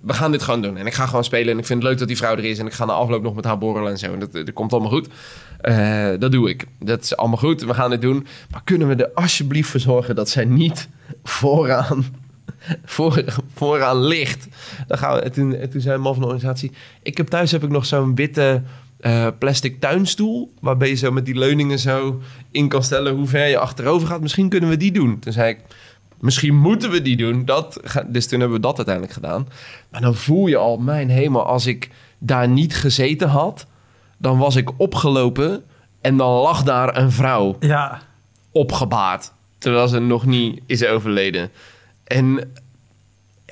we 0.00 0.12
gaan 0.12 0.32
dit 0.32 0.42
gewoon 0.42 0.62
doen. 0.62 0.76
En 0.76 0.86
ik 0.86 0.94
ga 0.94 1.06
gewoon 1.06 1.24
spelen. 1.24 1.52
En 1.52 1.58
ik 1.58 1.66
vind 1.66 1.82
het 1.82 1.88
leuk 1.88 1.98
dat 1.98 2.08
die 2.08 2.16
vrouw 2.16 2.36
er 2.36 2.44
is. 2.44 2.58
En 2.58 2.66
ik 2.66 2.72
ga 2.72 2.84
na 2.84 2.92
afloop 2.92 3.22
nog 3.22 3.34
met 3.34 3.44
haar 3.44 3.58
borrelen 3.58 3.90
en 3.90 3.98
zo. 3.98 4.12
En 4.12 4.18
dat, 4.18 4.32
dat 4.32 4.52
komt 4.52 4.72
allemaal 4.72 4.90
goed. 4.90 5.08
Eh, 5.60 6.08
dat 6.18 6.32
doe 6.32 6.48
ik. 6.48 6.64
Dat 6.78 7.02
is 7.02 7.16
allemaal 7.16 7.38
goed. 7.38 7.62
We 7.62 7.74
gaan 7.74 7.90
dit 7.90 8.00
doen. 8.00 8.26
Maar 8.50 8.60
kunnen 8.64 8.88
we 8.88 8.94
er 8.94 9.10
alsjeblieft 9.14 9.70
voor 9.70 9.80
zorgen... 9.80 10.14
dat 10.14 10.28
zij 10.28 10.44
niet 10.44 10.88
vooraan 11.24 12.04
voor, 12.84 13.24
vooraan 13.54 14.02
ligt. 14.02 14.46
Dan 14.86 14.98
gaan 14.98 15.14
we, 15.14 15.20
en 15.20 15.32
toen, 15.32 15.54
en 15.54 15.70
toen 15.70 15.80
zei 15.80 15.94
een 15.94 16.00
man 16.00 16.12
van 16.14 16.22
de 16.22 16.28
organisatie... 16.28 16.72
Ik 17.02 17.16
heb 17.16 17.26
thuis 17.28 17.52
heb 17.52 17.62
ik 17.64 17.70
nog 17.70 17.86
zo'n 17.86 18.14
witte 18.14 18.62
eh, 19.00 19.26
plastic 19.38 19.80
tuinstoel... 19.80 20.52
waarbij 20.60 20.88
je 20.88 20.94
zo 20.94 21.10
met 21.12 21.24
die 21.26 21.38
leuningen 21.38 21.78
zo 21.78 22.20
in 22.50 22.68
kan 22.68 22.82
stellen... 22.82 23.14
hoe 23.14 23.26
ver 23.26 23.46
je 23.46 23.58
achterover 23.58 24.08
gaat. 24.08 24.20
Misschien 24.20 24.48
kunnen 24.48 24.68
we 24.68 24.76
die 24.76 24.92
doen. 24.92 25.18
Toen 25.18 25.32
zei 25.32 25.48
ik... 25.50 25.58
Misschien 26.20 26.56
moeten 26.56 26.90
we 26.90 27.02
die 27.02 27.16
doen. 27.16 27.44
Dat, 27.44 27.80
dus 28.06 28.26
toen 28.26 28.40
hebben 28.40 28.56
we 28.56 28.62
dat 28.62 28.76
uiteindelijk 28.76 29.14
gedaan. 29.14 29.48
Maar 29.90 30.00
dan 30.00 30.14
voel 30.14 30.46
je 30.46 30.56
al, 30.56 30.76
mijn 30.76 31.08
hemel... 31.10 31.46
als 31.46 31.66
ik 31.66 31.90
daar 32.18 32.48
niet 32.48 32.76
gezeten 32.76 33.28
had... 33.28 33.66
dan 34.18 34.38
was 34.38 34.56
ik 34.56 34.70
opgelopen... 34.76 35.64
en 36.00 36.16
dan 36.16 36.30
lag 36.32 36.62
daar 36.62 36.96
een 36.96 37.12
vrouw 37.12 37.56
Ja, 37.60 38.00
opgebaard. 38.52 39.32
terwijl 39.58 39.88
ze 39.88 39.98
nog 39.98 40.26
niet 40.26 40.60
is 40.66 40.84
overleden. 40.86 41.50
En 42.08 42.40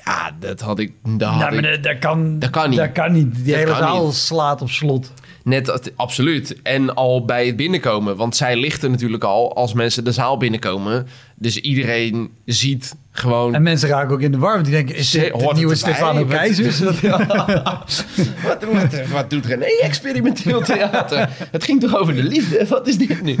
ja, 0.05 0.31
dat 0.39 0.61
had 0.61 0.79
ik... 0.79 0.93
Dat 1.03 1.29
had 1.29 1.39
maar 1.51 1.63
ik 1.63 1.83
dat, 1.83 1.99
kan, 1.99 2.39
Dat 2.39 2.49
kan 2.49 2.69
niet. 2.69 2.79
Dat 2.79 2.91
kan 2.91 3.11
niet. 3.11 3.35
Die 3.35 3.45
Dat 3.45 3.55
hele 3.55 3.75
zaal 3.75 4.05
niet. 4.05 4.13
slaat 4.13 4.61
op 4.61 4.69
slot. 4.69 5.11
Net, 5.43 5.91
absoluut. 5.95 6.61
En 6.63 6.95
al 6.95 7.25
bij 7.25 7.45
het 7.45 7.55
binnenkomen. 7.55 8.15
Want 8.15 8.35
zij 8.35 8.55
ligt 8.55 8.83
er 8.83 8.89
natuurlijk 8.89 9.23
al 9.23 9.55
als 9.55 9.73
mensen 9.73 10.03
de 10.03 10.11
zaal 10.11 10.37
binnenkomen. 10.37 11.07
Dus 11.35 11.57
iedereen 11.57 12.29
ziet 12.45 12.95
gewoon... 13.11 13.53
En 13.55 13.61
mensen 13.63 13.89
raken 13.89 14.13
ook 14.13 14.21
in 14.21 14.31
de 14.31 14.37
war. 14.37 14.63
Die 14.63 14.71
denken, 14.71 14.95
is 14.95 15.11
dit 15.11 15.39
de 15.39 15.51
nieuwe? 15.53 15.75
Stefano 15.75 16.25
Wat- 16.25 16.35
Keizers? 16.37 16.79
Dat- 16.85 16.99
wat, 17.01 18.63
wat, 18.71 19.07
wat 19.11 19.29
doet 19.29 19.45
René? 19.45 19.65
Experimenteel 19.81 20.61
theater. 20.61 21.29
Het 21.51 21.63
ging 21.63 21.81
toch 21.81 21.97
over 21.97 22.15
de 22.15 22.23
liefde? 22.23 22.65
Wat 22.67 22.87
is 22.87 22.97
dit 22.97 23.21
nu? 23.21 23.35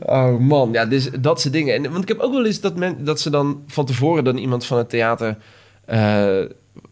Oh 0.00 0.38
man, 0.38 0.68
ja, 0.72 0.84
dus 0.86 1.08
dat 1.20 1.40
soort 1.40 1.52
dingen. 1.54 1.74
En, 1.74 1.90
want 1.90 2.02
ik 2.02 2.08
heb 2.08 2.18
ook 2.18 2.32
wel 2.32 2.46
eens 2.46 2.60
dat, 2.60 2.76
men, 2.76 3.04
dat 3.04 3.20
ze 3.20 3.30
dan 3.30 3.62
van 3.66 3.86
tevoren 3.86 4.24
dan 4.24 4.36
iemand 4.36 4.66
van 4.66 4.78
het 4.78 4.88
theater... 4.88 5.36
eh, 5.86 6.38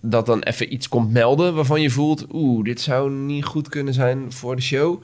dat 0.00 0.26
dan 0.26 0.42
even 0.42 0.72
iets 0.72 0.88
komt 0.88 1.12
melden 1.12 1.54
waarvan 1.54 1.80
je 1.80 1.90
voelt... 1.90 2.26
oeh, 2.32 2.64
dit 2.64 2.80
zou 2.80 3.10
niet 3.10 3.44
goed 3.44 3.68
kunnen 3.68 3.94
zijn 3.94 4.32
voor 4.32 4.56
de 4.56 4.62
show. 4.62 5.02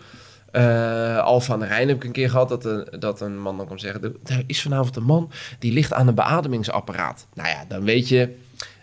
Eh 0.50 1.18
Alfa 1.18 1.52
aan 1.52 1.60
de 1.60 1.66
Rijn 1.66 1.88
heb 1.88 1.96
ik 1.96 2.04
een 2.04 2.12
keer 2.12 2.30
gehad 2.30 2.48
dat 2.48 2.64
een, 2.64 2.86
dat 2.98 3.20
een 3.20 3.40
man 3.40 3.56
dan 3.56 3.66
komt 3.66 3.80
zeggen... 3.80 4.16
er 4.24 4.44
is 4.46 4.62
vanavond 4.62 4.96
een 4.96 5.02
man 5.02 5.30
die 5.58 5.72
ligt 5.72 5.92
aan 5.92 6.08
een 6.08 6.14
beademingsapparaat. 6.14 7.26
Nou 7.34 7.48
ja, 7.48 7.64
dan 7.68 7.84
weet 7.84 8.08
je, 8.08 8.36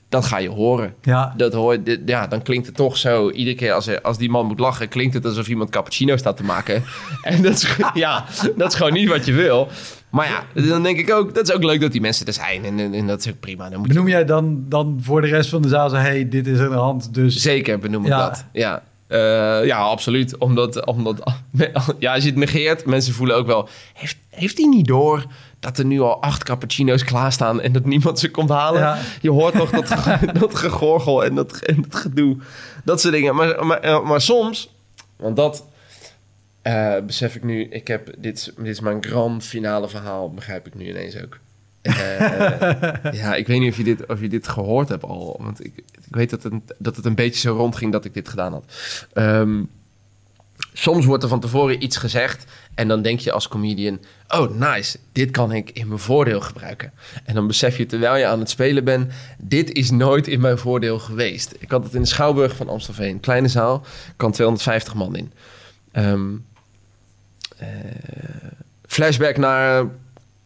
dat 0.10 0.26
ga 0.26 0.38
je 0.38 0.49
horen. 0.49 0.93
ja, 1.01 1.34
Dat 1.38 1.53
hoor, 1.53 1.84
dit- 1.84 2.01
ja, 2.05 2.28
dan 2.28 2.41
klinkt 2.41 2.66
het 2.66 2.76
toch 2.76 2.97
zo. 2.97 3.30
Iedere 3.32 3.55
keer 3.55 3.74
als, 3.74 3.88
er- 3.88 4.01
als 4.01 4.18
die 4.18 4.30
man 4.30 4.45
moet 4.45 4.60
lachen, 4.60 4.88
klinkt 4.88 5.14
het 5.14 5.26
alsof 5.26 5.47
iemand 5.47 5.70
cappuccino 5.70 6.18
staat 6.18 6.38
te 6.38 6.43
maken. 6.43 6.84
en 7.22 7.41
dat 7.41 7.53
is, 7.53 7.76
ja, 7.93 8.26
dat 8.55 8.72
is 8.72 8.78
gewoon 8.78 8.93
niet 8.93 9.10
wat 9.10 9.26
je 9.26 9.34
wil. 9.34 9.68
Maar 10.10 10.28
ja, 10.55 10.62
dan 10.62 10.84
denk 10.84 10.97
ik 10.99 11.12
ook, 11.12 11.36
dat 11.36 11.47
is 11.49 11.55
ook 11.55 11.64
leuk 11.64 11.82
dat 11.82 11.91
die 11.91 12.01
mensen 12.01 12.26
er 12.26 12.34
zijn. 12.34 12.66
En, 12.66 12.80
en, 12.80 12.93
en 12.93 13.08
dat 13.08 13.20
is 13.20 13.30
ook 13.30 13.39
prima. 13.39 13.70
Dan 13.70 13.78
moet 13.80 13.88
je 13.88 13.93
Benoem 13.93 14.08
jij 14.10 14.26
dan, 14.26 14.64
dan 14.70 14.97
voor 15.01 15.22
de 15.22 15.28
rest 15.28 15.49
van 15.49 15.62
de 15.62 15.68
zaal 15.68 15.89
zo... 15.89 15.95
hey, 15.95 16.30
dit 16.30 16.47
is 16.47 16.60
aan 16.60 16.70
de 16.70 16.76
hand, 16.76 17.14
dus... 17.14 17.36
zeker 17.36 17.80
benoemen 17.80 18.10
Ja. 18.10 18.28
dat. 18.30 18.45
Ja. 18.51 18.84
Eh, 19.08 19.66
ja, 19.66 19.78
absoluut. 19.78 20.38
Omdat, 20.38 20.86
omdat 20.86 21.32
ja, 21.99 22.14
als 22.14 22.24
je 22.24 22.30
het 22.30 22.36
negeert, 22.39 22.86
mensen 22.86 23.14
voelen 23.14 23.36
ook 23.36 23.47
wel... 23.47 23.70
Heeft, 23.93 24.18
heeft 24.30 24.58
hij 24.58 24.68
niet 24.68 24.88
door 24.88 25.26
dat 25.60 25.78
er 25.78 25.86
nu 25.86 25.99
al 26.01 26.22
acht 26.22 26.43
cappuccino's 26.43 27.03
klaarstaan... 27.03 27.62
en 27.62 27.72
dat 27.72 27.86
niemand 27.86 28.20
ze 28.20 28.32
komt 28.32 28.49
halen? 28.49 28.80
Ja. 28.82 28.97
Je 29.22 29.30
hoort 29.32 29.53
nog 29.53 29.70
dat, 29.70 29.88
dat 30.39 30.55
gegorgel 30.55 31.24
en 31.26 31.36
dat, 31.36 31.58
en 31.60 31.82
dat 31.89 31.95
gedoe. 31.99 32.38
Dat 32.84 33.01
soort 33.01 33.14
dingen. 33.14 33.36
Maar, 33.36 33.66
maar, 33.66 33.80
eh, 33.80 34.03
maar 34.03 34.22
soms, 34.22 34.76
want 35.16 35.36
dat 35.36 35.66
eh, 36.62 36.93
besef 37.05 37.36
ik 37.36 37.43
nu. 37.43 37.64
Ik 37.64 37.88
heb, 37.88 38.10
dit, 38.18 38.38
is- 38.38 38.51
dit 38.58 38.66
is 38.68 38.80
mijn 38.80 39.03
grand 39.03 39.43
finale 39.43 39.89
verhaal, 39.89 40.34
begrijp 40.34 40.68
ik 40.68 40.76
nu 40.76 40.88
ineens 40.89 41.22
ook. 41.24 41.39
Eh, 41.82 41.93
ja, 43.22 43.36
ik 43.36 43.47
weet 43.47 43.60
niet 43.60 43.72
of 43.72 43.78
je 43.78 43.84
dit, 43.84 44.05
of 44.05 44.22
je 44.22 44.30
dit 44.30 44.47
gehoord 44.47 44.89
hebt 44.89 45.03
al. 45.03 45.39
Want 45.41 45.66
ik, 45.66 45.74
ik 45.78 46.16
weet 46.16 46.30
dat 46.30 46.43
het, 46.43 46.53
dat 46.78 46.95
het 46.95 47.05
een 47.05 47.16
beetje 47.16 47.39
zo 47.39 47.55
rondging 47.55 47.91
dat 47.91 48.05
ik 48.05 48.14
dit 48.14 48.30
gedaan 48.30 48.51
had. 48.51 48.66
Ehm, 49.14 49.64
soms 50.74 51.05
wordt 51.05 51.24
er 51.24 51.30
van 51.30 51.39
tevoren 51.39 51.84
iets 51.84 51.97
gezegd. 51.97 52.45
En 52.78 52.88
dan 52.88 53.01
denk 53.01 53.19
je 53.19 53.32
als 53.32 53.47
comedian: 53.47 53.99
Oh, 54.28 54.49
nice, 54.49 54.97
dit 55.11 55.32
kan 55.32 55.51
ik 55.51 55.69
in 55.69 55.88
mijn 55.88 55.99
voordeel 55.99 56.41
gebruiken. 56.41 56.91
En 57.25 57.36
dan 57.36 57.47
besef 57.47 57.78
je 57.78 57.86
terwijl 57.86 58.15
je 58.15 58.25
aan 58.25 58.39
het 58.39 58.49
spelen 58.49 58.84
bent: 58.84 59.13
Dit 59.38 59.71
is 59.71 59.91
nooit 59.91 60.28
in 60.28 60.39
mijn 60.39 60.57
voordeel 60.57 60.99
geweest. 60.99 61.55
Ik 61.59 61.71
had 61.71 61.84
het 61.84 61.93
in 61.93 62.01
de 62.01 62.07
Schouwburg 62.07 62.55
van 62.55 62.69
Amstelveen, 62.69 63.19
kleine 63.19 63.47
zaal, 63.47 63.86
kan 64.15 64.32
250 64.32 64.93
man 64.93 65.15
in. 65.15 65.32
Ehm, 65.91 66.36
eh, 67.57 67.67
flashback 68.88 69.38
naar 69.38 69.86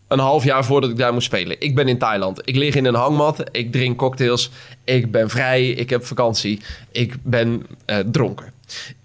een 0.08 0.20
half 0.20 0.44
jaar 0.44 0.66
voordat 0.66 0.90
ik 0.90 0.98
daar 0.98 1.14
moest 1.14 1.26
spelen. 1.26 1.56
Ik 1.60 1.76
ben 1.76 1.88
in 1.88 1.98
Thailand. 1.98 2.42
Ik 2.44 2.56
lig 2.56 2.76
in 2.76 2.86
een 2.86 2.96
hangmat. 2.96 3.44
Ik 3.52 3.72
drink 3.72 3.98
cocktails. 3.98 4.52
Ik 4.84 5.12
ben 5.12 5.30
vrij. 5.30 5.70
Ik 5.70 5.90
heb 5.90 6.06
vakantie. 6.06 6.62
Ik 6.92 7.16
ben 7.24 7.66
eh, 7.86 7.98
dronken. 7.98 8.54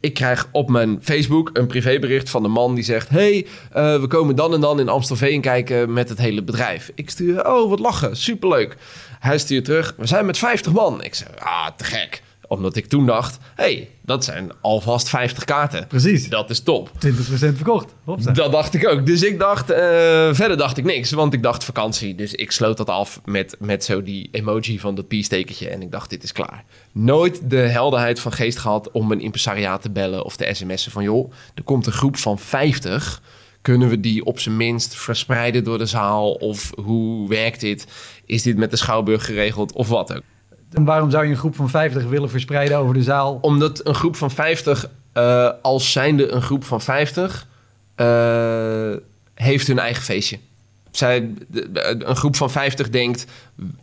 Ik 0.01 0.15
krijg 0.15 0.49
op 0.53 0.71
mijn 0.71 0.99
Facebook 1.03 1.51
een 1.53 1.67
privébericht 1.67 2.31
van 2.31 2.43
de 2.43 2.49
man 2.49 2.75
die 2.75 2.85
zegt... 2.85 3.09
hey, 3.09 3.47
eh, 3.73 4.01
we 4.01 4.07
komen 4.07 4.37
dan 4.37 4.55
en 4.55 4.61
dan 4.61 4.81
in 4.81 4.89
Amstelveen 4.89 5.41
kijken 5.41 5.93
met 5.93 6.09
het 6.09 6.19
hele 6.19 6.43
bedrijf. 6.43 6.91
Ik 6.95 7.11
stuur, 7.11 7.49
oh, 7.49 7.71
wat 7.71 7.79
lachen, 7.79 8.17
superleuk. 8.17 8.77
Hij 9.19 9.39
stuurt 9.39 9.65
terug, 9.65 9.95
we 9.97 10.07
zijn 10.07 10.27
met 10.27 10.39
50 10.39 10.73
man. 10.73 11.03
Ik 11.03 11.15
zeg, 11.15 11.29
ah, 11.39 11.69
te 11.77 11.85
gek. 11.85 12.23
Omdat 12.49 12.77
ik 12.77 12.87
toen 12.87 13.07
dacht, 13.07 13.39
hey, 13.55 13.89
dat 14.03 14.25
zijn 14.25 14.53
alvast 14.61 15.09
50 15.09 15.45
kaarten. 15.45 15.87
Precies. 15.87 16.29
Dat 16.29 16.51
is 16.51 16.61
top. 16.61 16.91
20% 17.07 17.09
verkocht. 17.29 17.95
Hopsa. 18.05 18.33
Dat 18.33 18.53
dacht 18.53 18.75
ik 18.75 18.89
ook. 18.89 19.07
Dus 19.07 19.23
ik 19.23 19.39
dacht, 19.39 19.71
eh, 19.71 19.79
verder 20.33 20.57
dacht 20.57 20.77
ik 20.77 20.85
niks, 20.85 21.11
want 21.11 21.33
ik 21.33 21.43
dacht 21.43 21.65
vakantie. 21.65 22.15
Dus 22.15 22.33
ik 22.33 22.53
sloot 22.53 22.77
dat 22.77 22.89
af 22.89 23.21
met, 23.25 23.57
met 23.59 23.85
zo 23.85 24.03
die 24.03 24.29
emoji 24.33 24.79
van 24.79 24.95
dat 24.95 25.09
peace-tekentje. 25.09 25.69
En 25.69 25.83
ik 25.83 25.91
dacht, 25.91 26.11
dit 26.11 26.23
is 26.23 26.33
klaar. 26.33 26.65
Nooit 26.93 27.51
de 27.51 27.57
helderheid 27.57 28.21
van 28.21 28.33
geest 28.33 28.59
gehad 28.59 28.91
om 28.91 29.13
een 29.13 29.21
impresariaat 29.21 29.83
te 29.83 29.91
bellen 29.91 30.25
of 30.25 30.37
te 30.37 30.49
sms'en 30.53 30.93
van... 30.93 31.03
joh, 31.03 31.33
er 31.55 31.63
komt 31.63 31.87
een 31.87 31.93
groep 31.93 32.17
van 32.17 32.39
50. 32.39 33.23
Kunnen 33.63 33.89
we 33.89 34.01
die 34.01 34.25
op 34.25 34.41
zijn 34.41 34.57
minst 34.57 34.95
verspreiden 34.95 35.65
door 35.65 35.79
de 35.79 35.87
zaal? 35.87 36.33
Of 36.33 36.73
hoe 36.83 37.29
werkt 37.29 37.61
dit? 37.61 37.87
Is 38.27 38.43
dit 38.43 38.57
met 38.57 38.71
de 38.71 38.77
Schouwburg 38.77 39.25
geregeld 39.25 39.73
of 39.73 39.89
wat 39.89 40.15
ook? 40.15 40.23
En 40.77 40.85
waarom 40.85 41.11
zou 41.11 41.25
je 41.25 41.31
een 41.31 41.37
groep 41.37 41.57
van 41.57 41.71
50 41.71 42.05
willen 42.05 42.31
verspreiden 42.31 42.79
over 42.79 42.95
de 42.95 43.03
zaal? 43.03 43.39
Omdat 43.41 43.87
een 43.87 43.95
groep 43.95 44.17
van 44.17 44.31
50, 44.31 44.89
eh, 45.13 45.51
als 45.63 45.93
zijnde 45.93 46.29
een 46.29 46.43
groep 46.43 46.65
van 46.65 46.81
50, 46.81 47.47
eh, 47.95 48.93
heeft 49.35 49.67
hun 49.67 49.79
eigen 49.79 50.03
feestje. 50.03 50.39
Zij, 50.91 51.31
een 51.83 52.17
groep 52.17 52.37
van 52.37 52.51
50 52.51 52.91
denkt, 52.91 53.27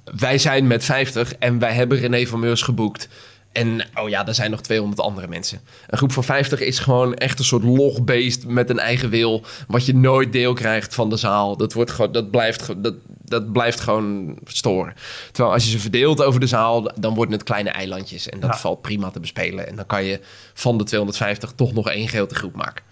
wij 0.03 0.37
zijn 0.37 0.67
met 0.67 0.83
50 0.83 1.35
en 1.35 1.59
wij 1.59 1.73
hebben 1.73 1.97
René 1.97 2.25
van 2.25 2.39
Meurs 2.39 2.61
geboekt. 2.61 3.09
En 3.51 3.87
oh 3.95 4.09
ja, 4.09 4.27
er 4.27 4.33
zijn 4.33 4.51
nog 4.51 4.61
200 4.61 5.01
andere 5.01 5.27
mensen. 5.27 5.59
Een 5.87 5.97
groep 5.97 6.11
van 6.11 6.23
50 6.23 6.59
is 6.59 6.79
gewoon 6.79 7.13
echt 7.13 7.39
een 7.39 7.45
soort 7.45 7.63
logbeest 7.63 8.45
met 8.45 8.69
een 8.69 8.79
eigen 8.79 9.09
wil. 9.09 9.43
Wat 9.67 9.85
je 9.85 9.95
nooit 9.95 10.31
deel 10.31 10.53
krijgt 10.53 10.95
van 10.95 11.09
de 11.09 11.17
zaal. 11.17 11.57
Dat, 11.57 11.73
wordt 11.73 11.91
gewoon, 11.91 12.11
dat, 12.11 12.31
blijft, 12.31 12.83
dat, 12.83 12.93
dat 13.26 13.51
blijft 13.51 13.80
gewoon 13.80 14.38
storen. 14.45 14.93
Terwijl 15.32 15.53
als 15.53 15.63
je 15.63 15.69
ze 15.69 15.80
verdeelt 15.80 16.24
over 16.24 16.39
de 16.39 16.47
zaal, 16.47 16.91
dan 16.99 17.13
worden 17.13 17.34
het 17.34 17.43
kleine 17.43 17.69
eilandjes. 17.69 18.30
En 18.30 18.39
dat 18.39 18.49
Ja. 18.49 18.57
valt 18.57 18.82
prima 18.82 19.09
te 19.09 19.19
bespelen. 19.19 19.67
En 19.67 19.76
dan 19.76 19.86
kan 19.86 20.03
je 20.03 20.19
van 20.53 20.78
de 20.78 20.84
250 20.84 21.51
toch 21.55 21.74
nog 21.74 21.89
één 21.89 22.07
grote 22.07 22.36
groep 22.36 22.55
maken. 22.55 22.84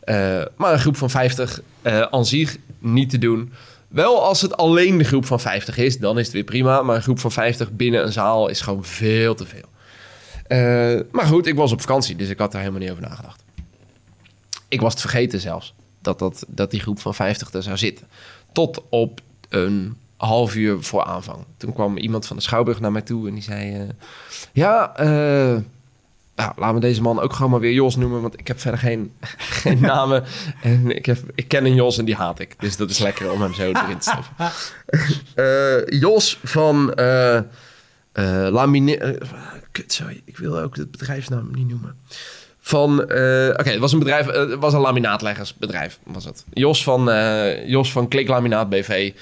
Eh, 0.00 0.42
maar 0.56 0.72
een 0.72 0.78
groep 0.78 0.96
van 0.96 1.10
50 1.10 1.60
eh 1.82 2.00
aan 2.00 2.26
zich 2.26 2.56
niet 2.78 3.10
te 3.10 3.18
doen. 3.18 3.52
Wel 3.88 4.22
als 4.24 4.40
het 4.40 4.56
alleen 4.56 4.98
de 4.98 5.04
groep 5.04 5.26
van 5.26 5.40
50 5.40 5.76
is, 5.76 5.98
dan 5.98 6.18
is 6.18 6.24
het 6.24 6.34
weer 6.34 6.44
prima. 6.44 6.82
Maar 6.82 6.96
een 6.96 7.02
groep 7.02 7.18
van 7.18 7.32
50 7.32 7.70
binnen 7.72 8.04
een 8.04 8.12
zaal 8.12 8.48
is 8.48 8.60
gewoon 8.60 8.84
veel 8.84 9.34
te 9.34 9.46
veel. 9.46 9.68
Eh, 10.46 11.00
maar 11.12 11.26
goed, 11.26 11.46
ik 11.46 11.54
was 11.54 11.72
op 11.72 11.80
vakantie, 11.80 12.16
dus 12.16 12.28
ik 12.28 12.38
had 12.38 12.52
daar 12.52 12.60
helemaal 12.60 12.82
niet 12.82 12.90
over 12.90 13.02
nagedacht. 13.02 13.42
Ik 14.68 14.80
was 14.80 14.92
het 14.92 15.00
vergeten 15.00 15.40
zelfs, 15.40 15.74
dat, 16.02 16.18
dat, 16.18 16.44
dat 16.48 16.70
die 16.70 16.80
groep 16.80 17.00
van 17.00 17.14
50 17.14 17.52
er 17.52 17.62
zou 17.62 17.76
zitten. 17.76 18.06
Tot 18.52 18.82
op 18.88 19.20
een 19.54 19.96
half 20.16 20.54
uur 20.54 20.82
voor 20.82 21.04
aanvang. 21.04 21.44
Toen 21.56 21.72
kwam 21.72 21.96
iemand 21.96 22.26
van 22.26 22.36
de 22.36 22.42
Schouwburg 22.42 22.80
naar 22.80 22.92
mij 22.92 23.02
toe 23.02 23.28
en 23.28 23.34
die 23.34 23.42
zei... 23.42 23.74
eh, 23.74 23.88
ja, 24.52 24.96
eh 24.96 25.56
nou, 26.34 26.52
laten 26.56 26.74
we 26.74 26.80
deze 26.80 27.02
man 27.02 27.20
ook 27.20 27.32
gewoon 27.32 27.50
maar 27.50 27.60
weer 27.60 27.72
Jos 27.72 27.96
noemen, 27.96 28.20
want 28.20 28.38
ik 28.40 28.46
heb 28.46 28.60
verder 28.60 28.80
geen, 28.80 29.12
geen 29.62 29.80
namen. 29.92 30.24
En 30.62 30.96
ik, 30.96 31.06
heb, 31.06 31.18
ik 31.34 31.48
ken 31.48 31.64
een 31.64 31.74
Jos 31.74 31.98
en 31.98 32.04
die 32.04 32.14
haat 32.14 32.38
ik. 32.38 32.54
Dus 32.60 32.76
dat 32.76 32.90
is 32.90 32.98
lekker 32.98 33.32
om 33.32 33.40
hem 33.40 33.54
zo 33.54 33.62
erin 33.62 33.98
te 33.98 34.10
stoppen. 34.10 34.34
Eh, 35.34 36.00
Jos 36.00 36.38
van 36.42 36.94
eh 36.94 37.36
eh 37.36 37.44
Lamine... 38.50 39.18
kut, 39.72 39.92
sorry. 39.92 40.22
Ik 40.24 40.36
wil 40.36 40.58
ook 40.58 40.76
het 40.76 40.90
bedrijfsnaam 40.90 41.48
niet 41.52 41.68
noemen. 41.68 41.96
Van, 42.66 43.08
eh, 43.08 43.48
oké, 43.48 43.70
het 43.70 43.78
was 43.78 43.92
een 43.92 43.98
bedrijf, 43.98 44.26
eh, 44.26 44.50
het 44.50 44.58
was 44.58 44.72
een 44.72 44.80
laminaatleggersbedrijf, 44.80 45.98
was 46.04 46.24
het. 46.24 46.44
Jos 46.52 46.82
van, 46.82 47.10
eh, 47.10 47.68
Jos 47.68 47.92
van 47.92 48.08
Klik 48.08 48.28
Laminaat 48.28 48.68
BV 48.68 49.12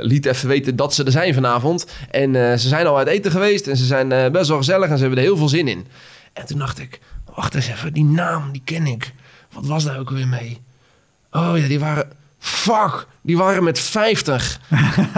liet 0.00 0.26
even 0.26 0.48
weten 0.48 0.76
dat 0.76 0.94
ze 0.94 1.04
er 1.04 1.10
zijn 1.10 1.34
vanavond. 1.34 1.86
En 2.10 2.58
ze 2.58 2.68
zijn 2.68 2.86
al 2.86 2.98
uit 2.98 3.08
eten 3.08 3.30
geweest 3.30 3.66
en 3.66 3.76
ze 3.76 3.84
zijn 3.84 4.32
best 4.32 4.48
wel 4.48 4.56
gezellig 4.56 4.88
en 4.88 4.96
ze 4.96 5.00
hebben 5.00 5.18
er 5.18 5.24
heel 5.24 5.36
veel 5.36 5.48
zin 5.48 5.68
in. 5.68 5.86
En 6.32 6.46
toen 6.46 6.58
dacht 6.58 6.78
ik, 6.78 7.00
wacht 7.34 7.54
eens 7.54 7.68
even, 7.68 7.92
die 7.92 8.04
naam, 8.04 8.52
die 8.52 8.62
ken 8.64 8.86
ik. 8.86 9.12
Wat 9.52 9.66
was 9.66 9.84
daar 9.84 9.98
ook 9.98 10.10
weer 10.10 10.28
mee? 10.28 10.60
Oh 11.30 11.52
ja, 11.54 11.66
die 11.68 11.80
waren... 11.80 12.08
Fuck, 12.38 13.06
die 13.22 13.36
waren 13.36 13.64
met 13.64 13.78
50. 13.78 14.60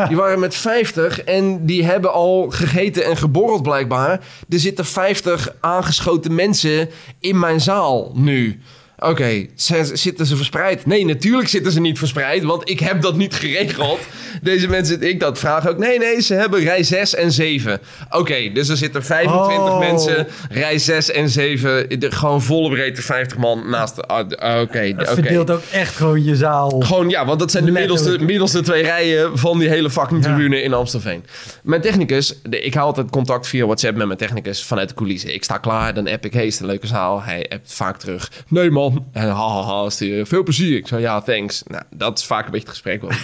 Die 0.09 0.17
waren 0.17 0.39
met 0.39 0.55
50 0.55 1.21
en 1.21 1.67
die 1.67 1.85
hebben 1.85 2.13
al 2.13 2.51
gegeten 2.51 3.05
en 3.05 3.17
geborreld 3.17 3.63
blijkbaar. 3.63 4.21
Er 4.49 4.59
zitten 4.59 4.85
50 4.85 5.55
aangeschoten 5.61 6.35
mensen 6.35 6.91
in 7.21 7.39
mijn 7.39 7.61
zaal 7.61 8.13
nu. 8.15 8.61
Oké, 9.01 9.47
zitten 9.93 10.27
ze 10.27 10.37
verspreid? 10.37 10.87
Nee, 10.87 11.05
natuurlijk 11.05 11.49
zitten 11.49 11.73
ze 11.73 11.81
niet 11.81 11.99
verspreid, 11.99 12.43
want 12.43 12.71
ik 12.71 12.81
heb 12.81 13.01
dat 13.03 13.17
niet 13.17 13.35
geregeld. 13.35 13.99
Deze 14.43 14.69
mensen, 14.69 15.03
ik 15.03 15.21
dat 15.21 15.39
vraag 15.39 15.69
ook. 15.69 15.79
Nee, 15.79 15.99
nee, 15.99 16.21
ze 16.21 16.35
hebben 16.35 16.61
rij 16.63 16.83
6 16.83 17.15
en 17.15 17.33
7. 17.33 17.81
Oké, 18.11 18.51
dus 18.55 18.69
er 18.69 18.77
zitten 18.77 19.05
25 19.05 19.59
Oh. 19.59 19.79
mensen, 19.79 20.27
rij 20.51 20.79
6 20.79 21.11
en 21.11 21.29
7. 21.29 22.01
De, 22.01 22.11
gewoon 22.11 22.43
volle 22.43 22.71
breedte 22.71 23.03
50 23.03 23.39
man 23.39 23.71
naast 23.71 23.97
de... 23.97 24.03
ah, 24.03 24.27
d- 24.29 24.35
Oké, 24.63 24.79
Het 24.79 25.01
oké. 25.01 25.07
verdeelt 25.15 25.51
ook 25.51 25.63
echt 25.73 25.97
gewoon 25.97 26.25
je 26.25 26.37
zaal. 26.37 26.81
Gewoon, 26.81 27.09
ja, 27.09 27.27
want 27.27 27.39
dat 27.41 27.51
zijn 27.51 27.65
de 27.65 27.71
middelste, 27.71 28.19
middelste 28.21 28.61
twee 28.61 28.83
rijen 28.83 29.39
van 29.39 29.59
die 29.59 29.69
hele 29.69 29.91
fucking 29.91 30.25
Ja. 30.25 30.29
tribune 30.35 30.63
in 30.63 30.73
Amstelveen. 30.75 31.25
Mijn 31.63 31.81
technicus, 31.81 32.41
de- 32.43 32.61
ik 32.61 32.75
hou 32.75 32.87
altijd 32.87 33.11
contact 33.11 33.47
via 33.49 33.65
WhatsApp 33.65 33.97
met 33.97 34.07
mijn 34.07 34.19
technicus 34.19 34.65
vanuit 34.65 34.89
de 34.89 34.95
coulissen. 34.95 35.35
Ik 35.35 35.45
sta 35.45 35.59
klaar, 35.59 35.95
dan 35.95 36.09
app 36.09 36.25
ik, 36.25 36.33
hey, 36.33 36.47
is 36.47 36.61
een 36.61 36.67
leuke 36.67 36.87
zaal? 36.87 37.23
Hij 37.23 37.47
appt 37.49 37.73
vaak 37.75 37.99
terug, 37.99 38.31
nee 38.49 38.71
man. 38.71 38.90
En 39.13 39.29
ha, 39.29 39.49
ha, 39.49 39.63
ha, 39.63 39.91
sturen, 39.91 40.27
veel 40.27 40.43
plezier. 40.43 40.77
Ik 40.77 40.87
zei, 40.87 41.01
ja, 41.01 41.21
thanks. 41.21 41.63
Nou, 41.67 41.83
dat 41.91 42.19
is 42.19 42.25
vaak 42.25 42.45
een 42.45 42.51
beetje 42.51 42.67
het 42.67 42.77
gesprek 42.77 43.03
wat 43.03 43.15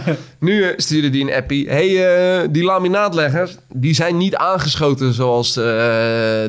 nu 0.38 0.62
eh, 0.62 0.72
stuurde 0.76 1.10
die 1.10 1.22
een 1.22 1.32
appie, 1.34 1.68
hey, 1.68 2.16
eh, 2.42 2.48
die 2.50 2.64
laminaatleggers, 2.64 3.56
die 3.72 3.94
zijn 3.94 4.16
niet 4.16 4.36
aangeschoten 4.36 5.12
zoals 5.12 5.56
eh, 5.56 5.64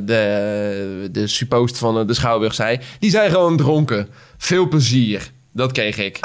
de, 0.05 1.09
de 1.11 1.28
suppost 1.28 1.78
van 1.78 1.99
eh, 1.99 2.07
de 2.07 2.13
Schouwburg 2.13 2.53
zei. 2.53 2.80
Die 2.99 3.09
zijn 3.09 3.32
gewoon 3.32 3.57
dronken. 3.57 4.07
Veel 4.38 4.67
plezier. 4.67 5.32
Dat 5.51 5.71
kreeg 5.71 5.97
ik. 5.97 6.19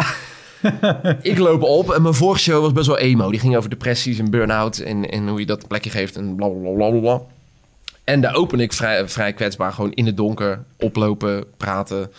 ik 1.33 1.39
loop 1.39 1.63
op 1.63 1.93
en 1.93 2.03
mijn 2.03 2.15
vorige 2.15 2.41
show 2.41 2.63
was 2.63 2.73
best 2.73 2.87
wel 2.87 2.99
emo. 2.99 3.31
Die 3.31 3.41
ging 3.41 3.57
over 3.57 3.71
depressies 3.71 4.19
en 4.19 4.31
burn-out 4.31 4.79
en, 4.79 5.11
en 5.11 5.29
hoe 5.29 5.41
je 5.41 5.47
dat 5.47 5.63
een 5.63 5.69
plekje 5.69 5.91
geeft 5.91 6.17
en 6.17 6.35
bla 6.37 6.49
bla 6.49 6.71
bla 6.71 6.91
bla 6.91 7.01
bla. 7.01 7.21
En 8.05 8.21
daar 8.21 8.35
open 8.35 8.61
ik 8.61 8.73
vrij, 8.73 9.09
vrij 9.09 9.33
kwetsbaar, 9.33 9.73
gewoon 9.73 9.93
in 9.93 10.07
het 10.07 10.17
donker, 10.17 10.65
oplopen, 10.79 11.45
praten. 11.57 12.11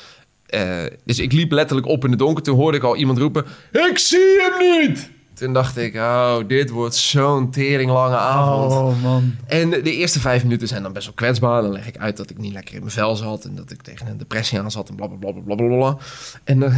Eh, 0.53 0.83
dus 1.05 1.19
ik 1.19 1.31
liep 1.31 1.51
letterlijk 1.51 1.87
op 1.87 2.03
in 2.03 2.09
het 2.09 2.19
donker. 2.19 2.43
Toen 2.43 2.55
hoorde 2.55 2.77
ik 2.77 2.83
al 2.83 2.95
iemand 2.95 3.17
roepen: 3.17 3.45
Ik 3.71 3.97
zie 3.97 4.41
hem 4.41 4.81
niet! 4.81 5.11
Toen 5.33 5.53
dacht 5.53 5.77
ik: 5.77 5.95
Oh, 5.95 6.37
dit 6.47 6.69
wordt 6.69 6.95
zo'n 6.95 7.51
teringlange 7.51 8.15
avond. 8.15 8.71
Oh 8.71 9.03
man. 9.03 9.35
En 9.47 9.69
de 9.69 9.95
eerste 9.95 10.19
vijf 10.19 10.43
minuten 10.43 10.67
zijn 10.67 10.83
dan 10.83 10.93
best 10.93 11.05
wel 11.05 11.15
kwetsbaar. 11.15 11.61
Dan 11.61 11.71
leg 11.71 11.87
ik 11.87 11.97
uit 11.97 12.17
dat 12.17 12.29
ik 12.29 12.37
niet 12.37 12.53
lekker 12.53 12.73
in 12.73 12.79
mijn 12.79 12.91
vel 12.91 13.15
zat. 13.15 13.45
En 13.45 13.55
dat 13.55 13.71
ik 13.71 13.81
tegen 13.81 14.07
een 14.07 14.17
depressie 14.17 14.59
aan 14.59 14.71
zat. 14.71 14.89
En 14.89 14.95
blablabla. 14.95 15.31
Bla, 15.31 15.55
bla, 15.55 15.67
bla, 15.67 15.77
bla. 15.77 15.97
En 16.43 16.59
dan, 16.59 16.73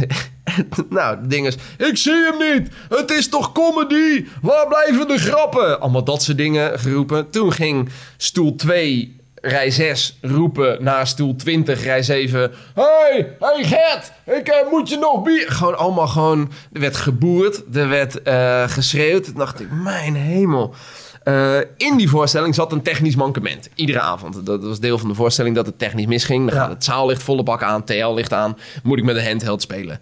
nou, 0.90 1.16
het 1.20 1.30
ding 1.30 1.46
is... 1.46 1.56
Ik 1.78 1.96
zie 1.96 2.12
hem 2.30 2.54
niet! 2.54 2.68
Het 2.88 3.10
is 3.10 3.28
toch 3.28 3.52
comedy? 3.52 4.26
Waar 4.42 4.66
blijven 4.68 5.08
de 5.08 5.18
grappen? 5.18 5.80
Allemaal 5.80 6.04
dat 6.04 6.22
soort 6.22 6.36
dingen 6.36 6.78
geroepen. 6.78 7.30
Toen 7.30 7.52
ging 7.52 7.88
stoel 8.16 8.54
2... 8.54 9.16
Rij 9.46 9.70
6 9.70 10.18
roepen 10.20 10.84
naar 10.84 11.06
stoel 11.06 11.36
20, 11.36 11.84
rij 11.84 12.02
7. 12.02 12.52
Hey, 12.74 13.36
hey 13.38 13.64
Gert, 13.64 14.12
ik 14.38 14.48
eh, 14.48 14.70
moet 14.70 14.88
je 14.88 14.96
nog 14.96 15.22
bier. 15.22 15.50
Gewoon 15.50 15.78
allemaal 15.78 16.06
gewoon. 16.06 16.50
Er 16.72 16.80
werd 16.80 16.96
geboerd, 16.96 17.62
er 17.74 17.88
werd 17.88 18.22
eh, 18.22 18.68
geschreeuwd. 18.68 19.24
Toen 19.24 19.34
dacht 19.34 19.60
ik, 19.60 19.70
mijn 19.70 20.14
hemel. 20.14 20.74
Eh, 21.22 21.58
in 21.76 21.96
die 21.96 22.08
voorstelling 22.08 22.54
zat 22.54 22.72
een 22.72 22.82
technisch 22.82 23.16
mankement. 23.16 23.68
Iedere 23.74 24.00
avond. 24.00 24.46
Dat 24.46 24.62
was 24.62 24.80
deel 24.80 24.98
van 24.98 25.08
de 25.08 25.14
voorstelling 25.14 25.54
dat 25.54 25.66
het 25.66 25.78
technisch 25.78 26.06
misging. 26.06 26.48
Dan 26.48 26.58
gaat 26.58 26.70
het 26.70 26.84
zaallicht 26.84 27.22
volle 27.22 27.42
bak 27.42 27.62
aan, 27.62 27.84
TL 27.84 28.14
licht 28.14 28.32
aan. 28.32 28.56
Moet 28.82 28.98
ik 28.98 29.04
met 29.04 29.16
een 29.16 29.26
handheld 29.26 29.62
spelen. 29.62 29.98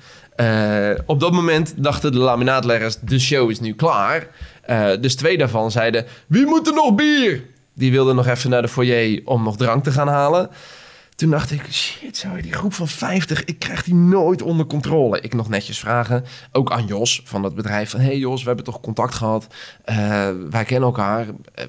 Op 1.06 1.20
dat 1.20 1.32
moment 1.32 1.74
dachten 1.76 2.12
de 2.12 2.18
laminaatleggers, 2.18 2.96
de 3.00 3.18
show 3.18 3.50
is 3.50 3.60
nu 3.60 3.74
klaar. 3.74 4.26
Dus 5.00 5.14
twee 5.14 5.38
daarvan 5.38 5.70
zeiden, 5.70 6.04
wie 6.26 6.46
moet 6.46 6.66
er 6.66 6.74
nog 6.74 6.94
bier? 6.94 7.52
Die 7.74 7.90
wilden 7.90 8.16
nog 8.16 8.26
even 8.26 8.50
naar 8.50 8.62
de 8.62 8.68
foyer 8.68 9.20
om 9.24 9.42
nog 9.42 9.56
drank 9.56 9.84
te 9.84 9.92
gaan 9.92 10.08
halen. 10.08 10.50
Toen 11.14 11.30
dacht 11.30 11.50
ik, 11.50 11.72
shit, 11.72 12.16
zou 12.16 12.36
je 12.36 12.42
die 12.42 12.52
groep 12.52 12.74
van 12.74 12.88
50, 12.88 13.44
ik 13.44 13.58
krijg 13.58 13.82
die 13.82 13.94
nooit 13.94 14.42
onder 14.42 14.66
controle. 14.66 15.20
Ik 15.20 15.34
nog 15.34 15.48
netjes 15.48 15.78
vragen, 15.78 16.24
ook 16.52 16.72
aan 16.72 16.86
Jos 16.86 17.22
van 17.24 17.42
dat 17.42 17.54
bedrijf, 17.54 17.90
van 17.90 18.00
hey 18.00 18.18
Jos, 18.18 18.40
we 18.40 18.46
hebben 18.46 18.64
toch 18.64 18.80
contact 18.80 19.14
gehad, 19.14 19.46
Eh, 19.84 20.28
wij 20.50 20.64
kennen 20.64 20.88
elkaar. 20.88 21.26
Eh, 21.54 21.64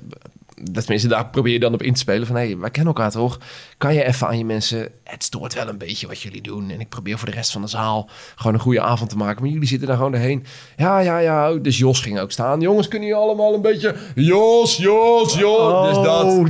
dat 0.62 0.84
tenminste, 0.84 1.08
daar 1.08 1.30
probeer 1.30 1.54
je 1.54 1.60
dan 1.60 1.74
op 1.74 1.82
in 1.82 1.94
te 1.94 2.00
spelen 2.00 2.28
van, 2.28 2.36
hey, 2.36 2.58
wij 2.58 2.70
kennen 2.70 2.94
elkaar 2.94 3.12
toch? 3.12 3.40
Kan 3.78 3.94
je 3.94 4.04
even 4.04 4.28
aan 4.28 4.38
je 4.38 4.46
mensen, 4.46 4.90
het 5.04 5.24
stoort 5.24 5.54
wel 5.54 5.68
een 5.68 5.78
beetje 5.78 6.08
wat 6.08 6.22
jullie 6.22 6.42
doen. 6.42 6.70
En 6.70 6.80
ik 6.80 6.90
probeer 6.90 7.18
voor 7.18 7.30
de 7.30 7.36
rest 7.36 7.52
van 7.52 7.62
de 7.62 7.68
zaal 7.68 8.10
gewoon 8.36 8.54
een 8.54 8.60
goede 8.60 8.82
avond 8.82 9.10
te 9.10 9.18
maken. 9.18 9.42
Maar 9.42 9.52
jullie 9.52 9.68
zitten 9.68 9.88
daar 9.88 9.98
gewoon 9.98 10.12
doorheen. 10.12 10.46
Ja, 10.78 11.00
ja, 11.00 11.18
ja. 11.18 11.54
Dus 11.54 11.78
Jos 11.78 12.00
ging 12.00 12.20
ook 12.20 12.32
staan. 12.32 12.62
Jongens, 12.62 12.88
kunnen 12.88 13.08
jullie 13.08 13.24
allemaal 13.24 13.54
een 13.54 13.62
beetje, 13.62 13.96
Jos, 14.16 14.78
Jos, 14.78 15.38
Jos. 15.38 15.94
Dus 15.94 16.04
dat. 16.04 16.24
Oh. 16.24 16.46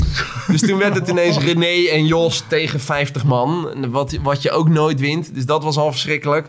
Dus 0.48 0.62
toen 0.62 0.78
werd 0.78 0.96
het 0.96 1.08
ineens 1.08 1.38
René 1.38 1.90
en 1.90 2.06
Jos 2.06 2.44
tegen 2.48 2.80
50 2.80 3.24
man. 3.24 3.74
Wat, 3.92 4.18
wat 4.22 4.42
je 4.42 4.52
ook 4.52 4.70
nooit 4.70 5.00
wint. 5.00 5.34
Dus 5.34 5.46
dat 5.46 5.64
was 5.64 5.78
al 5.78 5.92
verschrikkelijk. 5.92 6.48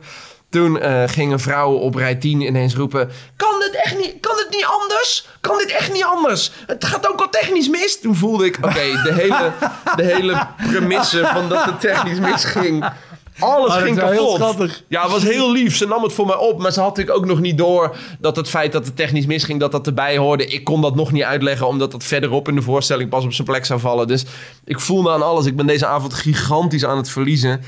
Toen 0.57 0.81
eh, 0.81 1.03
ging 1.07 1.33
een 1.33 1.41
vrouw 1.41 1.73
op 1.73 1.95
rij 1.95 2.15
10 2.15 2.41
ineens 2.41 2.75
roepen... 2.75 3.11
Kan 3.37 3.59
dit 3.59 3.81
echt 3.85 3.99
niet, 3.99 4.15
kan 4.21 4.37
dit 4.37 4.47
niet 4.51 4.67
anders? 4.81 5.29
Kan 5.41 5.59
dit 5.59 5.71
echt 5.71 5.93
niet 5.93 6.05
anders? 6.05 6.51
Het 6.67 6.85
gaat 6.85 7.09
ook 7.09 7.21
al 7.21 7.29
technisch 7.29 7.69
mis. 7.69 8.01
Toen 8.01 8.15
voelde 8.15 8.45
ik, 8.45 8.57
oké, 8.57 8.73
de, 9.07 9.13
hele, 9.13 9.53
de 9.97 10.03
hele 10.03 10.47
premisse 10.71 11.31
van 11.33 11.49
dat 11.49 11.65
het 11.65 11.81
technisch 11.81 12.19
misging... 12.19 12.91
Alles 13.39 13.75
Oh, 13.75 13.83
ging 13.83 13.99
kapot. 13.99 14.83
Ja, 14.89 15.03
het 15.03 15.11
was 15.11 15.23
heel 15.23 15.53
lief. 15.53 15.77
Ze 15.77 15.87
nam 15.87 16.03
het 16.03 16.13
voor 16.13 16.27
mij 16.27 16.37
op. 16.37 16.61
Maar 16.61 16.73
ze 16.73 16.81
had 16.81 16.89
natuurlijk 16.89 17.19
ook 17.19 17.27
nog 17.27 17.41
niet 17.41 17.59
door 17.59 17.97
dat 18.21 18.37
het 18.37 18.49
feit 18.49 18.73
dat 18.73 18.87
het 18.87 18.97
technisch 18.97 19.27
misging, 19.27 19.61
dat 19.61 19.73
dat 19.73 19.87
erbij 19.87 20.17
hoorde. 20.17 20.47
Ik 20.47 20.65
kon 20.65 20.81
dat 20.81 20.95
nog 20.95 21.13
niet 21.13 21.23
uitleggen, 21.23 21.67
omdat 21.67 21.91
dat 21.91 22.05
verderop 22.05 22.49
in 22.49 22.55
de 22.55 22.63
voorstelling 22.63 23.11
pas 23.11 23.25
op 23.25 23.33
zijn 23.33 23.47
plek 23.47 23.65
zou 23.65 23.81
vallen. 23.81 24.07
Dus 24.07 24.25
ik 24.65 24.81
voelde 24.81 25.11
aan 25.11 25.23
alles. 25.23 25.47
Ik 25.47 25.57
ben 25.57 25.67
deze 25.67 25.87
avond 25.87 26.15
gigantisch 26.15 26.85
aan 26.85 26.97
het 26.97 27.11
verliezen. 27.11 27.61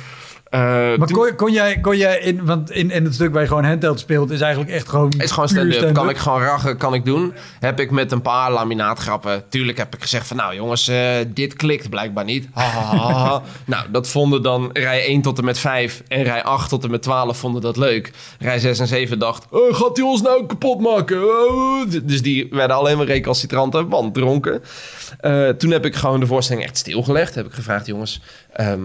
Eh, 0.51 0.61
Maar 0.61 0.97
toen- 0.97 1.07
kon, 1.19 1.35
kon 1.37 1.53
jij, 1.53 1.79
kon 1.81 1.97
jij 1.97 2.19
in, 2.19 2.45
want 2.45 2.71
in, 2.71 2.91
in 2.91 3.05
het 3.05 3.15
stuk 3.15 3.33
waar 3.33 3.43
je 3.43 3.49
gewoon 3.49 3.65
handheld 3.65 3.99
speelt, 4.01 4.31
is 4.31 4.41
eigenlijk 4.41 4.73
echt 4.73 4.89
gewoon. 4.89 5.13
is 5.19 5.31
gewoon 5.31 5.49
stand-up. 5.49 5.95
Kan 5.95 6.09
ik 6.09 6.17
gewoon 6.17 6.41
rachen, 6.43 6.77
kan 6.77 6.95
ik 6.95 7.05
doen. 7.05 7.33
Heb 7.61 7.81
ik 7.81 7.91
met 7.91 8.13
een 8.13 8.23
paar 8.23 8.53
laminaatgrappen. 8.53 9.43
Tuurlijk 9.49 9.79
heb 9.79 9.95
ik 9.95 10.03
gezegd 10.03 10.27
van 10.27 10.37
nou 10.37 10.55
jongens, 10.55 10.89
eh, 10.89 11.11
dit 11.29 11.55
klikt 11.55 11.91
blijkbaar 11.91 12.25
niet. 12.25 12.49
Ha, 12.53 12.63
ha, 12.65 12.97
ha, 12.97 13.13
ha. 13.13 13.43
nou, 13.67 13.85
dat 13.91 14.09
vonden 14.09 14.43
dan 14.43 14.71
rij 14.73 15.07
1 15.07 15.23
tot 15.23 15.39
en 15.39 15.45
met 15.45 15.59
5 15.59 16.03
en 16.09 16.23
rij 16.23 16.43
8 16.43 16.69
tot 16.69 16.85
en 16.85 16.91
met 16.91 17.03
12 17.03 17.39
vonden 17.39 17.63
dat 17.63 17.77
leuk. 17.77 18.13
Rij 18.39 18.59
6 18.59 18.79
en 18.79 18.87
7 18.87 19.19
dacht, 19.19 19.47
"Eh, 19.53 19.59
gaat 19.77 19.97
hij 19.97 20.07
ons 20.07 20.23
nou 20.23 20.47
kapot 20.47 20.81
maken? 20.81 21.21
Dus 22.03 22.23
die 22.23 22.49
werden 22.51 22.77
alleen 22.77 22.97
maar 22.97 23.07
recalcitranten, 23.07 23.89
want 23.89 24.15
dronken. 24.15 24.63
Toen 25.59 25.71
heb 25.71 25.85
ik 25.85 25.95
gewoon 25.97 26.21
de 26.21 26.27
voorstelling 26.27 26.65
echt 26.65 26.77
stilgelegd. 26.77 27.35
Heb 27.35 27.47
ik 27.47 27.53
gevraagd, 27.53 27.87
jongens, 27.87 28.21
ehm, 28.53 28.81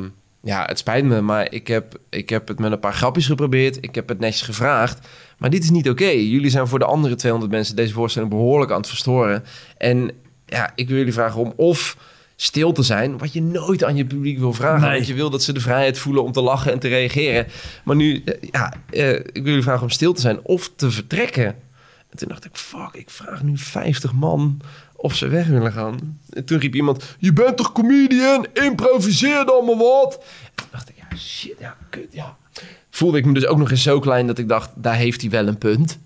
ja, 0.45 0.65
het 0.65 0.77
spijt 0.77 1.05
me, 1.05 1.21
maar 1.21 1.51
ik 1.51 1.67
heb, 1.67 1.99
ik 2.09 2.29
heb 2.29 2.47
het 2.47 2.59
met 2.59 2.71
een 2.71 2.79
paar 2.79 2.93
grapjes 2.93 3.25
geprobeerd. 3.25 3.77
Ik 3.81 3.95
heb 3.95 4.09
het 4.09 4.19
netjes 4.19 4.41
gevraagd. 4.41 5.07
Maar 5.37 5.49
dit 5.49 5.63
is 5.63 5.69
niet 5.69 5.89
oké. 5.89 6.09
Jullie 6.09 6.49
zijn 6.49 6.67
voor 6.67 6.79
de 6.79 6.85
andere 6.85 7.15
200 7.15 7.51
mensen 7.51 7.75
deze 7.75 7.93
voorstelling 7.93 8.31
behoorlijk 8.31 8.71
aan 8.71 8.77
het 8.77 8.87
verstoren. 8.87 9.43
En 9.77 10.11
ja, 10.45 10.71
ik 10.75 10.87
wil 10.87 10.97
jullie 10.97 11.13
vragen 11.13 11.41
om 11.41 11.53
of 11.55 11.97
stil 12.35 12.71
te 12.71 12.83
zijn, 12.83 13.17
wat 13.17 13.33
je 13.33 13.41
nooit 13.41 13.83
aan 13.83 13.95
je 13.95 14.05
publiek 14.05 14.39
wil 14.39 14.53
vragen. 14.53 14.81
Nee. 14.81 14.95
Want 14.95 15.07
je 15.07 15.13
wil 15.13 15.29
dat 15.29 15.43
ze 15.43 15.53
de 15.53 15.59
vrijheid 15.59 15.97
voelen 15.97 16.23
om 16.23 16.31
te 16.31 16.41
lachen 16.41 16.71
en 16.71 16.79
te 16.79 16.87
reageren. 16.87 17.47
Maar 17.83 17.95
nu, 17.95 18.21
eh, 18.25 18.49
ja, 18.51 18.73
eh, 18.89 19.09
ik 19.13 19.33
wil 19.33 19.43
jullie 19.43 19.63
vragen 19.63 19.83
om 19.83 19.89
stil 19.89 20.13
te 20.13 20.21
zijn 20.21 20.39
of 20.43 20.71
te 20.75 20.91
vertrekken. 20.91 21.45
En 22.09 22.17
toen 22.17 22.27
dacht 22.27 22.45
ik, 22.45 22.51
fuck, 22.53 22.93
ik 22.93 23.09
vraag 23.09 23.43
nu 23.43 23.57
50 23.57 24.13
man 24.13 24.61
of 25.03 25.15
ze 25.15 25.27
weg 25.27 25.47
willen 25.47 25.71
gaan. 25.71 26.19
En 26.29 26.45
toen 26.45 26.59
riep 26.59 26.75
iemand, 26.75 27.15
je 27.19 27.33
bent 27.33 27.57
toch 27.57 27.71
comedian? 27.71 28.47
Improviseer 28.53 29.45
dan 29.45 29.65
maar 29.65 29.77
wat. 29.77 30.23
En 30.55 30.63
dacht 30.71 30.89
ik, 30.89 30.95
ja, 30.97 31.17
shit, 31.17 31.55
ja, 31.59 31.75
kut, 31.89 32.07
ja. 32.11 32.37
Voelde 32.89 33.17
ik 33.17 33.25
me 33.25 33.33
dus 33.33 33.45
ook 33.45 33.57
nog 33.57 33.71
eens 33.71 33.83
zo 33.83 33.99
klein 33.99 34.27
dat 34.27 34.37
ik 34.37 34.47
dacht, 34.47 34.69
daar 34.75 34.95
heeft 34.95 35.21
hij 35.21 35.29
wel 35.29 35.47
een 35.47 35.57
punt. 35.57 35.99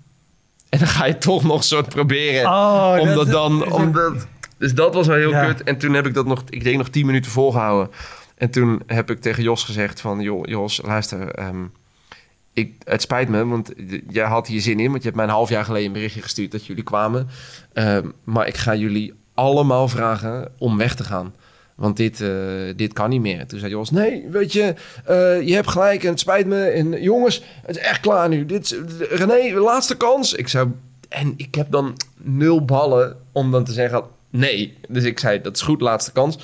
En 0.70 0.80
dan 0.80 0.88
ga 0.88 1.06
je 1.06 1.18
toch 1.18 1.44
nog 1.44 1.64
soort 1.64 1.90
proberen 1.90 2.46
Oh, 2.52 2.96
om 3.00 3.14
dat- 3.14 3.28
dan... 3.32 3.72
Om 3.72 3.92
dat, 3.92 4.28
dus 4.58 4.74
dat 4.74 4.94
was 4.94 5.08
wel 5.08 5.16
heel 5.18 5.30
Ja. 5.30 5.46
kut. 5.46 5.64
En 5.64 5.78
toen 5.78 5.94
heb 5.94 6.06
ik 6.08 6.14
dat 6.14 6.26
nog, 6.26 6.44
ik 6.50 6.64
denk 6.64 6.78
nog 6.78 6.90
10 6.90 7.06
minuten 7.06 7.32
volgehouden. 7.32 7.94
En 8.38 8.50
toen 8.50 8.82
heb 8.86 9.10
ik 9.12 9.22
tegen 9.22 9.44
Jos 9.44 9.64
gezegd 9.64 10.02
van, 10.02 10.20
joh, 10.20 10.46
Jos, 10.46 10.82
luister... 10.86 11.30
ehm, 11.32 11.64
ik, 12.58 12.74
het 12.84 13.02
spijt 13.02 13.30
me, 13.30 13.46
want 13.46 13.72
jij 14.10 14.26
had 14.26 14.48
hier 14.48 14.62
zin 14.62 14.80
in. 14.80 14.88
Want 14.90 14.98
je 14.98 15.04
hebt 15.04 15.16
mij 15.16 15.26
een 15.26 15.32
half 15.32 15.50
jaar 15.50 15.66
geleden 15.66 15.88
een 15.88 15.94
berichtje 15.94 16.22
gestuurd 16.22 16.52
dat 16.52 16.66
jullie 16.66 16.84
kwamen. 16.84 17.28
Ehm, 17.74 18.08
maar 18.24 18.48
ik 18.48 18.58
ga 18.58 18.76
jullie 18.76 19.14
allemaal 19.34 19.88
vragen 19.88 20.52
om 20.58 20.78
weg 20.78 20.96
te 20.96 21.04
gaan. 21.04 21.34
Want 21.76 21.98
dit, 21.98 22.22
eh, 22.22 22.30
dit 22.76 22.94
kan 22.94 23.10
niet 23.10 23.22
meer. 23.22 23.46
Toen 23.48 23.60
zei 23.60 23.72
Jos, 23.72 23.92
nee, 23.92 24.28
weet 24.30 24.54
je, 24.54 24.74
eh, 25.06 25.42
je 25.48 25.54
hebt 25.54 25.70
gelijk 25.70 26.04
en 26.04 26.10
het 26.10 26.20
spijt 26.20 26.46
me. 26.48 26.64
En 26.66 27.02
jongens, 27.02 27.44
het 27.66 27.76
is 27.76 27.82
echt 27.82 28.00
klaar 28.00 28.30
nu. 28.30 28.46
Dit, 28.46 28.64
is- 28.64 29.08
René, 29.10 29.60
laatste 29.60 29.98
kans. 29.98 30.34
Ik 30.34 30.48
zou, 30.48 30.70
en 31.10 31.34
ik 31.38 31.56
heb 31.56 31.72
dan 31.72 31.94
nul 32.18 32.66
ballen 32.66 33.18
om 33.32 33.52
dan 33.52 33.64
te 33.64 33.72
zeggen, 33.72 34.04
nee. 34.38 34.78
Dus 34.88 35.04
ik 35.04 35.20
zei, 35.20 35.42
dat 35.42 35.56
is 35.56 35.62
goed, 35.62 35.82
laatste 35.82 36.12
kans. 36.12 36.38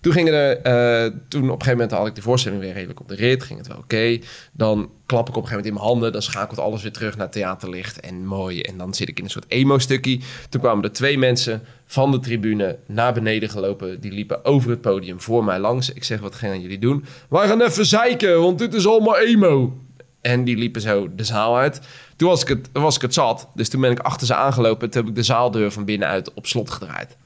Toen 0.00 0.12
gingen 0.12 0.34
er, 0.34 0.60
eh, 0.60 1.12
toen 1.28 1.42
op 1.42 1.46
een 1.48 1.50
gegeven 1.50 1.70
moment 1.70 1.90
had 1.90 2.06
ik 2.06 2.14
de 2.14 2.22
voorstelling 2.22 2.60
weer 2.60 2.72
redelijk 2.72 3.00
op 3.00 3.08
de 3.08 3.14
rit. 3.14 3.42
Ging 3.42 3.58
het 3.58 3.68
wel 3.68 3.76
oké. 3.76 4.18
Dan 4.52 4.90
klap 5.06 5.28
ik 5.28 5.36
op 5.36 5.42
een 5.42 5.48
gegeven 5.48 5.48
moment 5.48 5.66
in 5.66 5.72
mijn 5.72 5.86
handen. 5.86 6.12
Dan 6.12 6.22
schakelt 6.22 6.58
alles 6.58 6.82
weer 6.82 6.92
terug 6.92 7.16
naar 7.16 7.30
theaterlicht 7.30 8.00
en 8.00 8.26
mooi. 8.26 8.60
En 8.60 8.78
dan 8.78 8.94
zit 8.94 9.08
ik 9.08 9.18
in 9.18 9.24
een 9.24 9.30
soort 9.30 9.44
emo-stukje. 9.48 10.18
Toen 10.48 10.60
kwamen 10.60 10.84
er 10.84 10.92
twee 10.92 11.18
mensen 11.18 11.62
van 11.86 12.10
de 12.10 12.18
tribune 12.18 12.78
naar 12.86 13.12
beneden 13.12 13.48
gelopen. 13.48 14.00
Die 14.00 14.12
liepen 14.12 14.44
over 14.44 14.70
het 14.70 14.80
podium 14.80 15.20
voor 15.20 15.44
mij 15.44 15.58
langs. 15.58 15.92
Ik 15.92 16.04
zeg, 16.04 16.20
wat 16.20 16.34
gaan 16.34 16.60
jullie 16.60 16.78
doen? 16.78 17.04
Wij 17.28 17.48
gaan 17.48 17.60
even 17.60 17.86
zeiken, 17.86 18.40
want 18.40 18.58
dit 18.58 18.74
is 18.74 18.86
allemaal 18.86 19.18
emo. 19.18 19.78
En 20.20 20.44
die 20.44 20.56
liepen 20.56 20.80
zo 20.80 21.08
de 21.14 21.24
zaal 21.24 21.56
uit. 21.56 21.80
Toen 22.16 22.28
was 22.28 22.42
ik 22.42 22.48
het, 22.48 22.68
was 22.72 22.96
ik 22.96 23.02
het 23.02 23.14
zat. 23.14 23.48
Dus 23.54 23.68
toen 23.68 23.80
ben 23.80 23.90
ik 23.90 24.00
achter 24.00 24.26
ze 24.26 24.34
aangelopen. 24.34 24.90
Toen 24.90 25.00
heb 25.00 25.10
ik 25.10 25.16
de 25.16 25.22
zaaldeur 25.22 25.70
van 25.70 25.84
binnenuit 25.84 26.34
op 26.34 26.46
slot 26.46 26.70
gedraaid 26.70 27.16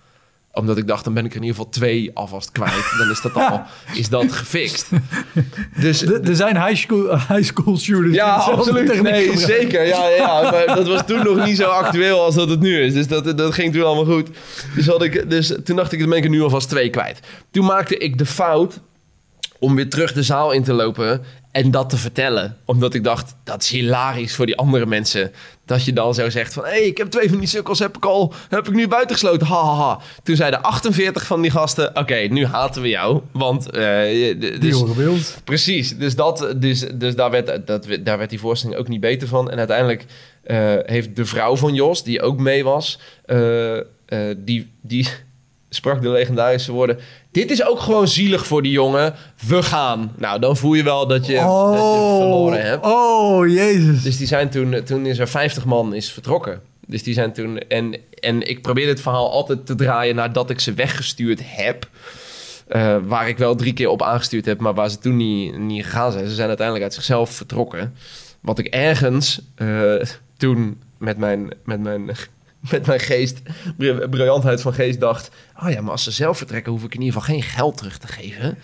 omdat 0.53 0.77
ik 0.77 0.87
dacht, 0.87 1.05
dan 1.05 1.15
ben 1.15 1.25
ik 1.25 1.31
er 1.31 1.37
in 1.37 1.43
ieder 1.43 1.57
geval 1.57 1.73
twee 1.73 2.11
alvast 2.15 2.53
kwijt. 2.53 2.95
Dan 2.99 3.11
is 3.11 3.21
dat 3.21 3.35
al 3.35 3.63
is 4.01 4.09
dat 4.09 4.33
gefixt. 4.33 4.89
Dus, 5.81 6.03
er 6.03 6.37
zijn 6.37 6.67
high 6.67 6.83
school, 6.83 7.19
high 7.19 7.43
school 7.43 7.79
shooters. 7.79 8.15
Ja, 8.15 8.35
absoluut. 8.35 9.03
Nee, 9.03 9.39
zeker. 9.39 9.87
Ja, 9.87 10.09
ja, 10.09 10.51
maar 10.51 10.67
dat 10.67 10.87
was 10.87 11.07
toen 11.07 11.25
nog 11.25 11.45
niet 11.45 11.57
zo 11.57 11.69
actueel 11.69 12.25
als 12.25 12.35
dat 12.35 12.49
het 12.49 12.61
nu 12.61 12.83
is. 12.83 12.93
Dus 12.93 13.09
dat, 13.09 13.39
dat 13.39 13.55
ging 13.55 13.73
toen 13.73 13.85
allemaal 13.85 14.15
goed. 14.15 14.29
Dus, 14.75 14.87
had 14.87 15.03
ik, 15.03 15.31
dus 15.31 15.55
toen 15.65 15.77
dacht 15.77 15.93
ik, 15.93 15.99
dan 15.99 16.09
ben 16.09 16.19
ik 16.19 16.25
er 16.25 16.31
nu 16.31 16.43
alvast 16.43 16.69
twee 16.69 16.91
kwijt. 16.91 17.21
Toen 17.51 17.65
maakte 17.65 17.99
ik 17.99 18.19
de 18.19 18.27
fout 18.27 18.81
om 19.59 19.75
weer 19.75 19.89
terug 19.89 20.13
de 20.13 20.23
zaal 20.23 20.53
in 20.53 20.63
te 20.63 20.73
lopen 20.73 21.23
en 21.53 21.71
dat 21.71 21.91
te 21.91 21.97
vertellen. 21.97 22.57
Omdat 22.65 22.95
ik 22.95 23.05
dacht, 23.05 23.35
dat 23.45 23.63
is 23.63 23.71
hilarisch 23.71 24.35
voor 24.35 24.47
die 24.47 24.57
andere 24.57 24.87
mensen. 24.87 25.33
Dat 25.65 25.85
je 25.85 25.93
dan 25.93 26.15
zo 26.15 26.31
zegt 26.31 26.53
van... 26.53 26.65
hé, 26.65 26.71
hey, 26.71 26.83
ik 26.83 26.99
heb 26.99 27.11
twee 27.11 27.29
van 27.29 27.39
die 27.39 27.49
sukkels, 27.49 27.79
heb 27.79 27.97
ik 27.97 28.05
al 28.05 28.35
heb 28.49 28.69
ik 28.69 28.75
nu 28.75 28.89
buitengesloten. 28.89 29.47
Ha, 29.47 29.65
ha, 29.65 29.75
ha. 29.75 30.01
Toen 30.23 30.37
zeiden 30.37 30.63
48 30.63 31.27
van 31.27 31.43
die 31.43 31.51
gasten... 31.51 31.97
oké, 31.97 32.15
nu 32.15 32.47
haten 32.47 32.83
we 32.83 32.89
jou. 32.89 33.21
Want... 33.33 33.67
Uh, 33.67 33.81
dus, 34.41 34.61
die 34.61 34.75
horen 34.75 35.19
Precies. 35.45 35.99
Dus, 35.99 36.17
dat, 36.17 36.55
dus, 36.57 36.87
dus 36.95 37.15
daar, 37.15 37.31
werd, 37.31 37.67
dat, 37.67 37.87
daar 38.01 38.19
werd 38.19 38.31
die 38.31 38.41
voorstelling 38.41 38.79
ook 38.79 38.89
niet 38.89 39.01
beter 39.01 39.29
van. 39.29 39.51
En 39.51 39.59
uiteindelijk 39.59 40.05
uh, 40.47 40.75
heeft 40.83 41.17
de 41.17 41.25
vrouw 41.25 41.57
van 41.57 41.75
Jos, 41.75 42.05
die 42.05 42.23
ook 42.23 42.39
mee 42.39 42.65
was... 42.65 42.99
Uh, 43.27 43.81
die, 44.37 44.71
die 44.81 45.09
sprak 45.69 46.03
de 46.03 46.09
legendarische 46.09 46.73
woorden... 46.73 46.99
Dit 47.33 47.51
is 47.51 47.65
ook 47.65 47.81
gewoon 47.81 48.09
zielig 48.09 48.47
voor 48.47 48.63
die 48.63 48.73
jongen. 48.73 49.15
We 49.47 49.63
gaan. 49.63 50.13
Nou, 50.17 50.41
dan 50.41 50.57
voel 50.57 50.75
je 50.75 50.83
wel 50.83 51.07
dat 51.07 51.27
je, 51.27 51.37
oh, 51.37 51.71
dat 51.71 51.75
je 51.75 51.81
oh. 51.81 52.17
verloren 52.17 52.67
hebt. 52.67 52.85
Oh, 52.87 53.49
jezus. 53.49 54.03
Dus 54.03 54.17
die 54.17 54.27
zijn 54.27 54.51
toen, 54.51 54.83
toen 54.85 55.07
is 55.07 55.19
er 55.19 55.29
50 55.29 55.65
man 55.65 55.95
is 55.95 56.13
vertrokken. 56.13 56.61
Dus 56.87 57.03
die 57.03 57.15
zijn 57.15 57.33
toen... 57.33 57.59
En, 57.59 57.97
en 58.21 58.49
ik 58.49 58.63
probeerde 58.63 58.91
het 58.91 59.01
verhaal 59.01 59.31
altijd 59.31 59.67
te 59.67 59.75
draaien 59.75 60.15
nadat 60.15 60.51
ik 60.51 60.61
ze 60.61 60.75
weggestuurd 60.75 61.41
heb. 61.45 61.89
Uh, 62.69 62.97
waar 63.05 63.29
ik 63.29 63.39
wel 63.39 63.55
drie 63.55 63.73
keer 63.73 63.89
op 63.89 64.03
aangestuurd 64.03 64.45
heb, 64.45 64.61
maar 64.61 64.75
waar 64.75 64.91
ze 64.91 64.99
toen 64.99 65.17
niet, 65.17 65.59
niet 65.59 65.85
gegaan 65.85 66.13
zijn. 66.13 66.29
Ze 66.29 66.35
zijn 66.35 66.49
uiteindelijk 66.49 66.87
uit 66.87 66.95
zichzelf 66.95 67.31
vertrokken. 67.31 67.95
Wat 68.41 68.59
ik 68.59 68.67
ergens 68.67 69.41
uh, 69.57 70.03
toen 70.37 70.81
met 70.99 71.19
mijn, 71.19 71.51
met 71.65 71.81
mijn 71.81 72.11
met 72.71 72.87
mijn 72.87 73.01
geest, 73.01 73.43
briljantheid 74.11 74.61
van 74.61 74.75
geest 74.75 75.01
dacht... 75.01 75.31
oh 75.63 75.71
ja, 75.71 75.81
maar 75.81 75.91
als 75.91 76.03
ze 76.03 76.11
zelf 76.11 76.37
vertrekken... 76.37 76.73
hoef 76.73 76.85
ik 76.85 76.95
in 76.95 77.03
ieder 77.03 77.21
geval 77.21 77.35
geen 77.35 77.43
geld 77.43 77.77
terug 77.77 77.99
te 77.99 78.07
geven. 78.07 78.59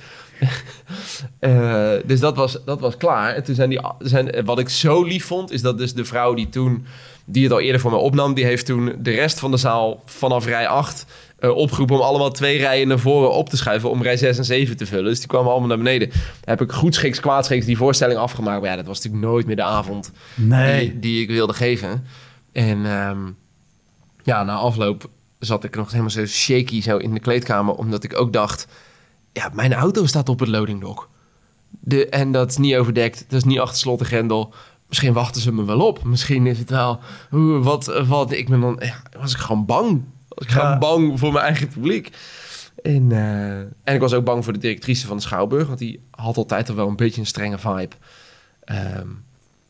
uh, 1.40 1.92
dus 2.10 2.20
dat 2.20 2.36
was, 2.36 2.58
dat 2.64 2.80
was 2.80 2.96
klaar. 2.96 3.34
En 3.34 3.44
toen 3.44 3.54
zijn 3.54 3.70
die... 3.70 3.80
Zijn, 3.98 4.44
wat 4.44 4.58
ik 4.58 4.68
zo 4.68 5.02
lief 5.02 5.24
vond, 5.24 5.50
is 5.50 5.62
dat 5.62 5.78
dus 5.78 5.94
de 5.94 6.04
vrouw 6.04 6.34
die 6.34 6.48
toen... 6.48 6.86
die 7.24 7.42
het 7.42 7.52
al 7.52 7.60
eerder 7.60 7.80
voor 7.80 7.90
mij 7.90 8.00
opnam... 8.00 8.34
die 8.34 8.44
heeft 8.44 8.66
toen 8.66 8.94
de 8.98 9.10
rest 9.10 9.38
van 9.38 9.50
de 9.50 9.56
zaal 9.56 10.02
vanaf 10.04 10.46
rij 10.46 10.68
8... 10.68 11.06
Uh, 11.40 11.50
eh, 11.50 11.56
opgeroepen 11.56 11.96
om 11.96 12.02
allemaal 12.02 12.30
twee 12.30 12.58
rijen 12.58 12.88
naar 12.88 12.98
voren 12.98 13.32
op 13.32 13.48
te 13.48 13.56
schuiven... 13.56 13.90
om 13.90 14.02
rij 14.02 14.16
6 14.16 14.38
en 14.38 14.44
7 14.44 14.76
te 14.76 14.86
vullen. 14.86 15.04
Dus 15.04 15.18
die 15.18 15.28
kwamen 15.28 15.50
allemaal 15.50 15.68
naar 15.68 15.76
beneden. 15.76 16.10
Heb 16.44 16.60
ik 16.60 16.72
goed 16.72 16.94
schiks, 16.94 17.20
kwaad 17.20 17.44
schiks 17.44 17.66
die 17.66 17.76
voorstelling 17.76 18.18
afgemaakt. 18.18 18.60
Maar 18.60 18.70
ja, 18.70 18.76
dat 18.76 18.86
was 18.86 18.96
natuurlijk 18.96 19.24
nooit 19.24 19.46
meer 19.46 19.56
de 19.56 19.62
avond 19.62 20.12
nee. 20.34 20.80
die, 20.80 20.98
die 20.98 21.22
ik 21.22 21.28
wilde 21.28 21.52
geven. 21.52 22.04
En... 22.52 22.86
Um, 22.86 23.36
ja, 24.28 24.42
na 24.42 24.54
afloop 24.54 25.10
zat 25.38 25.64
ik 25.64 25.76
nog 25.76 25.90
helemaal 25.90 26.10
zo 26.10 26.26
shaky 26.26 26.82
zo 26.82 26.96
in 26.96 27.14
de 27.14 27.20
kleedkamer. 27.20 27.74
Omdat 27.74 28.04
ik 28.04 28.16
ook 28.16 28.32
dacht, 28.32 28.66
ja, 29.32 29.50
mijn 29.52 29.74
auto 29.74 30.06
staat 30.06 30.28
op 30.28 30.40
het 30.40 30.48
loading 30.48 30.80
dock. 30.80 31.08
De, 31.80 32.08
en 32.08 32.32
dat 32.32 32.50
is 32.50 32.56
niet 32.56 32.76
overdekt, 32.76 33.24
dat 33.28 33.38
is 33.38 33.44
niet 33.44 33.58
achter 33.58 33.78
slot 33.78 34.00
en 34.00 34.06
grendel. 34.06 34.54
Misschien 34.88 35.12
wachten 35.12 35.42
ze 35.42 35.52
me 35.52 35.64
wel 35.64 35.86
op. 35.86 36.04
Misschien 36.04 36.46
is 36.46 36.58
het 36.58 36.70
wel... 36.70 37.00
Wat, 37.60 38.04
wat, 38.06 38.32
ik 38.32 38.48
ben 38.48 38.60
dan... 38.60 38.76
Ja, 38.80 39.02
was 39.18 39.32
ik 39.32 39.38
gewoon 39.38 39.66
bang. 39.66 40.02
Was 40.28 40.46
ik 40.46 40.52
gewoon 40.52 40.78
bang 40.78 41.18
voor 41.18 41.32
mijn 41.32 41.44
eigen 41.44 41.68
publiek. 41.68 42.10
En, 42.82 43.10
uh, 43.10 43.58
en 43.60 43.94
ik 43.94 44.00
was 44.00 44.12
ook 44.12 44.24
bang 44.24 44.44
voor 44.44 44.52
de 44.52 44.58
directrice 44.58 45.06
van 45.06 45.16
de 45.16 45.22
Schouwburg. 45.22 45.66
Want 45.66 45.78
die 45.78 46.00
had 46.10 46.36
altijd 46.36 46.68
al 46.68 46.74
wel 46.74 46.88
een 46.88 46.96
beetje 46.96 47.20
een 47.20 47.26
strenge 47.26 47.58
vibe. 47.58 47.94
Um, 48.66 49.24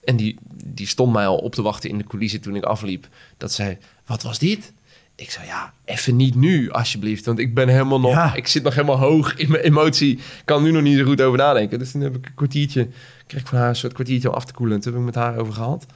en 0.05 0.17
die, 0.17 0.39
die 0.65 0.87
stond 0.87 1.13
mij 1.13 1.27
al 1.27 1.37
op 1.37 1.55
te 1.55 1.63
wachten 1.63 1.91
in 1.91 1.99
de 1.99 2.05
coulissen 2.05 2.41
toen 2.41 2.57
ik 2.57 2.65
afliep. 2.65 3.09
Dat 3.37 3.53
zei, 3.53 3.79
wat 4.09 4.23
was 4.23 4.39
dit? 4.39 4.73
Ik 5.15 5.31
zei, 5.31 5.47
ja, 5.47 5.73
even 5.85 6.17
niet 6.17 6.35
nu, 6.35 6.71
alsjeblieft. 6.71 7.25
Want 7.25 7.39
ik 7.39 7.55
ben 7.55 7.69
helemaal 7.69 8.01
nog... 8.01 8.35
Ik 8.37 8.47
zit 8.47 8.63
nog 8.63 8.75
helemaal 8.75 8.99
hoog 8.99 9.37
in 9.37 9.51
mijn 9.51 9.63
emotie. 9.63 10.17
Ik 10.17 10.43
kan 10.45 10.63
nu 10.63 10.71
nog 10.71 10.83
niet 10.83 10.99
zo 10.99 11.05
goed 11.05 11.21
over 11.21 11.39
nadenken. 11.39 11.79
Dus 11.79 11.91
toen 11.91 12.01
heb 12.01 12.17
ik 12.17 12.27
een 12.27 12.35
kwartiertje... 12.35 12.89
Kreeg 13.27 13.41
ik 13.41 13.47
van 13.47 13.59
haar 13.59 13.69
een 13.69 13.77
soort 13.77 13.93
kwartiertje 13.93 14.29
om 14.29 14.35
af 14.35 14.45
te 14.45 14.53
koelen. 14.53 14.77
En 14.77 14.83
toen 14.83 14.93
heb 14.93 15.01
ik 15.01 15.07
met 15.07 15.15
haar 15.15 15.37
over 15.37 15.53
gehad. 15.53 15.87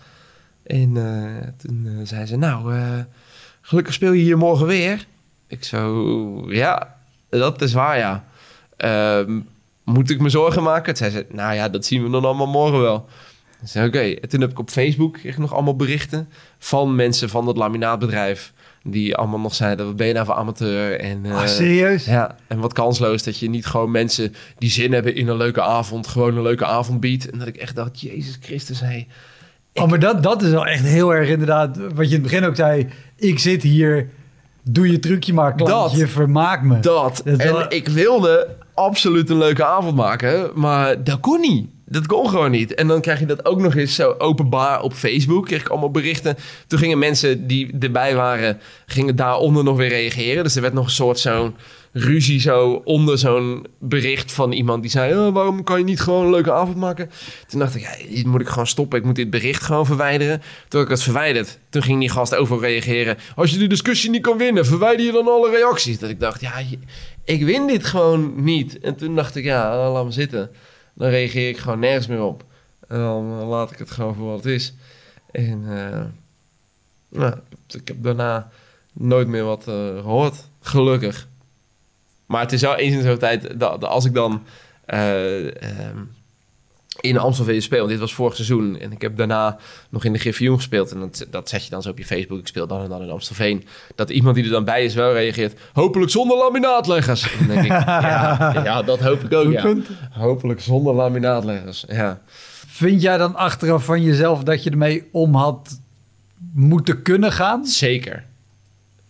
En 0.63 0.95
uh, 0.95 1.49
toen 1.57 1.85
uh, 1.87 2.07
zei 2.07 2.27
ze, 2.27 2.37
nou, 2.37 2.75
uh, 2.75 2.99
gelukkig 3.61 3.95
speel 3.95 4.13
je 4.13 4.23
hier 4.23 4.39
morgen 4.39 4.67
weer. 4.67 5.07
Ik 5.47 5.65
zo, 5.65 6.53
ja, 6.53 6.97
dat 7.29 7.63
is 7.63 7.73
waar, 7.73 7.99
ja. 7.99 8.25
Ehm, 8.77 9.41
moet 9.85 10.11
ik 10.11 10.21
me 10.21 10.29
zorgen 10.29 10.63
maken? 10.63 10.95
Toen 10.95 11.11
zei 11.11 11.11
ze, 11.11 11.35
nou 11.35 11.55
ja, 11.55 11.69
dat 11.69 11.85
zien 11.85 12.03
we 12.03 12.11
dan 12.11 12.25
allemaal 12.25 12.47
morgen 12.47 12.81
wel. 12.81 13.09
Oké, 13.77 13.99
en 13.99 14.29
toen 14.29 14.41
heb 14.41 14.51
ik 14.51 14.59
op 14.59 14.71
Facebook 14.71 15.13
kreeg 15.13 15.39
nog 15.39 15.53
allemaal 15.53 15.77
berichten 15.77 16.29
van 16.59 16.95
mensen 16.95 17.29
van 17.29 17.45
dat 17.45 17.57
laminaatbedrijf. 17.57 18.53
Die 18.85 19.17
allemaal 19.17 19.41
nog 19.41 19.55
zeiden, 19.55 19.87
wat 19.87 19.97
ben 19.97 20.07
je 20.07 20.13
nou 20.13 20.27
voor 20.27 20.35
amateur? 20.35 21.01
En, 21.01 21.25
uh, 21.25 21.47
serieus? 21.47 22.05
Ja, 22.05 22.37
en 22.47 22.59
wat 22.59 22.73
kansloos 22.73 23.23
dat 23.23 23.39
je 23.39 23.51
niet 23.51 23.67
gewoon 23.67 23.91
mensen 23.91 24.35
die 24.59 24.71
zin 24.71 24.93
hebben 24.93 25.15
in 25.15 25.29
een 25.29 25.37
leuke 25.37 25.63
avond... 25.63 26.07
gewoon 26.07 26.37
een 26.37 26.43
leuke 26.43 26.65
avond 26.65 27.01
biedt. 27.01 27.31
En 27.31 27.39
dat 27.39 27.49
ik 27.49 27.57
echt 27.57 27.77
dacht, 27.77 28.01
Jezus 28.01 28.39
Christus, 28.41 28.81
hey, 28.81 29.07
Oh, 29.75 29.89
maar 29.89 29.99
dat, 29.99 30.23
dat 30.23 30.43
is 30.43 30.51
wel 30.51 30.67
echt 30.67 30.85
heel 30.85 31.15
erg 31.15 31.29
inderdaad, 31.29 31.77
wat 31.77 32.09
je 32.09 32.17
in 32.17 32.23
het 32.23 32.23
begin 32.23 32.45
ook 32.45 32.57
zei. 32.57 32.89
Ik 33.17 33.39
zit 33.39 33.63
hier, 33.63 34.09
doe 34.63 34.91
je 34.91 34.99
trucje 34.99 35.33
maar, 35.33 35.55
klantje, 35.55 35.99
dat, 35.99 36.09
vermaak 36.09 36.63
me. 36.63 36.81
Dat, 36.81 37.23
en 37.25 37.67
ik 37.69 37.89
wilde 37.89 38.57
absoluut 38.75 39.31
een 39.31 39.39
leuke 39.39 39.65
avond 39.65 39.97
maken, 39.97 40.51
maar 40.55 41.05
dat 41.05 41.21
kon 41.21 41.41
niet. 41.41 41.69
Dat 41.93 42.07
kon 42.07 42.29
gewoon 42.29 42.51
niet. 42.51 42.75
En 42.75 42.87
dan 42.87 43.01
krijg 43.01 43.19
je 43.19 43.27
dat 43.27 43.45
ook 43.45 43.61
nog 43.61 43.75
eens 43.75 43.95
zo 43.95 44.15
openbaar 44.19 44.83
op 44.83 44.93
Facebook. 44.93 45.47
Kreeg 45.47 45.61
ik 45.61 45.69
allemaal 45.69 45.91
berichten. 45.91 46.37
Toen 46.67 46.79
gingen 46.79 46.99
mensen 46.99 47.47
die 47.47 47.77
erbij 47.81 48.15
waren, 48.15 48.61
gingen 48.87 49.17
daaronder 49.17 49.65
nog 49.65 49.77
weer 49.77 49.89
reageren. 49.89 50.45
Dus 50.45 50.55
er 50.57 50.63
werd 50.63 50.75
nog 50.75 50.85
een 50.85 50.91
soort 50.91 51.19
zo'n 51.19 51.55
ruzie 51.93 52.41
zo 52.41 52.83
onder 52.85 53.19
zo'n 53.19 53.67
bericht 53.79 54.33
van 54.33 54.53
iemand 54.53 54.83
die 54.83 54.91
zei... 54.91 55.19
Oh, 55.19 55.35
waarom 55.35 55.65
kan 55.65 55.79
je 55.79 55.85
niet 55.85 56.01
gewoon 56.01 56.25
een 56.25 56.31
leuke 56.31 56.53
avond 56.53 56.77
maken? 56.77 57.11
Toen 57.47 57.61
dacht 57.61 57.75
ik, 57.75 57.83
ja, 57.83 58.15
dit 58.15 58.27
moet 58.27 58.41
ik 58.41 58.49
gewoon 58.49 58.67
stoppen. 58.67 58.99
Ik 58.99 59.05
moet 59.05 59.17
dit 59.17 59.31
bericht 59.31 59.63
gewoon 59.63 59.87
verwijderen. 59.87 60.43
Toen 60.69 60.83
ik 60.83 60.89
het 60.89 61.03
verwijderd, 61.03 61.59
toen 61.71 61.83
ging 61.83 62.01
die 62.01 62.09
gast 62.09 62.35
over 62.35 62.61
reageren. 62.61 63.17
Als 63.37 63.51
je 63.51 63.59
de 63.59 63.67
discussie 63.67 64.11
niet 64.11 64.23
kan 64.23 64.39
winnen, 64.39 64.67
verwijder 64.67 65.07
je 65.07 65.13
dan 65.13 65.29
alle 65.29 65.51
reacties. 65.51 65.99
Dat 65.99 66.11
ik 66.11 66.21
dacht, 66.21 66.41
ja, 66.41 66.53
ik 67.25 67.45
win 67.45 67.67
dit 67.67 67.85
gewoon 67.85 68.33
niet. 68.45 68.79
En 68.79 68.97
toen 68.97 69.15
dacht 69.15 69.37
ik, 69.37 69.45
ja, 69.45 69.91
laat 69.93 70.05
me 70.05 70.11
zitten 70.11 70.51
dan 70.95 71.09
reageer 71.09 71.49
ik 71.49 71.59
gewoon 71.59 71.79
nergens 71.79 72.07
meer 72.07 72.23
op. 72.23 72.45
En 72.89 72.99
dan 72.99 73.25
laat 73.25 73.71
ik 73.71 73.79
het 73.79 73.91
gewoon 73.91 74.15
voor 74.15 74.27
wat 74.27 74.45
het 74.45 74.53
is. 74.53 74.75
En 75.31 75.63
uh, 75.63 76.05
nou, 77.09 77.35
ik 77.69 77.89
heb 77.89 78.03
daarna 78.03 78.51
nooit 78.93 79.29
meer 79.29 79.45
wat 79.45 79.69
uh, 79.69 79.75
gehoord. 79.75 80.37
Gelukkig. 80.61 81.29
Maar 82.27 82.41
het 82.41 82.53
is 82.53 82.61
wel 82.61 82.77
eens 82.77 82.95
in 82.95 83.03
zo'n 83.03 83.19
tijd 83.19 83.61
dat, 83.61 83.85
als 83.85 84.05
ik 84.05 84.15
dan 84.15 84.43
uh, 84.87 85.47
in 87.03 87.19
Amstelveen 87.19 87.63
speel. 87.63 87.87
Dit 87.87 87.99
was 87.99 88.15
vorig 88.15 88.35
seizoen. 88.35 88.79
En 88.79 88.93
ik 88.93 89.03
heb 89.03 89.17
daarna 89.17 89.57
nog 89.91 90.05
in 90.05 90.13
de 90.13 90.19
Griffioen 90.19 90.57
gespeeld. 90.57 90.93
En 90.93 91.01
dat, 91.01 91.27
dat 91.31 91.49
zet 91.49 91.65
je 91.65 91.71
dan 91.71 91.83
zo 91.83 91.91
op 91.91 91.99
je 91.99 92.05
Facebook. 92.05 92.39
Ik 92.39 92.47
speel 92.47 92.67
dan 92.67 92.83
en 92.83 92.89
dan 92.89 93.03
in 93.03 93.11
Amstelveen. 93.11 93.65
Dat 93.95 94.11
iemand 94.11 94.35
die 94.35 94.45
er 94.45 94.51
dan 94.51 94.65
bij 94.65 94.85
is 94.85 94.95
wel 94.95 95.13
reageert. 95.13 95.61
Hopelijk 95.73 96.11
zonder 96.11 96.37
laminaatleggers. 96.37 97.23
En 97.23 97.47
dan 97.47 97.47
denk 97.47 97.65
ik, 97.65 97.71
ja, 97.87 98.63
ja, 98.65 98.83
dat 98.83 99.01
hoop 99.01 99.25
ik 99.25 99.33
ook, 99.33 99.53
ja. 99.53 99.75
Hopelijk 100.11 100.61
zonder 100.61 100.95
laminaatleggers, 100.95 101.85
ja. 101.89 102.21
Vind 102.67 103.03
jij 103.03 103.17
dan 103.17 103.35
achteraf 103.35 103.85
van 103.85 104.03
jezelf 104.03 104.43
dat 104.43 104.63
je 104.63 104.71
ermee 104.71 105.09
om 105.13 105.35
had 105.35 105.81
moeten 106.55 107.03
kunnen 107.03 107.33
gaan? 107.33 107.67
Zeker. 107.67 108.25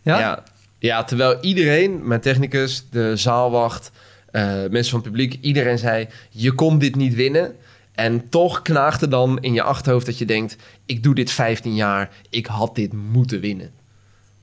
Ja? 0.02 0.18
Ja, 0.18 0.42
ja 0.78 1.04
terwijl 1.04 1.40
iedereen, 1.40 2.06
mijn 2.06 2.20
technicus, 2.20 2.86
de 2.90 3.16
zaalwacht... 3.16 3.90
Uh, 4.32 4.42
mensen 4.70 4.90
van 4.90 5.00
het 5.00 5.08
publiek, 5.08 5.38
iedereen 5.40 5.78
zei: 5.78 6.08
Je 6.30 6.52
kon 6.52 6.78
dit 6.78 6.96
niet 6.96 7.14
winnen. 7.14 7.56
En 7.94 8.28
toch 8.28 8.62
knaagt 8.62 9.02
er 9.02 9.10
dan 9.10 9.38
in 9.40 9.52
je 9.52 9.62
achterhoofd 9.62 10.06
dat 10.06 10.18
je 10.18 10.24
denkt: 10.24 10.56
ik 10.86 11.02
doe 11.02 11.14
dit 11.14 11.30
15 11.30 11.74
jaar, 11.74 12.10
ik 12.30 12.46
had 12.46 12.74
dit 12.74 12.92
moeten 12.92 13.40
winnen. 13.40 13.72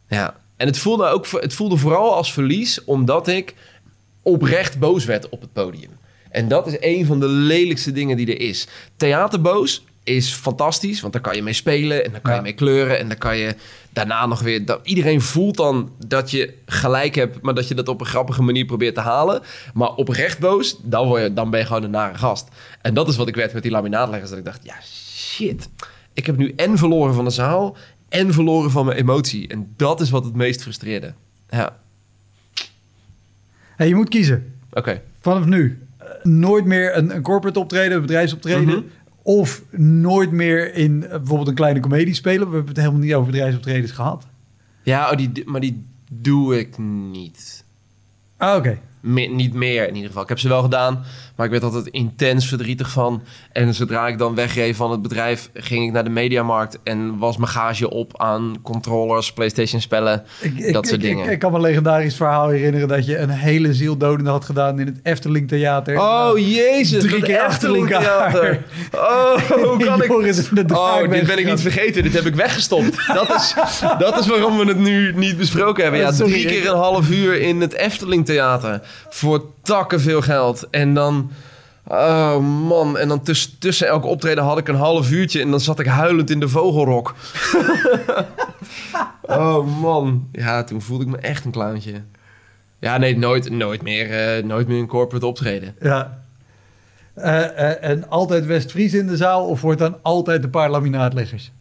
Ja, 0.08 0.36
En 0.58 0.68
het 0.68 0.78
voelde, 0.78 1.06
ook, 1.06 1.28
het 1.32 1.54
voelde 1.54 1.78
vooral 1.78 2.16
als 2.16 2.34
verlies, 2.34 2.84
omdat 2.84 3.28
ik 3.28 3.54
oprecht 4.22 4.80
boos 4.80 5.06
werd 5.06 5.30
op 5.30 5.42
het 5.42 5.54
podium. 5.54 5.92
En 6.30 6.48
dat 6.48 6.68
is 6.68 6.78
een 6.80 7.06
van 7.06 7.20
de 7.20 7.28
lelijkste 7.28 7.92
dingen 7.92 8.18
die 8.18 8.28
er 8.28 8.42
is. 8.42 8.68
Theaterboos 8.96 9.84
is 10.16 10.34
fantastisch, 10.34 11.02
want 11.02 11.14
daar 11.14 11.22
kan 11.22 11.36
je 11.36 11.44
mee 11.44 11.54
spelen 11.54 12.06
en 12.06 12.12
dan 12.12 12.22
kan 12.22 12.32
Ja. 12.32 12.38
je 12.38 12.44
mee 12.44 12.54
kleuren 12.54 13.00
en 13.00 13.08
dan 13.08 13.18
kan 13.18 13.38
je 13.38 13.56
daarna 13.90 14.26
nog 14.26 14.42
weer. 14.42 14.66
Dat, 14.66 14.80
iedereen 14.84 15.22
voelt 15.22 15.58
dan 15.58 15.92
dat 16.08 16.32
je 16.32 16.54
gelijk 16.66 17.16
hebt, 17.16 17.42
maar 17.42 17.54
dat 17.54 17.68
je 17.68 17.74
dat 17.76 17.88
op 17.88 18.00
een 18.00 18.06
grappige 18.06 18.42
manier 18.42 18.66
probeert 18.66 18.96
te 18.96 19.02
halen. 19.02 19.42
Maar 19.74 19.94
oprecht 19.96 20.40
boos, 20.40 20.78
dan, 20.84 21.08
word 21.08 21.22
je, 21.24 21.34
dan 21.34 21.50
ben 21.50 21.60
je 21.60 21.66
gewoon 21.66 21.84
een 21.84 21.92
nare 21.92 22.18
gast. 22.18 22.48
En 22.82 22.94
dat 22.94 23.08
is 23.08 23.16
wat 23.16 23.28
ik 23.28 23.36
werd 23.36 23.54
met 23.54 23.64
die 23.64 23.72
laminaatleggers. 23.72 24.30
Dat 24.30 24.40
ik 24.40 24.46
dacht, 24.46 24.60
ja 24.64 24.76
shit, 24.84 25.70
ik 26.14 26.26
heb 26.26 26.38
nu 26.38 26.54
en 26.56 26.78
verloren 26.78 27.14
van 27.14 27.24
de 27.26 27.30
zaal 27.32 27.78
en 28.10 28.34
verloren 28.34 28.72
van 28.72 28.86
mijn 28.86 28.98
emotie. 28.98 29.48
En 29.48 29.74
dat 29.78 30.02
is 30.02 30.10
wat 30.10 30.24
het 30.26 30.36
meest 30.36 30.62
frustreerde. 30.62 31.14
Ja, 31.50 31.78
Hey, 33.76 33.88
je 33.88 33.96
moet 33.96 34.10
kiezen. 34.10 34.54
oké. 34.72 35.02
Vanaf 35.20 35.46
nu. 35.46 35.88
eh, 35.98 36.06
nooit 36.24 36.66
meer 36.66 36.98
een, 36.98 37.16
een 37.16 37.22
corporate 37.22 37.60
optreden, 37.60 37.96
een 37.96 38.02
bedrijfsoptreden. 38.02 38.64
Mhm. 38.66 38.82
Of 39.30 39.64
nooit 39.78 40.32
meer 40.32 40.74
in 40.76 41.04
eh, 41.04 41.10
bijvoorbeeld 41.10 41.48
een 41.48 41.54
kleine 41.56 41.80
comedie 41.80 42.14
spelen. 42.14 42.48
We 42.50 42.56
hebben 42.56 42.68
het 42.68 42.78
helemaal 42.78 43.00
niet 43.02 43.14
over 43.14 43.32
bedrijfsoptredens 43.32 43.92
gehad. 43.92 44.28
Ja, 44.84 45.10
oh, 45.12 45.18
die, 45.18 45.32
maar 45.46 45.62
die 45.62 45.84
doe 46.12 46.60
ik 46.60 46.78
niet. 47.12 47.64
Ah, 48.38 48.56
oké. 48.56 48.80
Me- 49.00 49.22
niet 49.22 49.54
meer 49.54 49.88
in 49.88 49.94
ieder 49.94 50.08
geval. 50.08 50.24
Ik 50.24 50.30
heb 50.30 50.40
ze 50.40 50.48
wel 50.48 50.62
gedaan, 50.62 51.04
maar 51.40 51.48
ik 51.48 51.54
werd 51.60 51.74
altijd 51.74 51.88
intens 51.88 52.48
verdrietig 52.48 52.90
van. 52.90 53.22
En 53.52 53.74
zodra 53.74 54.08
ik 54.08 54.18
dan 54.18 54.36
wegreed 54.36 54.76
van 54.76 54.92
het 54.92 55.02
bedrijf, 55.02 55.50
ging 55.54 55.86
ik 55.86 55.92
naar 55.92 56.04
de 56.04 56.10
mediamarkt 56.10 56.80
en 56.84 57.18
was 57.18 57.38
mijn 57.38 57.50
gage 57.52 57.90
op 57.90 58.22
aan 58.22 58.56
controllers, 58.64 59.34
PlayStation 59.34 59.82
spellen. 59.82 60.24
Ik, 60.42 60.58
ik, 60.58 60.74
Dat 60.74 60.88
soort 60.88 61.04
ik- 61.04 61.08
dingen. 61.08 61.26
Ik, 61.26 61.32
ik 61.32 61.40
kan 61.40 61.52
me 61.52 61.58
een 61.58 61.64
legendarisch 61.64 62.16
verhaal 62.16 62.50
herinneren 62.50 62.88
dat 62.88 63.06
je 63.06 63.18
een 63.18 63.30
hele 63.30 63.74
zieldodende 63.74 64.30
had 64.30 64.46
gedaan 64.46 64.80
in 64.80 64.86
het 64.86 65.00
Efteling 65.04 65.48
Theater. 65.48 66.00
Oh 66.00 66.38
jezus, 66.38 67.04
Drie 67.04 67.22
keer 67.22 67.40
achter 67.40 67.76
elkaar. 67.76 68.02
Efteling-theater. 68.02 68.64
Oh, 68.96 69.36
hoe 69.36 69.84
kan 69.86 70.04
ik... 70.04 70.12
Oh, 70.72 71.10
dit 71.10 71.28
ben 71.28 71.38
ik 71.38 71.46
niet 71.46 71.62
vergeten. 71.62 72.04
Dit 72.04 72.14
heb 72.14 72.26
ik 72.26 72.36
weggestopt. 72.36 73.08
Dat 73.14 73.30
is, 73.30 73.54
dat 74.06 74.20
is 74.20 74.28
waarom 74.28 74.58
we 74.58 74.66
het 74.66 74.80
nu 74.80 75.14
niet 75.16 75.38
besproken 75.38 75.84
hebben. 75.84 76.02
Ja, 76.02 76.12
drie 76.12 76.46
keer 76.46 76.70
een 76.70 76.78
half 76.78 77.10
uur 77.10 77.42
in 77.42 77.62
het 77.62 77.74
Efteling 77.74 78.26
Theater. 78.26 78.82
Voor 79.10 79.46
takken 79.62 80.02
veel 80.02 80.22
geld. 80.22 80.68
En 80.72 80.94
dan... 80.94 81.29
Oh 81.92 82.40
man, 82.68 82.98
en 82.98 83.08
dan 83.08 83.22
tuss- 83.22 83.56
tussen 83.60 83.88
elke 83.88 84.08
optreden 84.08 84.44
had 84.44 84.58
ik 84.58 84.68
een 84.68 84.76
half 84.76 85.12
uurtje... 85.12 85.42
en 85.42 85.52
dan 85.52 85.60
zat 85.60 85.80
ik 85.80 85.86
huilend 85.86 86.30
in 86.30 86.40
de 86.40 86.50
vogelrok. 86.50 87.16
oh 89.22 89.82
man. 89.82 90.28
Ja, 90.32 90.64
toen 90.64 90.82
voelde 90.82 91.04
ik 91.04 91.10
me 91.10 91.18
echt 91.18 91.46
een 91.46 91.52
clowntje. 91.52 92.02
Ja, 92.80 92.98
nee, 92.98 93.18
nooit, 93.18 93.50
nooit, 93.50 93.82
meer, 93.82 94.36
eh, 94.38 94.44
nooit 94.44 94.68
meer 94.68 94.80
een 94.80 94.88
corporate 94.88 95.26
optreden. 95.26 95.76
Ja. 95.82 96.24
Eh, 97.14 97.44
eh, 97.44 97.90
en 97.90 98.10
altijd 98.10 98.46
West-Fries 98.46 98.94
in 98.94 99.08
de 99.08 99.18
zaal 99.18 99.46
of 99.46 99.62
wordt 99.62 99.80
dan 99.80 99.98
altijd 100.02 100.42
de 100.42 100.50
paar 100.50 100.70
laminaatleggers? 100.70 101.52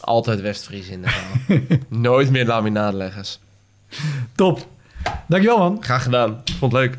Altijd 0.00 0.40
Westfries 0.40 0.88
in 0.88 1.02
de 1.02 1.08
zaal. 1.08 1.58
Nooit 1.88 2.30
meer 2.30 2.46
laminaatleggers. 2.46 3.40
Top. 4.34 4.66
Dankjewel 5.28 5.58
man. 5.58 5.76
Graag 5.80 6.02
gedaan. 6.02 6.42
Vond 6.58 6.72
het 6.72 6.80
leuk. 6.80 6.98